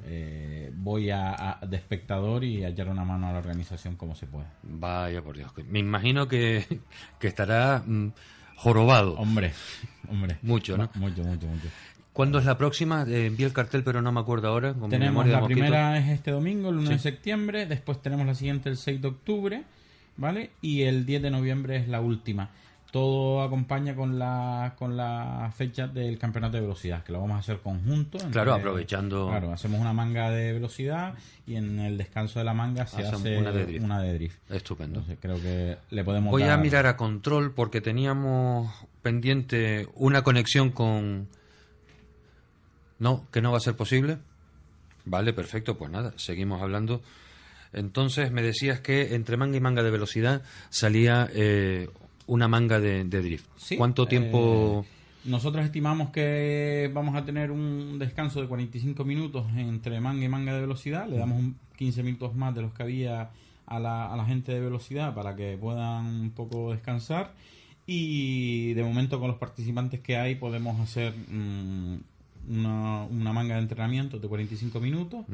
[0.05, 4.15] eh, voy a, a- de espectador y a echar una mano a la organización como
[4.15, 4.45] se puede.
[4.63, 5.51] Vaya por Dios.
[5.67, 6.65] Me imagino que,
[7.19, 8.09] que estará mm,
[8.55, 9.13] jorobado.
[9.15, 9.53] Hombre,
[10.09, 10.37] hombre.
[10.41, 10.89] Mucho, ¿no?
[10.95, 11.67] Mucho, mucho, mucho.
[12.13, 13.03] ¿Cuándo es la próxima?
[13.07, 14.73] Eh, envié el cartel, pero no me acuerdo ahora.
[14.73, 18.67] con Tenemos la primera es este domingo, el 1 de septiembre, después tenemos la siguiente
[18.69, 19.63] el 6 de octubre,
[20.17, 20.49] ¿vale?
[20.61, 22.49] Y el 10 de noviembre es la última.
[22.91, 27.39] Todo acompaña con la con la fecha del campeonato de velocidad, que lo vamos a
[27.39, 28.17] hacer conjunto.
[28.31, 31.13] Claro, aprovechando- Claro, hacemos una manga de velocidad
[31.45, 33.83] y en el descanso de la manga se Hacen hace una de drift.
[33.85, 34.51] una de drift.
[34.51, 34.99] Estupendo.
[35.01, 40.71] Entonces creo que le podemos Voy a mirar a control porque teníamos pendiente una conexión
[40.71, 41.27] con...
[42.97, 44.17] No, que no va a ser posible.
[45.05, 47.01] Vale, perfecto, pues nada, seguimos hablando.
[47.71, 51.87] Entonces me decías que entre manga y manga de velocidad salía eh,
[52.29, 53.45] una manga de, de drift.
[53.57, 54.85] Sí, ¿Cuánto tiempo...?
[54.87, 60.29] eh, nosotros estimamos que vamos a tener un descanso de 45 minutos entre manga y
[60.29, 61.07] manga de velocidad.
[61.09, 63.31] Le damos un 15 minutos más de los que había
[63.65, 67.33] a la, a la gente de velocidad para que puedan un poco descansar.
[67.85, 71.97] Y de momento con los participantes que hay podemos hacer mm,
[72.49, 75.25] una, una manga de entrenamiento de 45 minutos.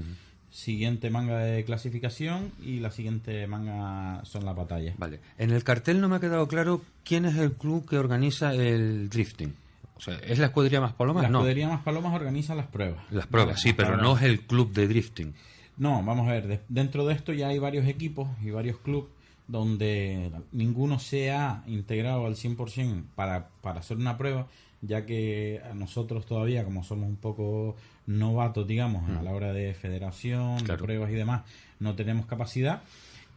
[0.55, 4.97] Siguiente manga de clasificación y la siguiente manga son las batallas.
[4.97, 5.19] Vale.
[5.37, 9.09] En el cartel no me ha quedado claro quién es el club que organiza el
[9.09, 9.53] drifting.
[9.97, 11.23] O sea, ¿es la escudería Más Palomas?
[11.23, 11.39] La no.
[11.39, 13.03] escudería Más Palomas organiza las pruebas.
[13.11, 15.33] Las pruebas, sí, pero no es el club de drifting.
[15.77, 19.09] No, vamos a ver, de- dentro de esto ya hay varios equipos y varios clubes
[19.49, 24.47] donde ninguno se ha integrado al 100% para, para hacer una prueba,
[24.81, 27.75] ya que a nosotros todavía, como somos un poco
[28.07, 29.23] novatos, digamos, a Mm.
[29.23, 30.81] la hora de federación, Claro.
[30.81, 31.41] de pruebas y demás,
[31.79, 32.81] no tenemos capacidad.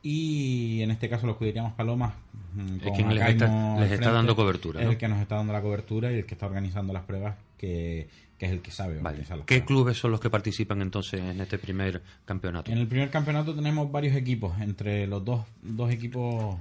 [0.02, 2.14] Y en este caso los escuderíamos Palomas,
[2.54, 4.92] mm, Es quien les está- les dando cobertura, Es ¿no?
[4.92, 8.08] el que nos está dando la cobertura y el que está organizando las pruebas, que,
[8.38, 9.14] que es el que sabe las
[9.46, 12.70] ¿Qué clubes son los que participan entonces en este primer campeonato?
[12.70, 16.56] en el primer campeonato tenemos varios equipos, entre los dos, dos equipos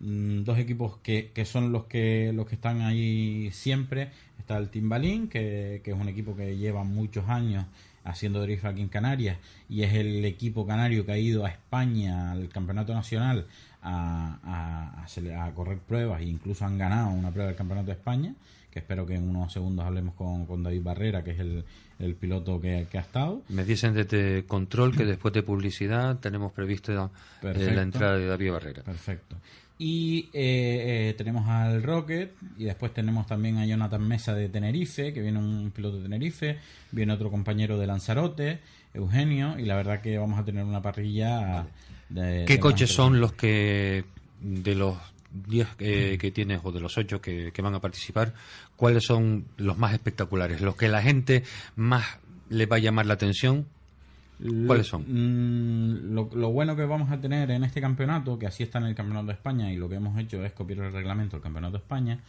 [0.00, 4.10] mm, dos equipos que, que son los que los que están ahí siempre.
[4.44, 7.64] Está el Timbalín, que, que es un equipo que lleva muchos años
[8.04, 9.38] haciendo drift aquí en Canarias
[9.70, 13.46] y es el equipo canario que ha ido a España al campeonato nacional
[13.80, 18.34] a, a- a correr pruebas e incluso han ganado una prueba del campeonato de España
[18.70, 21.64] que espero que en unos segundos hablemos con, con David Barrera que es el,
[21.98, 26.52] el piloto que, que ha estado Me dicen desde control que después de publicidad tenemos
[26.52, 26.92] previsto
[27.42, 28.82] eh, la entrada de David Barrera.
[28.82, 29.36] Perfecto.
[29.76, 35.12] Y eh, eh, tenemos al Rocket y después tenemos también a Jonathan Mesa de Tenerife,
[35.12, 36.58] que viene un piloto de Tenerife,
[36.92, 38.60] viene otro compañero de Lanzarote,
[38.92, 41.66] Eugenio, y la verdad que vamos a tener una parrilla
[42.08, 42.44] de...
[42.46, 44.04] ¿Qué de coches son los que
[44.40, 44.96] de los
[45.48, 48.32] 10 que, que tienes o de los 8 que, que van a participar,
[48.76, 50.60] cuáles son los más espectaculares?
[50.60, 51.42] Los que la gente
[51.74, 52.04] más
[52.48, 53.66] le va a llamar la atención,
[54.66, 55.04] ¿cuáles son?
[55.06, 58.86] Mm, lo, lo bueno que vamos a tener en este campeonato, que así está en
[58.86, 61.78] el Campeonato de España, y lo que hemos hecho es copiar el reglamento del Campeonato
[61.78, 62.20] de España,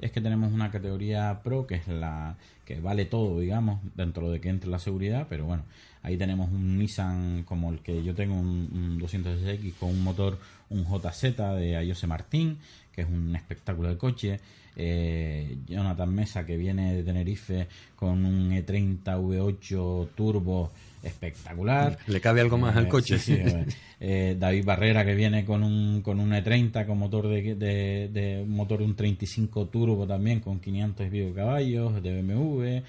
[0.00, 4.40] es que tenemos una categoría pro que es la que vale todo, digamos, dentro de
[4.40, 5.64] que entre la seguridad, pero bueno,
[6.02, 10.38] ahí tenemos un Nissan como el que yo tengo, un, un 200SX con un motor,
[10.70, 12.58] un JZ de Ayose Martín,
[12.92, 14.40] que es un espectáculo de coche.
[14.76, 20.72] Eh, Jonathan Mesa que viene de Tenerife con un E E30 V8 turbo
[21.02, 21.98] espectacular.
[22.06, 23.18] ¿Le cabe algo más al Eh, coche?
[23.18, 23.42] sí, sí,
[24.00, 28.42] eh, David Barrera que viene con un, con un E30 con motor de, de, de-
[28.42, 32.82] un motor un 35 turbo también con 500 y caballos de BMW.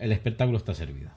[0.00, 1.10] el espectáculo está servido.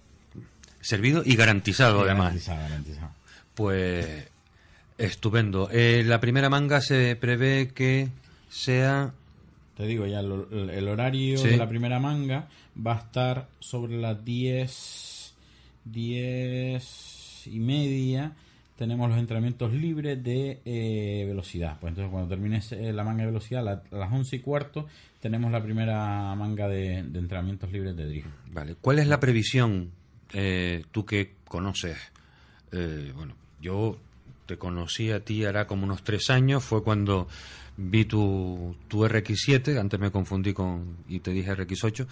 [0.82, 2.26] Servido y garantizado, además.
[2.28, 3.10] garantizado, garantizado.
[3.56, 4.28] Pues
[4.98, 5.70] estupendo.
[5.72, 8.08] La primera manga se prevé que
[8.56, 9.14] sea...
[9.76, 11.50] Te digo ya, lo- el horario Sí.
[11.50, 12.48] de la primera manga
[12.86, 15.34] va a estar sobre las 10,
[15.86, 18.34] 10 y media.
[18.78, 21.78] Tenemos los entrenamientos libres de eh, velocidad.
[21.80, 22.62] Pues entonces cuando termine
[22.94, 24.88] la manga de velocidad, la- a las 11 y cuarto,
[25.22, 28.28] tenemos la primera manga de, de entrenamientos libres de drift.
[28.52, 28.76] Vale.
[28.82, 29.92] ¿Cuál es la previsión,
[30.34, 31.98] eh, tú que conoces?
[32.72, 33.98] eh, bueno, yo
[34.48, 37.28] te conocí a ti hará como unos tres años, fue cuando
[37.78, 42.08] vi tu, tu RX7, antes me confundí con y te dije RX8,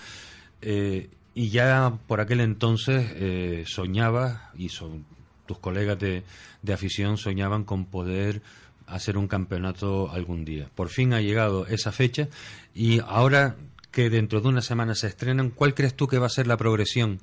[0.62, 5.06] eh, y ya por aquel entonces eh, soñabas, y son,
[5.46, 6.24] tus colegas de,
[6.62, 8.42] de afición soñaban con poder
[8.88, 10.70] hacer un campeonato algún día.
[10.76, 12.28] Por fin ha llegado esa fecha
[12.74, 13.56] y ahora
[13.92, 16.58] que dentro de una semana se estrenan, ¿cuál crees tú que va a ser la
[16.58, 17.20] progresión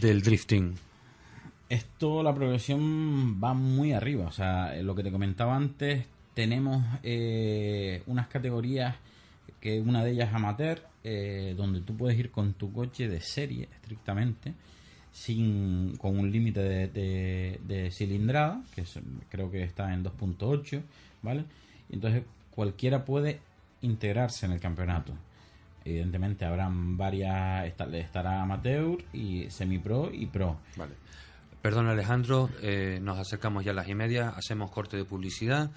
[0.00, 0.74] del drifting?
[1.68, 4.26] Esto, la progresión va muy arriba.
[4.26, 8.96] O sea, eh, lo que te comentaba antes, tenemos eh, unas categorías,
[9.60, 13.68] que una de ellas amateur, eh, donde tú puedes ir con tu coche de serie,
[13.74, 14.52] estrictamente,
[15.12, 18.84] sin con un límite de, de- cilindrada, que
[19.28, 20.82] creo que está en 2.8,
[21.22, 21.44] ¿vale?
[21.90, 23.38] Entonces cualquiera puede
[23.82, 25.12] integrarse en el campeonato.
[25.84, 30.58] Evidentemente habrán varias, esta- estará amateur y semi-pro y pro.
[30.76, 30.94] Vale.
[31.62, 35.70] Perdón Alejandro, eh, nos acercamos ya a las y media, hacemos corte de publicidad,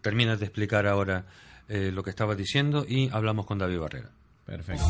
[0.00, 1.26] terminas de explicar ahora
[1.68, 4.10] eh, lo que estabas diciendo y hablamos con David Barrera.
[4.46, 4.84] Perfecto.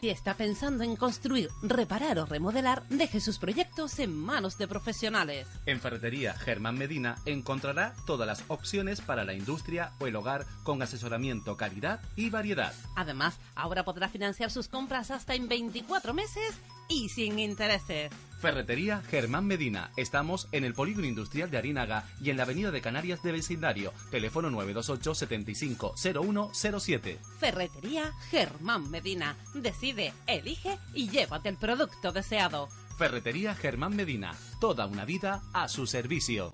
[0.00, 5.46] Si está pensando en construir, reparar o remodelar, deje sus proyectos en manos de profesionales.
[5.66, 10.82] En Ferretería Germán Medina encontrará todas las opciones para la industria o el hogar con
[10.82, 12.72] asesoramiento, calidad y variedad.
[12.96, 18.10] Además, ahora podrá financiar sus compras hasta en 24 meses y sin intereses.
[18.46, 19.90] Ferretería Germán Medina.
[19.96, 23.92] Estamos en el Polígono Industrial de Arinaga y en la Avenida de Canarias de Vecindario.
[24.12, 27.18] Teléfono 928 75 0107.
[27.40, 29.34] Ferretería Germán Medina.
[29.52, 32.68] Decide, elige y llévate el producto deseado.
[32.96, 34.36] Ferretería Germán Medina.
[34.60, 36.52] Toda una vida a su servicio.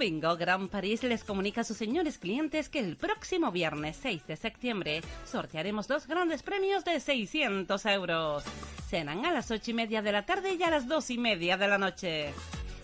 [0.00, 4.36] Bingo Gran París les comunica a sus señores clientes que el próximo viernes 6 de
[4.36, 8.42] septiembre sortearemos dos grandes premios de 600 euros.
[8.88, 11.58] Serán a las 8 y media de la tarde y a las 2 y media
[11.58, 12.32] de la noche.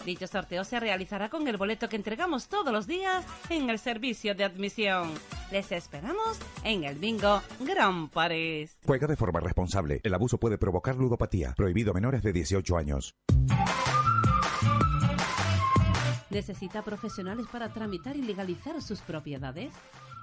[0.04, 4.34] Dicho sorteo se realizará con el boleto que entregamos todos los días en el servicio
[4.34, 5.10] de admisión.
[5.50, 8.76] Les esperamos en el Bingo Gran París.
[8.84, 10.02] Juega de forma responsable.
[10.04, 11.54] El abuso puede provocar ludopatía.
[11.56, 13.14] Prohibido a menores de 18 años.
[16.36, 19.72] ¿Necesita profesionales para tramitar y legalizar sus propiedades?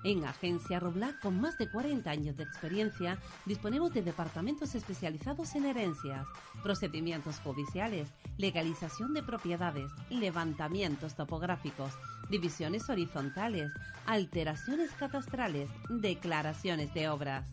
[0.03, 3.17] En Agencia Robla, con más de 40 años de experiencia,
[3.47, 6.27] disponemos de departamentos especializados en herencias,
[6.61, 11.93] procedimientos judiciales, legalización de propiedades, levantamientos topográficos,
[12.29, 13.71] divisiones horizontales,
[14.05, 17.43] alteraciones catastrales, declaraciones de obras.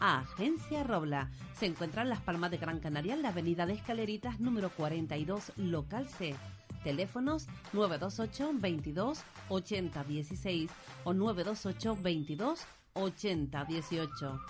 [0.00, 1.28] Agencia Robla.
[1.52, 5.52] Se encuentra en Las Palmas de Gran Canaria, en la avenida de Escaleritas número 42,
[5.56, 6.34] local C.
[6.82, 10.70] Teléfonos 928 22 80 16
[11.04, 14.40] o 928 22 8018.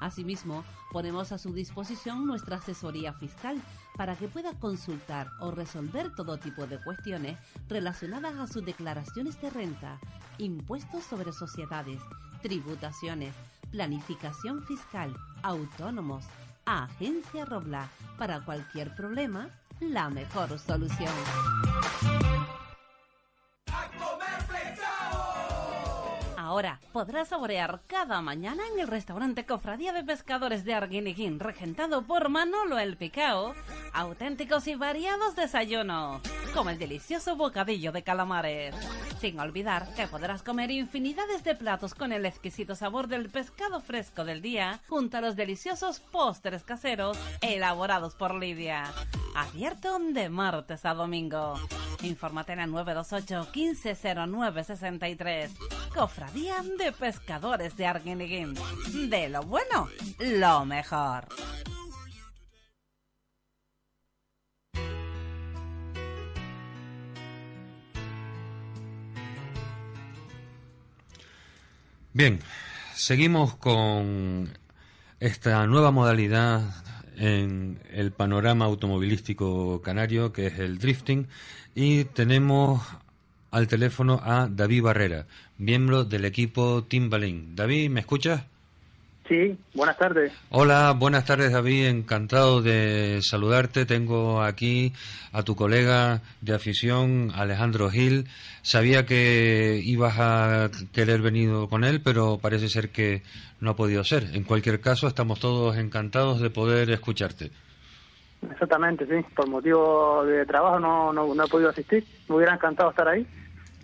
[0.00, 3.60] Asimismo, ponemos a su disposición nuestra asesoría fiscal
[3.96, 7.38] para que pueda consultar o resolver todo tipo de cuestiones
[7.68, 10.00] relacionadas a sus declaraciones de renta,
[10.38, 12.00] impuestos sobre sociedades,
[12.42, 13.34] tributaciones,
[13.70, 16.24] planificación fiscal, autónomos,
[16.64, 17.90] Agencia Robla.
[18.16, 19.50] Para cualquier problema,
[19.80, 21.12] la mejor solución.
[26.50, 32.28] Ahora podrás saborear cada mañana en el restaurante Cofradía de Pescadores de Arguineguín, regentado por
[32.28, 33.54] Manolo el Picao,
[33.92, 36.20] auténticos y variados desayunos,
[36.52, 38.74] como el delicioso bocadillo de calamares.
[39.20, 44.24] Sin olvidar que podrás comer infinidades de platos con el exquisito sabor del pescado fresco
[44.24, 48.92] del día, junto a los deliciosos postres caseros elaborados por Lidia.
[49.36, 51.54] Abierto de martes a domingo.
[52.02, 55.50] Infórmate en el 928 1509 63.
[56.40, 58.54] De Pescadores de Arguineguín.
[59.10, 61.28] De lo bueno, lo mejor.
[72.14, 72.40] Bien,
[72.94, 74.56] seguimos con
[75.20, 76.62] esta nueva modalidad
[77.16, 81.28] en el panorama automovilístico canario, que es el drifting,
[81.74, 82.80] y tenemos
[83.50, 85.26] al teléfono a David Barrera,
[85.58, 87.54] miembro del equipo Timbalín.
[87.56, 88.42] David, ¿me escuchas?
[89.30, 90.32] Sí, buenas tardes.
[90.48, 93.86] Hola, buenas tardes David, encantado de saludarte.
[93.86, 94.92] Tengo aquí
[95.30, 98.26] a tu colega de afición, Alejandro Gil.
[98.62, 103.22] Sabía que ibas a querer venir con él, pero parece ser que
[103.60, 104.30] no ha podido ser.
[104.34, 107.52] En cualquier caso, estamos todos encantados de poder escucharte.
[108.50, 109.24] Exactamente, sí.
[109.34, 112.04] Por motivo de trabajo no, no, no he podido asistir.
[112.28, 113.26] Me hubiera encantado estar ahí.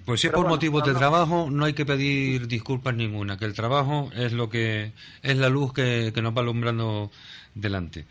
[0.05, 3.45] Pues si es por bueno, motivos de trabajo, no hay que pedir disculpas ninguna, que
[3.45, 4.93] el trabajo es lo que
[5.23, 7.11] es la luz que, que nos va alumbrando
[7.55, 8.07] delante.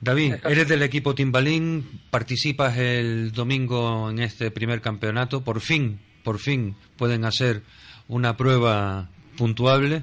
[0.00, 6.38] David, eres del equipo Timbalín, participas el domingo en este primer campeonato, por fin, por
[6.38, 7.62] fin pueden hacer
[8.08, 10.02] una prueba puntuable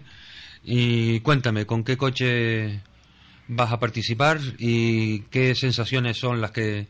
[0.64, 2.82] y cuéntame, ¿con qué coche
[3.52, 6.88] vas a participar y qué sensaciones son las que,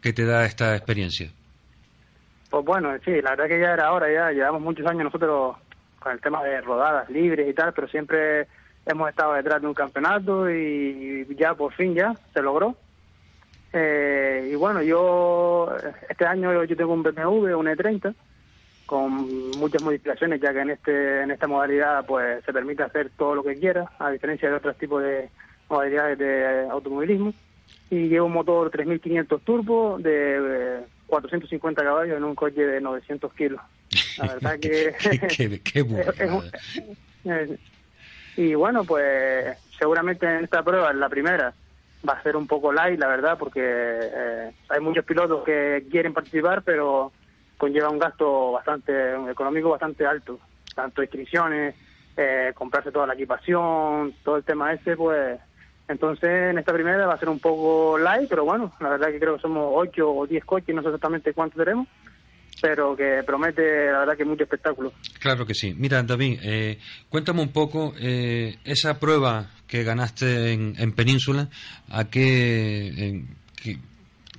[0.00, 1.30] que te da esta experiencia?
[2.48, 5.56] Pues bueno, sí, la verdad que ya era hora, ya llevamos muchos años nosotros
[5.98, 8.46] con el tema de rodadas libres y tal, pero siempre
[8.86, 12.76] hemos estado detrás de un campeonato y ya por fin ya se logró.
[13.72, 15.68] Eh, y bueno, yo
[16.08, 18.14] este año yo tengo un BMW, un E30,
[18.86, 23.34] con muchas modificaciones, ya que en este en esta modalidad pues se permite hacer todo
[23.34, 25.28] lo que quiera, a diferencia de otros tipos de
[25.68, 27.32] modalidades de automovilismo.
[27.90, 33.32] Y llevo un motor 3500 turbo de eh, 450 caballos en un coche de 900
[33.34, 33.60] kilos.
[34.18, 34.94] La verdad que...
[35.28, 35.80] qué, qué
[37.24, 37.58] eh,
[38.36, 41.54] y bueno, pues seguramente en esta prueba, en la primera,
[42.06, 46.12] va a ser un poco light, la verdad, porque eh, hay muchos pilotos que quieren
[46.12, 47.12] participar, pero
[47.56, 50.38] conlleva un gasto bastante un económico bastante alto,
[50.74, 51.74] tanto inscripciones,
[52.16, 55.38] eh, comprarse toda la equipación, todo el tema ese, pues
[55.88, 59.18] entonces en esta primera va a ser un poco light, pero bueno, la verdad que
[59.20, 61.86] creo que somos 8 o 10 coches, no sé exactamente cuántos tenemos,
[62.60, 64.92] pero que promete la verdad que mucho espectáculo.
[65.20, 65.74] Claro que sí.
[65.76, 71.48] Mira, David, eh, cuéntame un poco eh, esa prueba que ganaste en, en Península,
[71.90, 73.78] a qué, en- qué-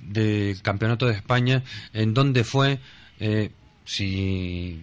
[0.00, 1.62] del Campeonato de España,
[1.92, 2.78] en dónde fue,
[3.20, 3.50] eh,
[3.84, 4.82] si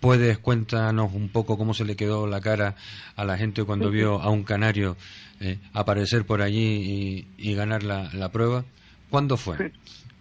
[0.00, 2.74] puedes cuéntanos un poco cómo se le quedó la cara
[3.16, 4.96] a la gente cuando Sí, vio a un canario
[5.42, 8.64] eh, aparecer por allí y, y ganar la, la prueba.
[9.10, 9.72] ¿Cuándo fue?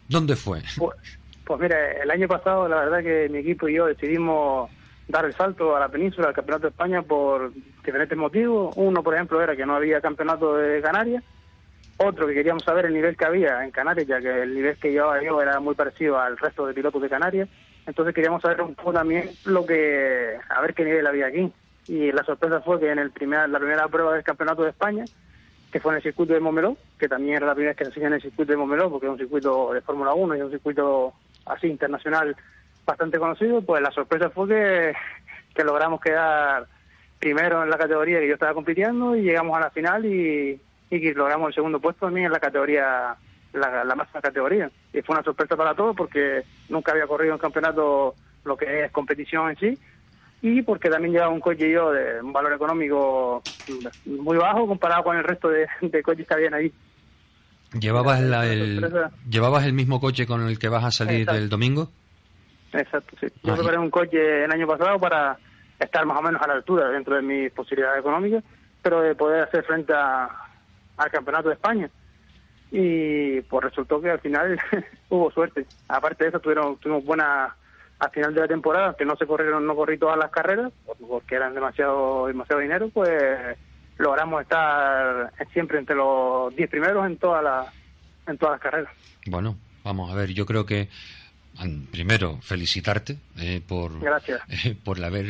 [0.10, 0.61] ¿Dónde fue?
[0.77, 0.98] Pues,
[1.45, 4.69] pues mira, el año pasado la verdad que mi equipo y yo decidimos
[5.07, 7.53] dar el salto a la península, al Campeonato de España, por
[7.84, 8.73] diferentes motivos.
[8.77, 11.23] Uno, por ejemplo, era que no había campeonato de Canarias.
[11.98, 14.91] Otro, que queríamos saber el nivel que había en Canarias, ya que el nivel que
[14.91, 17.49] llevaba yo era muy parecido al resto de pilotos de Canarias.
[17.85, 21.52] Entonces queríamos saber un poco también lo que, a ver qué nivel había aquí.
[21.88, 25.06] Y la sorpresa fue que en el primer, la primera prueba del Campeonato de España,
[25.72, 27.91] que fue en el circuito de Momeló, que también era la primera vez que se
[27.91, 30.45] hacía en el circuito de Momeló, porque es un circuito de Fórmula 1 y es
[30.45, 31.14] un circuito
[31.45, 32.36] así internacional
[32.86, 34.94] bastante conocido, pues la sorpresa fue que,
[35.56, 36.68] que logramos quedar
[37.20, 40.60] primero en la categoría que yo estaba compitiendo y llegamos a la final y,
[40.90, 43.16] y logramos el segundo puesto también en la categoría,
[43.53, 44.70] la, la máxima categoría.
[44.94, 48.91] Y fue una sorpresa para todos porque nunca había corrido un campeonato lo que es
[48.91, 49.80] competición en sí
[50.42, 53.44] y porque también llevaba un coche yo de un valor económico
[54.06, 56.74] muy bajo comparado con el resto de, de coches que habían ahí.
[57.80, 58.82] ¿Llevabas, la- el.
[59.30, 61.40] ¿Llevabas el mismo coche con el que vas a salir Exacto.
[61.42, 61.90] el domingo?
[62.74, 63.28] Exacto, sí.
[63.44, 65.38] Yo Ah, preparé un coche el año pasado para
[65.80, 68.44] estar más o menos a la altura dentro de mis posibilidades económicas,
[68.82, 70.30] pero de poder hacer frente a-
[70.98, 71.90] al Campeonato de España.
[72.72, 74.60] Y pues resultó que al final
[75.10, 75.66] hubo suerte.
[75.88, 77.56] Aparte de eso, tuvieron, tuvimos buena
[78.02, 80.72] al final de la temporada, que no se corrieron, no corrí todas las carreras,
[81.07, 83.10] porque eran demasiado, demasiado dinero, pues
[83.98, 87.68] logramos estar siempre entre los 10 primeros en todas las
[88.28, 88.91] en todas las carreras.
[89.28, 90.90] Bueno, vamos a ver, yo creo que
[91.91, 93.91] primero felicitarte eh, por
[94.49, 95.28] eh, por haber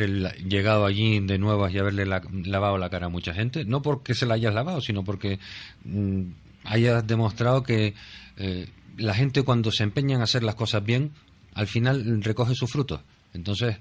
[0.47, 4.13] llegado allí de nuevas y haberle la- lavado la cara a mucha gente, no porque
[4.13, 5.39] se la hayas lavado, sino porque
[5.83, 6.21] mm,
[6.65, 7.95] hayas demostrado que
[8.37, 11.11] eh, la gente cuando se empeña en hacer las cosas bien,
[11.53, 13.01] al final recoge sus frutos.
[13.33, 13.77] Entonces,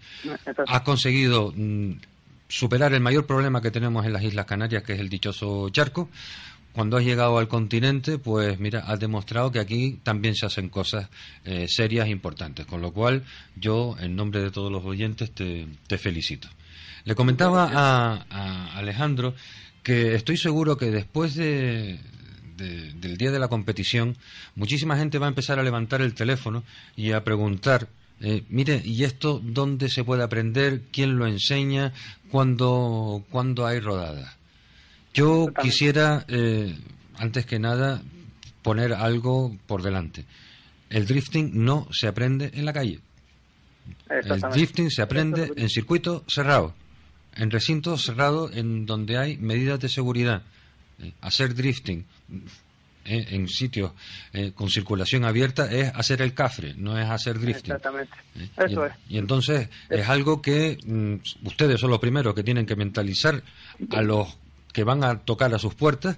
[0.67, 1.93] has conseguido mm,
[2.49, 6.09] superar el mayor problema que tenemos en las Islas Canarias, que es el dichoso charco.
[6.73, 11.09] Cuando has llegado al continente, pues mira, has demostrado que aquí también se hacen cosas
[11.45, 12.65] eh, serias e importantes.
[12.67, 13.25] Con lo cual,
[13.57, 16.49] yo, en nombre de todos los oyentes, te, te felicito.
[17.05, 19.35] Le comentaba a, a Alejandro
[19.83, 21.99] que estoy seguro que después de,
[22.61, 24.17] de- del día de la competición,
[24.55, 26.63] muchísima gente va a empezar a levantar el teléfono
[26.97, 27.89] y a preguntar,
[28.21, 30.83] eh, mire, ¿y esto dónde se puede aprender?
[30.93, 31.93] ¿Quién lo enseña?
[32.31, 34.37] ¿Cuándo, cuándo hay rodadas?
[35.15, 36.77] Yo quisiera, eh,
[37.19, 38.03] antes que nada,
[38.63, 40.25] poner algo por delante.
[40.91, 43.01] El drifting no se aprende en la calle.
[44.09, 46.75] El drifting se aprende en circuito cerrado,
[47.37, 50.43] en recintos cerrados en donde hay medidas de seguridad.
[51.03, 52.05] Eh, hacer drifting
[53.05, 53.93] eh, en sitios
[54.33, 57.75] eh, con circulación abierta es hacer el cafre, no es hacer drifting.
[57.75, 58.13] Exactamente.
[58.35, 58.93] Y, Eso es.
[59.09, 63.43] y entonces es algo que mm, ustedes son los primeros que tienen que mentalizar
[63.91, 64.29] a los
[64.73, 66.17] que van a tocar a sus puertas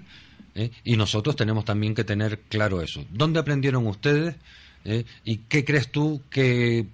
[0.55, 0.71] ¿eh?
[0.83, 3.05] y nosotros tenemos también que tener claro eso.
[3.11, 4.35] ¿Dónde aprendieron ustedes
[4.85, 5.05] ¿eh?
[5.23, 6.85] y qué crees tú que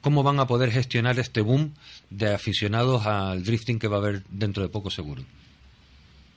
[0.00, 1.74] cómo van a poder gestionar este boom
[2.10, 5.22] de aficionados al drifting que va a haber dentro de poco seguro?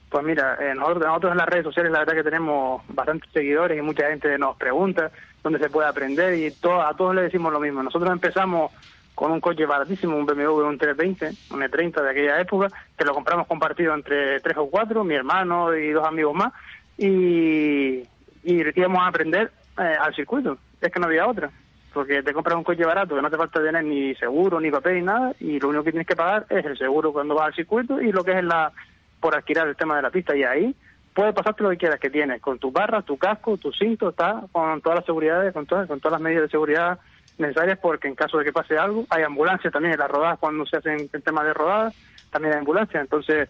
[0.09, 3.81] Pues mira, nosotros, nosotros en las redes sociales la verdad que tenemos bastantes seguidores y
[3.81, 5.11] mucha gente nos pregunta
[5.43, 7.83] dónde se puede aprender y a todos le decimos lo mismo.
[7.83, 8.71] Nosotros empezamos
[9.19, 13.13] con un coche baratísimo, un BMW, un 320, un E30 de aquella época, que lo
[13.13, 16.53] compramos compartido entre tres o cuatro, mi hermano y dos amigos más,
[16.97, 17.99] y,
[18.43, 20.57] y íbamos a aprender eh, al circuito.
[20.79, 21.51] Es que no había otra,
[21.93, 24.95] porque te compras un coche barato que no te falta tener ni seguro, ni papel,
[24.95, 27.55] ni nada, y lo único que tienes que pagar es el seguro cuando vas al
[27.55, 28.71] circuito y lo que es la
[29.19, 30.75] por alquilar el tema de la pista, y ahí
[31.13, 34.43] puedes pasarte lo que quieras que tienes, con tu barra, tu casco, tu cinto, está
[34.51, 36.99] con todas las seguridades, con todas, con todas las medidas de seguridad
[37.37, 40.65] necesarias, porque en caso de que pase algo, hay ambulancias también en las rodadas cuando
[40.65, 41.95] se hacen el tema de rodadas,
[42.29, 43.49] también hay ambulancias, entonces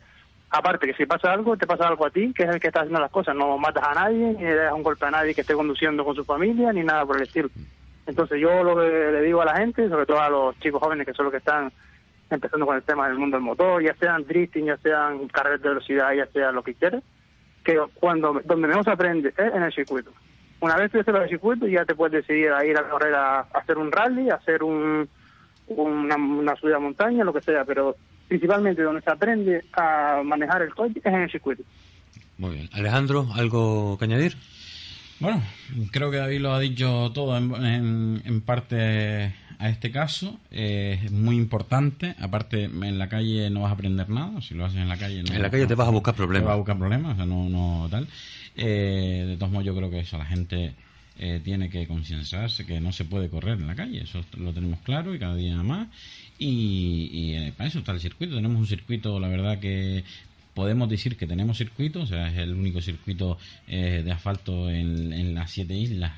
[0.52, 2.82] aparte que si pasa algo, te pasa algo a ti, que es el que está
[2.82, 5.42] haciendo las cosas, no matas a nadie, ni le das un golpe a nadie que
[5.42, 7.50] esté conduciendo con su familia, ni nada por el estilo.
[8.08, 11.06] Entonces yo lo que le digo a la gente, sobre todo a los chicos jóvenes
[11.06, 11.72] que son los que están
[12.30, 15.70] empezando con el tema del mundo del motor, ya sean drifting, ya sean carreras de
[15.70, 17.04] velocidad, ya sea lo que quieras,
[17.64, 20.12] que cuando donde mejor se aprende es en el circuito.
[20.62, 23.40] Una vez que haces el circuito ya te puedes decidir a ir a correr a,
[23.40, 25.08] a hacer un rally, a hacer un,
[25.68, 27.96] una, una subida a montaña, lo que sea, pero
[28.28, 31.64] principalmente donde se aprende a manejar el coche es en el circuito.
[32.38, 32.70] Muy bien.
[32.74, 34.36] Alejandro, ¿algo que añadir?
[35.20, 35.42] Bueno,
[35.92, 40.40] creo que David lo ha dicho todo en, en- en parte a este caso.
[40.50, 42.16] Eh, es muy importante.
[42.20, 44.42] Aparte, en la calle no vas a aprender nada.
[44.42, 46.44] Si lo haces en la calle, no En la calle te vas a buscar problemas.
[46.44, 48.08] Te vas a buscar problemas, o sea, no, no tal.
[48.56, 50.74] Eh, de todos modos, yo creo que eso la gente
[51.20, 54.04] eh, tiene que concienciarse que no se puede correr en la calle.
[54.04, 55.90] Eso lo tenemos claro y cada día más.
[56.38, 58.36] Y, y, eh, para eso está el circuito.
[58.36, 60.06] Tenemos un circuito, la verdad que
[60.54, 63.38] podemos decir que tenemos circuito, o sea, es el único circuito
[63.68, 66.14] eh, de asfalto en, en las siete islas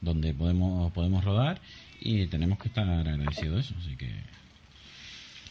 [0.00, 1.60] donde podemos podemos rodar
[2.00, 4.10] y tenemos que estar agradecidos de eso, así que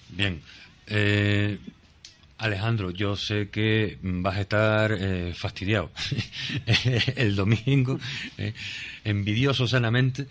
[0.10, 0.42] Bien.
[0.88, 1.60] Eh,
[2.40, 5.92] Alejandro, yo sé que vas a estar eh, fastidiado
[7.16, 8.00] el domingo,
[8.38, 8.54] eh,
[9.04, 10.26] envidioso sanamente,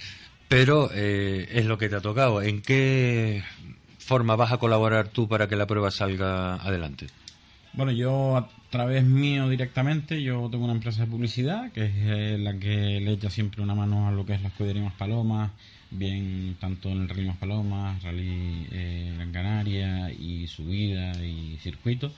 [0.48, 2.40] pero eh, es lo que te ha tocado.
[2.40, 3.44] ¿En qué
[3.98, 7.08] forma vas a colaborar tú para que la prueba salga adelante?
[7.74, 12.38] Bueno, yo a través mío directamente, yo tengo una empresa de publicidad que es eh,
[12.38, 15.52] la que le echa siempre una mano a lo que es la escudería Palomas,
[15.90, 22.12] bien tanto en el Rally Más Palomas, Rally eh, Gran Canaria y subida y circuito.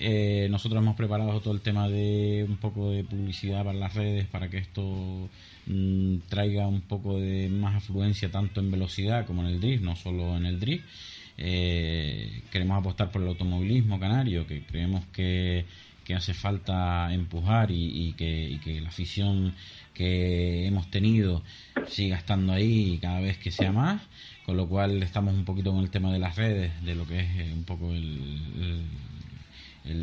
[0.00, 4.26] Eh, nosotros hemos preparado todo el tema de un poco de publicidad para las redes
[4.26, 5.28] para que esto
[5.66, 9.96] mm, traiga un poco de más afluencia tanto en velocidad como en el drift, no
[9.96, 10.84] solo en el drift.
[11.40, 15.64] Eh, queremos apostar por el automovilismo canario, que creemos que,
[16.08, 19.54] que hace falta empujar y, que, la afición
[19.92, 21.42] que hemos tenido
[21.86, 24.00] siga estando ahí cada vez que sea más,
[24.46, 27.20] con lo cual estamos un poquito con el tema de las redes, de lo que
[27.20, 28.86] es eh, un poco el,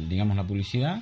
[0.08, 1.02] digamos la publicidad.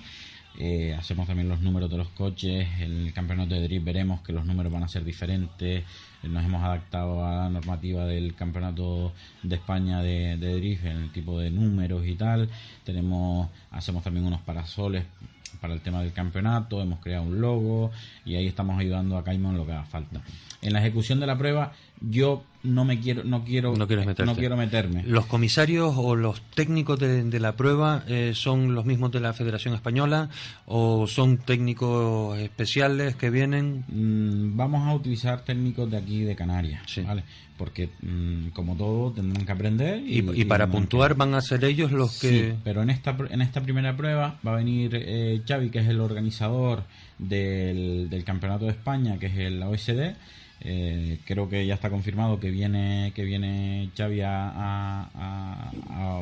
[0.58, 2.66] Eh, hacemos también los números de los coches.
[2.80, 5.84] El campeonato de drift veremos que los números van a ser diferentes.
[6.24, 11.38] Nos hemos adaptado a la normativa del campeonato de España de, drift en el tipo
[11.38, 12.50] de números y tal.
[12.86, 15.04] Tenemos, hacemos también unos parasoles
[15.60, 16.82] para el tema del campeonato.
[16.82, 17.92] Hemos creado un logo
[18.24, 20.22] y ahí estamos ayudando a Caimon lo que haga falta.
[20.62, 24.26] En la ejecución de la prueba, yo no me quiero, no quiero, No meterte.
[24.26, 25.04] no quiero meterme.
[25.04, 29.34] ¿Los comisarios o los técnicos de, de la prueba eh, son los mismos de la
[29.34, 30.30] Federación Española
[30.66, 33.84] o son técnicos especiales que vienen?
[33.90, 37.24] Mm, vamos a utilizar técnicos de aquí de Canarias, ¿vale?
[37.58, 41.64] Porque mm, como todo tendrán que aprender Y, y para puntuar que- van a ser
[41.66, 42.30] ellos los que...
[42.30, 45.88] Sí, pero en esta en esta primera prueba va a venir eh, Xavi, que es
[45.88, 46.84] el organizador
[47.20, 50.16] del, del campeonato de España, que es el OSD.
[50.66, 55.72] Eh, creo que ya está confirmado que viene que viene Xavi a,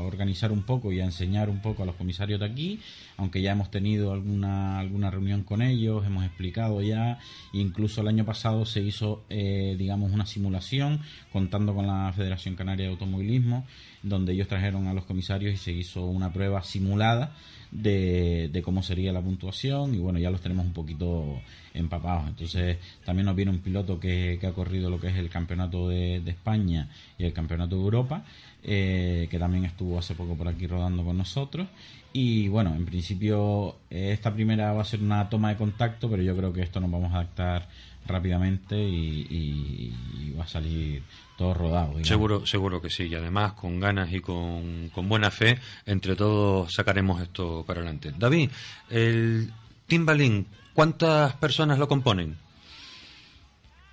[0.04, 2.80] organizar un poco y a enseñar un poco a los comisarios de aquí,
[3.18, 7.20] aunque ya hemos tenido alguna alguna reunión con ellos, hemos explicado ya,
[7.54, 11.02] incluso el año pasado se hizo eh, digamos una simulación
[11.32, 13.66] contando con la Federación Canaria de Automovilismo,
[14.04, 17.36] donde ellos trajeron a los comisarios y se hizo una prueba simulada
[17.72, 21.40] de, de cómo sería la puntuación y bueno, ya los tenemos un poquito
[21.74, 22.28] empapados.
[22.28, 25.88] Entonces también nos viene un piloto que, que ha corrido lo que es el campeonato
[25.88, 28.26] de, de España y el campeonato de Europa,
[28.64, 31.68] eh, que también estuvo hace poco por aquí rodando con nosotros.
[32.14, 36.36] Y bueno, en principio esta primera va a ser una toma de contacto, pero yo
[36.36, 37.70] creo que esto nos vamos a adaptar
[38.06, 41.04] rápidamente y va a salir
[41.42, 41.88] todo rodado.
[41.88, 42.08] digamos.
[42.08, 46.72] Seguro, seguro que sí, y además con ganas y con, con buena fe, entre todos
[46.74, 48.14] sacaremos esto para adelante.
[48.16, 48.52] David,
[48.90, 49.52] el
[49.88, 52.38] Timbalín, ¿cuántas personas lo componen?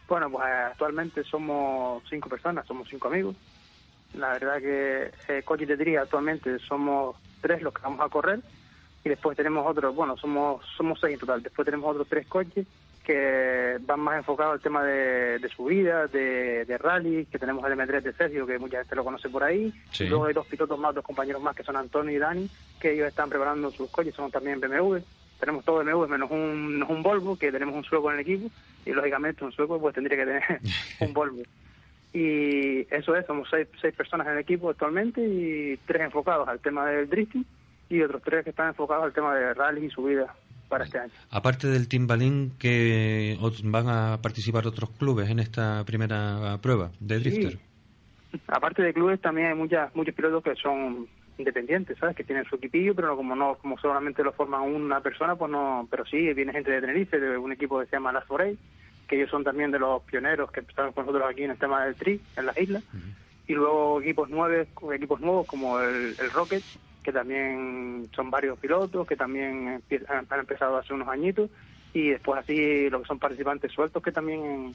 [0.07, 3.35] Bueno, pues actualmente somos cinco personas, somos cinco amigos.
[4.15, 8.41] La verdad que eh, Coche de Tría actualmente somos tres los que vamos a correr
[9.05, 11.43] y después tenemos otros, bueno, somos somos seis en total.
[11.43, 12.67] Después tenemos otros tres coches
[13.09, 17.73] que van más enfocados al tema de, de subida, de, de rally, que tenemos el
[17.73, 19.73] M3 de Sergio, que mucha gente lo conoce por ahí.
[19.93, 20.05] Sí.
[20.05, 22.93] Y luego hay dos pilotos más, dos compañeros más, que son Antonio y Dani, que
[22.93, 24.99] ellos están preparando sus coches, son también BMW.
[25.41, 28.51] Tenemos todo BMW menos un, menos un Volvo, que tenemos un sueco en el equipo,
[28.85, 30.61] y lógicamente un sueco pues tendría que tener
[31.01, 31.43] un Volvo.
[32.13, 36.61] Y eso es, somos seis, seis personas en el equipo actualmente y tres enfocados al
[36.61, 37.47] tema del drifting
[37.89, 40.35] y otros tres que están enfocados al tema de rally y subida
[40.69, 41.13] para este año.
[41.31, 47.53] Aparte del Timbalín, que van a participar otros clubes en esta primera prueba de drifter.
[47.53, 48.39] Sí.
[48.47, 51.09] Aparte de clubes también hay muchas, muchos pilotos que son
[51.39, 52.17] independientes, ¿sabes?
[52.17, 55.87] Que tienen su equipillo, pero como no como solamente lo forman una persona, pues no,
[55.91, 58.59] pero sí, viene gente de Tenerife, de un equipo que se llama Las Forey,
[59.07, 61.85] que ellos son también de los pioneros que empezaron con nosotros aquí en el tema
[61.85, 62.83] del tri, en las islas.
[63.47, 66.63] Y luego equipos nuevos, equipos nuevos como el, el Rocket,
[67.09, 71.49] que también son varios pilotos, que también han empezado hace unos añitos.
[71.95, 74.75] Y después así lo que son participantes sueltos, que también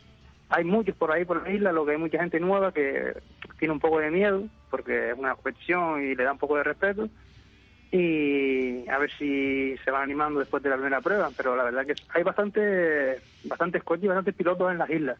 [0.49, 3.13] hay muchos por ahí por la isla, lo que hay mucha gente nueva que
[3.59, 6.63] tiene un poco de miedo, porque es una competición y le da un poco de
[6.63, 7.07] respeto.
[7.91, 11.85] Y a ver si se van animando después de la primera prueba, pero la verdad
[11.85, 15.19] que hay bastante, bastantes coches y bastantes pilotos en las islas.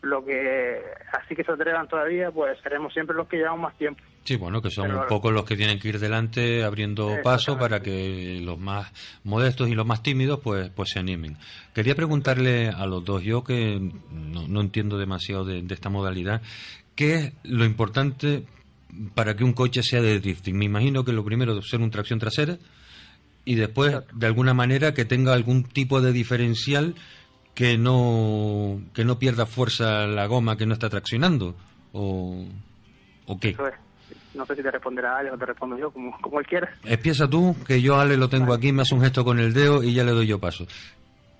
[0.00, 0.80] Lo que,
[1.12, 4.02] así que se atrevan todavía, pues seremos siempre los que llevamos más tiempo.
[4.24, 7.58] Sí, bueno, que son Pero- un poco los que tienen que ir delante abriendo paso
[7.58, 8.90] para que los más
[9.22, 11.36] modestos y los más tímidos pues, pues se animen.
[11.74, 13.78] Quería preguntarle a los dos, yo que
[14.10, 16.40] no, no entiendo demasiado de, de esta modalidad,
[16.94, 18.44] ¿qué es lo importante
[19.14, 20.56] para que un coche sea de drifting?
[20.56, 22.56] Me imagino que lo primero es ser un tracción trasera
[23.44, 26.94] y después, de alguna manera, que tenga algún tipo de diferencial
[27.54, 31.54] que no, que no pierda fuerza la goma que no está traccionando.
[31.92, 32.46] ¿O,
[33.26, 33.50] o qué?
[33.50, 33.74] Eso es.
[34.34, 36.74] No sé si te responderá Ale o te respondo yo, como, como él quiera.
[36.84, 39.82] Empieza tú, que yo Ale lo tengo aquí, me hace un gesto con el dedo
[39.82, 40.66] y ya le doy yo paso.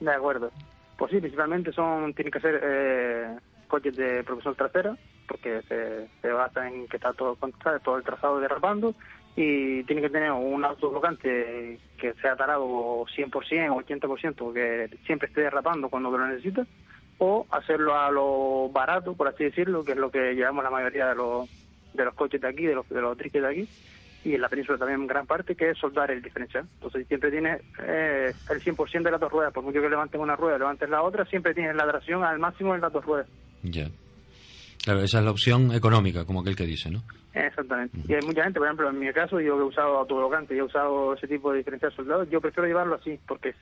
[0.01, 0.51] De acuerdo.
[0.97, 4.97] Pues sí, principalmente son tienen que ser eh, coches de propulsión trasera,
[5.27, 7.37] porque se, se basa en que está todo,
[7.83, 8.95] todo el trazado derrapando
[9.37, 12.65] y tiene que tener un autoblocante que sea tarado
[13.05, 16.65] 100% o 80%, que siempre esté derrapando cuando lo necesita,
[17.19, 21.09] o hacerlo a lo barato, por así decirlo, que es lo que llevamos la mayoría
[21.09, 21.49] de los,
[21.95, 23.69] de los coches de aquí, de los, de los triques de aquí,
[24.25, 26.67] y en la península también en gran parte, que es soldar el diferencial.
[26.75, 30.37] Entonces siempre tienes eh, el 100% de las dos ruedas, por mucho que levantes una
[30.37, 33.29] rueda, levantes la otra, siempre tienes la tracción al máximo en las dos ruedas.
[33.63, 33.89] Ya.
[34.83, 37.03] Claro, esa es la opción económica, como aquel que dice, ¿no?
[37.33, 37.99] Exactamente.
[38.07, 40.59] Y hay mucha gente, por ejemplo, en mi caso, yo que he usado autoblocante y
[40.59, 43.55] he usado ese tipo de diferencial soldado, yo prefiero llevarlo así, porque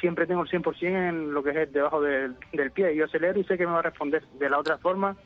[0.00, 2.94] siempre tengo el 100% en lo que es debajo del, del pie.
[2.94, 4.24] Yo acelero y sé que me va a responder.
[4.38, 5.16] De la otra forma,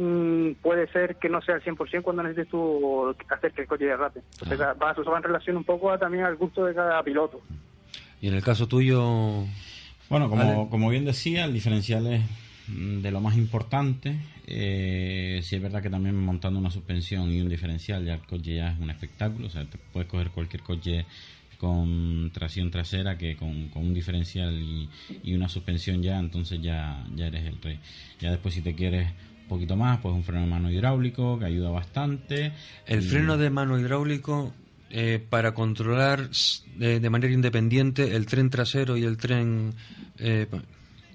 [0.00, 3.84] mm, puede ser que no sea el 100% cuando necesites tú hacer que el coche
[3.84, 4.20] derrape.
[4.32, 4.74] Entonces, Ah.
[4.74, 7.40] va, eso va en relación un poco a- también al gusto de cada piloto.
[8.20, 9.44] Y en el caso tuyo...
[10.08, 12.22] Bueno, como, como bien decía, el diferencial es
[12.68, 14.16] mm, de lo más importante.
[14.46, 18.56] Eh, sí es verdad que también montando una suspensión y un diferencial ya el coche
[18.56, 19.46] ya es un espectáculo.
[19.46, 21.06] O sea, te puedes coger cualquier coche
[21.58, 24.88] con tracción trasera que con, con un diferencial y,
[25.22, 27.78] y una suspensión ya, entonces ya, ya eres el rey.
[28.18, 29.08] Ya después si te quieres
[29.50, 32.52] poquito más, pues un freno de mano hidráulico que ayuda bastante.
[32.86, 34.54] El Y- freno de mano hidráulico
[34.88, 36.30] eh, para controlar
[36.76, 39.74] de, de manera independiente el tren trasero y el tren
[40.18, 40.46] eh,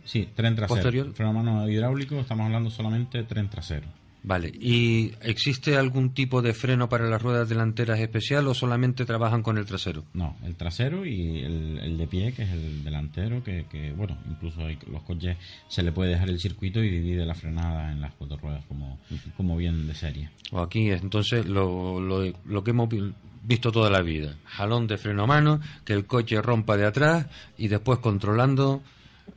[0.05, 0.75] Sí, tren trasero.
[0.75, 1.13] posterior.
[1.15, 3.87] Freno de mano hidráulico, estamos hablando solamente tren trasero.
[4.27, 9.43] Vale, ¿y existe algún tipo de freno para las ruedas delanteras especial o solamente trabajan
[9.43, 10.03] con el trasero?
[10.15, 14.17] No, el trasero y el, el de pie, que es el delantero, que, que, bueno,
[14.27, 15.37] incluso hay, los coches
[15.67, 18.99] se le puede dejar el circuito y divide la frenada en las cuatro ruedas como,
[19.37, 20.31] como bien de serie.
[20.51, 24.35] O aquí es entonces lo, lo, lo que hemos vi- visto toda la vida.
[24.45, 27.27] Jalón de freno a mano, que el coche rompa de atrás
[27.59, 28.81] y después controlando,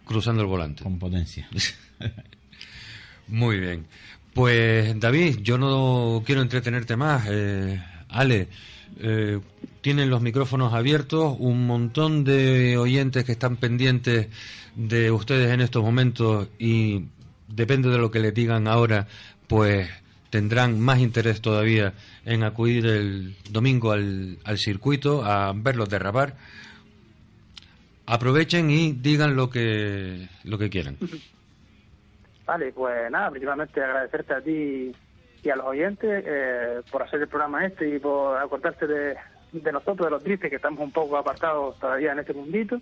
[0.06, 0.82] cruzando el volante.
[0.82, 1.46] Con potencia.
[3.28, 3.86] Muy bien.
[4.38, 7.26] Pues David, yo no quiero entretenerte más.
[7.28, 8.46] Eh, Ale,
[9.00, 9.40] eh,
[9.80, 14.28] tienen los micrófonos abiertos, un montón de oyentes que están pendientes
[14.76, 17.06] de ustedes en estos momentos y
[17.48, 19.08] depende de lo que les digan ahora,
[19.48, 19.90] pues
[20.30, 21.94] tendrán más interés todavía
[22.24, 26.36] en acudir el domingo al, al circuito a verlos derrapar.
[28.06, 30.96] Aprovechen y digan lo que lo que quieran.
[32.48, 34.90] Vale, pues nada, principalmente agradecerte a ti
[35.42, 39.16] y a los oyentes eh, por hacer el programa este y por acordarte de,
[39.52, 42.80] de nosotros, de los drifts, que estamos un poco apartados todavía en este mundito.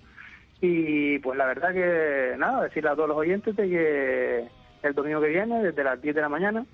[0.61, 4.49] Y pues la verdad que nada, decirle a todos los oyentes de que
[4.85, 6.65] el domingo que viene, desde las 10 de la mañana,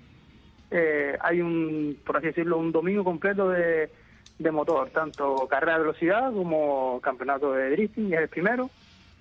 [0.70, 3.90] eh, hay un, por así decirlo, un domingo completo de,
[4.38, 8.68] de motor, tanto carrera de velocidad como campeonato de drifting, es el primero.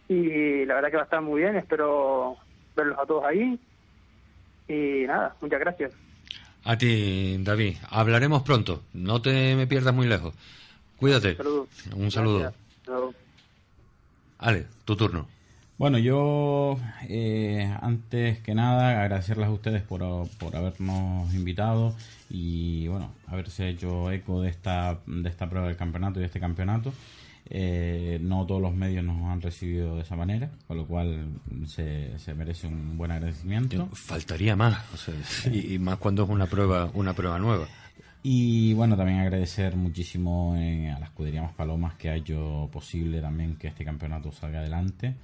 [0.10, 2.36] Y la verdad que va a estar muy bien, espero
[2.82, 3.60] verlos a todos ahí.
[4.68, 5.94] Y nada, muchas gracias.
[6.64, 7.78] A ti, David.
[7.90, 8.84] Hablaremos pronto.
[8.94, 10.34] No te me pierdas muy lejos.
[10.98, 11.38] Cuídate.
[11.96, 12.40] Un saludo.
[12.40, 12.62] Gracias.
[12.86, 13.16] Saludos.
[14.38, 15.28] Ale, tu turno.
[15.78, 16.78] Bueno, yo
[17.10, 20.02] eh, antes que nada agradecerles a ustedes por,
[20.38, 21.96] por habernos invitado
[22.30, 26.40] y bueno, haberse hecho eco de esta, de esta prueba del campeonato y de este
[26.40, 26.94] campeonato.
[27.50, 31.26] Eh, no todos los medios nos han recibido de esa manera, con lo cual
[31.66, 33.90] se, se merece un buen agradecimiento.
[33.94, 35.14] Faltaría más, o sea,
[35.52, 37.68] y, y más cuando es una prueba, una prueba nueva.
[38.24, 43.56] Y bueno, también agradecer muchísimo a la escudería Más Palomas que ha hecho posible también
[43.56, 45.16] que este campeonato salga adelante.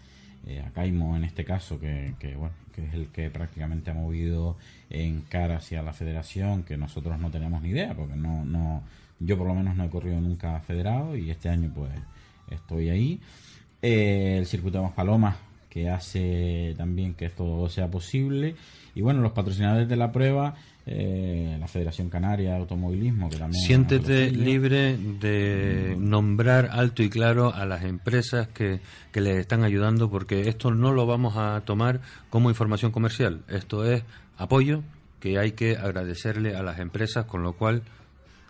[0.48, 3.94] Eh, a Caimo en este caso, que, que, bueno, que es el que prácticamente ha
[3.94, 4.58] movido
[4.90, 8.82] en cara hacia la federación, que nosotros no tenemos ni idea, porque no, no,
[9.20, 11.92] yo por lo menos no he corrido nunca federado y este año pues
[12.50, 13.20] estoy ahí.
[13.82, 15.36] Eh, el circuito de Más Palomas,
[15.70, 18.56] que hace también que esto sea posible.
[18.96, 20.56] Y bueno, los patrocinadores de la prueba,
[20.88, 23.62] eh, la Federación Canaria de Automovilismo, que también...
[23.62, 28.80] Siéntete libre de nombrar alto y claro a las empresas que,
[29.12, 33.44] que les están ayudando, porque esto no lo vamos a tomar como información comercial.
[33.48, 34.04] Esto es
[34.38, 34.82] apoyo
[35.20, 37.84] que hay que agradecerle a las empresas, con lo cual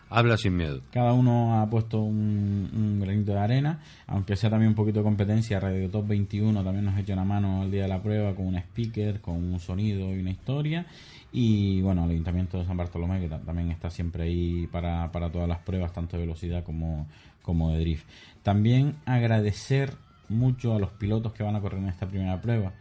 [0.09, 0.81] habla sin miedo.
[0.91, 5.59] Cada uno ha puesto un, granito de arena, aunque sea también un poquito de competencia.
[5.59, 8.55] Radio Top 21 también nos hecho una mano el día de la prueba con un
[8.57, 10.85] speaker, con un sonido y una historia.
[11.31, 15.29] Y bueno, el Ayuntamiento de San Bartolomé, que ta- también está siempre ahí para, para
[15.29, 17.07] todas las pruebas, tanto de velocidad como,
[17.41, 18.05] como de drift.
[18.43, 19.93] También agradecer
[20.29, 22.73] mucho a los pilotos que van a correr en esta primera prueba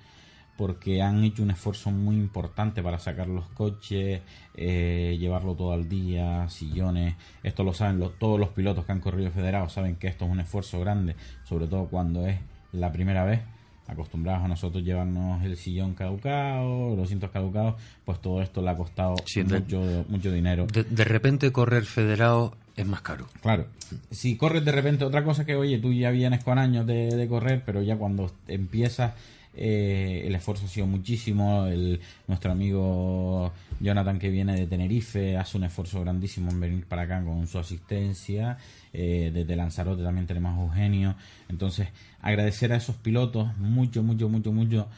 [0.57, 4.20] porque han hecho un esfuerzo muy importante para sacar los coches,
[4.55, 7.15] eh, llevarlo todo al día, sillones.
[7.43, 10.31] Esto lo saben los- todos los pilotos que han corrido federados, saben que esto es
[10.31, 11.15] un esfuerzo grande,
[11.45, 12.39] sobre todo cuando es
[12.73, 13.41] la primera vez.
[13.89, 18.77] Acostumbrados a nosotros llevarnos el sillón caducado, los cintos caducados, pues todo esto le ha
[18.77, 20.66] costado Sí, de- mucho, mucho dinero.
[20.66, 23.27] De, de repente correr federado es más caro.
[23.43, 23.66] Claro.
[24.11, 27.28] Si corres de repente, otra cosa que, oye, tú ya vienes con años de, de
[27.28, 29.15] correr, pero ya cuando empiezas,
[29.57, 31.66] eh, el esfuerzo ha sido muchísimo.
[31.66, 37.03] El, nuestro amigo Jonathan, que viene de Tenerife, hace un esfuerzo grandísimo en venir para
[37.03, 38.59] acá con su asistencia.
[38.93, 41.16] Eh, desde Lanzarote también tenemos a Eugenio.
[41.49, 41.89] Entonces,
[42.20, 44.89] agradecer a esos pilotos mucho, mucho, mucho, mucho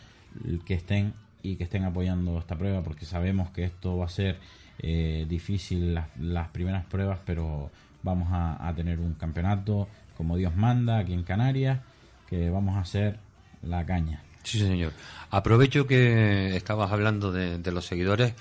[0.66, 4.39] que estén y que estén apoyando esta prueba porque sabemos que esto va a ser
[4.80, 7.70] eh, difícil las, primeras pruebas, pero
[8.02, 11.80] vamos a, a tener un campeonato como Dios manda aquí en Canarias,
[12.28, 13.18] que vamos a hacer
[13.62, 14.22] la caña.
[14.48, 14.92] Sí, señor.
[15.30, 18.32] Aprovecho que estabas hablando de, los seguidores.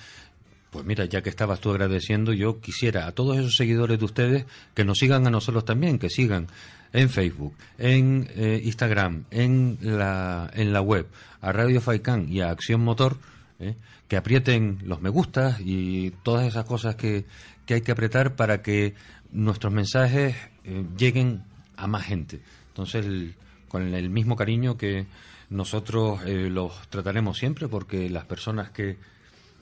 [0.70, 4.46] Pues mira, ya que estabas tú agradeciendo, yo quisiera a todos esos seguidores de ustedes
[4.74, 6.48] que nos sigan a nosotros también, que sigan
[6.94, 11.08] en Facebook, en eh, Instagram, en la, en la web,
[11.42, 13.18] a Radio Faicán y a Acción Motor,
[13.60, 13.76] eh,
[14.08, 17.26] que aprieten los me gustas y todas esas cosas que,
[17.66, 18.94] que hay que apretar para que
[19.34, 21.44] nuestros mensajes eh, lleguen
[21.76, 22.40] a más gente.
[22.70, 23.36] Entonces, el-
[23.68, 25.06] con el mismo cariño que
[25.50, 28.98] nosotros eh, los trataremos siempre, porque las personas que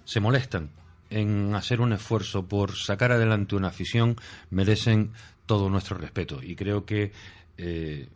[0.05, 0.69] se molestan
[1.09, 4.15] en hacer un esfuerzo por sacar adelante una afición
[4.49, 5.11] merecen
[5.45, 6.41] todo nuestro respeto.
[6.41, 7.11] Y creo que
[7.57, 8.07] eh,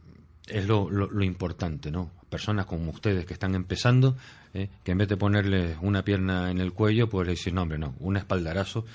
[0.48, 2.10] es lo, lo- importante, ¿no?
[2.30, 4.16] Personas como ustedes que están empezando,
[4.54, 7.62] eh, que en vez de ponerles una pierna en el cuello, pues le dicen, no,
[7.64, 8.86] hombre, no, un espaldarazo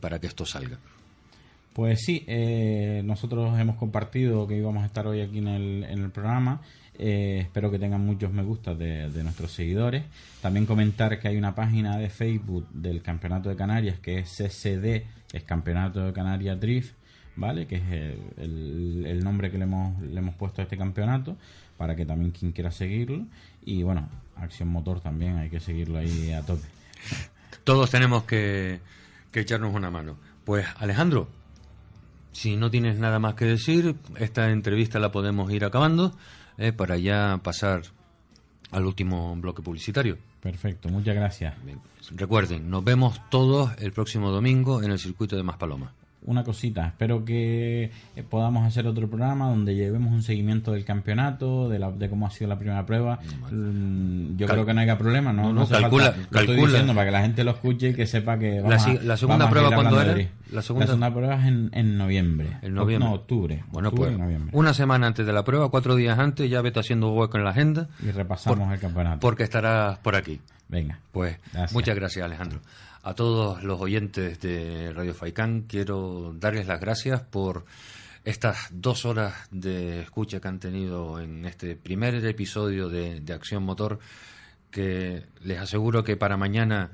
[0.00, 0.78] para que esto salga.
[1.72, 2.26] Pues sí,
[3.04, 6.60] nosotros hemos compartido que íbamos a estar hoy aquí en el, en el programa.
[7.00, 10.04] Eh, espero que tengan muchos me gusta de, nuestros seguidores.
[10.42, 15.06] También comentar que hay una página de Facebook del Campeonato de Canarias que es CCD,
[15.32, 16.94] es Campeonato de Canarias Drift,
[17.36, 17.66] ¿vale?
[17.66, 17.82] Que es
[18.38, 21.36] el, nombre que le hemos, le hemos puesto a este campeonato,
[21.76, 23.24] para que también quien quiera seguirlo.
[23.64, 26.66] Y bueno, Acción Motor también hay que seguirlo ahí a tope.
[27.64, 28.80] Todos tenemos que
[29.32, 30.16] echarnos una mano.
[30.44, 31.28] Pues Alejandro,
[32.32, 36.16] si no tienes nada más que decir, esta entrevista la podemos ir acabando
[36.58, 37.82] eh, para ya pasar
[38.70, 40.18] al último bloque publicitario.
[40.40, 41.54] Perfecto, muchas gracias.
[42.14, 45.92] Recuerden, nos vemos todos el próximo domingo en el circuito de Maspalomas.
[46.26, 51.68] Una cosita, espero que eh, podamos hacer otro programa donde llevemos un seguimiento del campeonato,
[51.68, 53.18] de, la, de cómo ha sido la primera prueba.
[53.50, 55.44] Mm, Yo Cal- creo que no haya problema, ¿no?
[55.44, 56.66] No, no, calcula- falta- lo estoy calcula.
[56.72, 59.50] diciendo para que la gente lo escuche y que sepa que vamos La segunda vamos
[59.70, 60.30] prueba, drift.
[60.52, 62.58] La segunda- prueba es en, en noviembre.
[62.62, 63.08] En noviembre.
[63.08, 63.64] No, octubre.
[63.70, 64.50] Bueno, Octubre pues noviembre.
[64.56, 67.50] una semana antes de la prueba, cuatro días antes, ya vete haciendo hueco en la
[67.50, 67.88] agenda.
[68.02, 69.20] Y repasamos el campeonato.
[69.20, 70.40] Porque estarás por aquí.
[70.68, 70.98] Venga.
[71.12, 71.72] Pues Gracias.
[71.72, 72.60] muchas gracias, Alejandro.
[73.02, 77.64] A todos los oyentes de Radio Faicán quiero darles las gracias por
[78.24, 83.62] estas dos horas de escucha que han tenido en este primer episodio de, de Acción
[83.62, 84.00] Motor,
[84.70, 86.90] que les aseguro que para mañana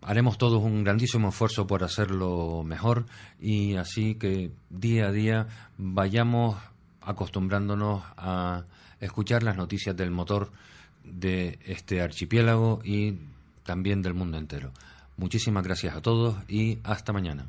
[0.00, 3.04] haremos todos un grandísimo esfuerzo por hacerlo mejor
[3.38, 6.56] y así que día a día vayamos
[7.02, 8.64] acostumbrándonos a
[8.98, 10.50] escuchar las noticias del motor
[11.04, 13.18] de este archipiélago y
[13.64, 14.72] también del mundo entero.
[15.22, 17.46] Muchísimas gracias a todos y hasta mañana.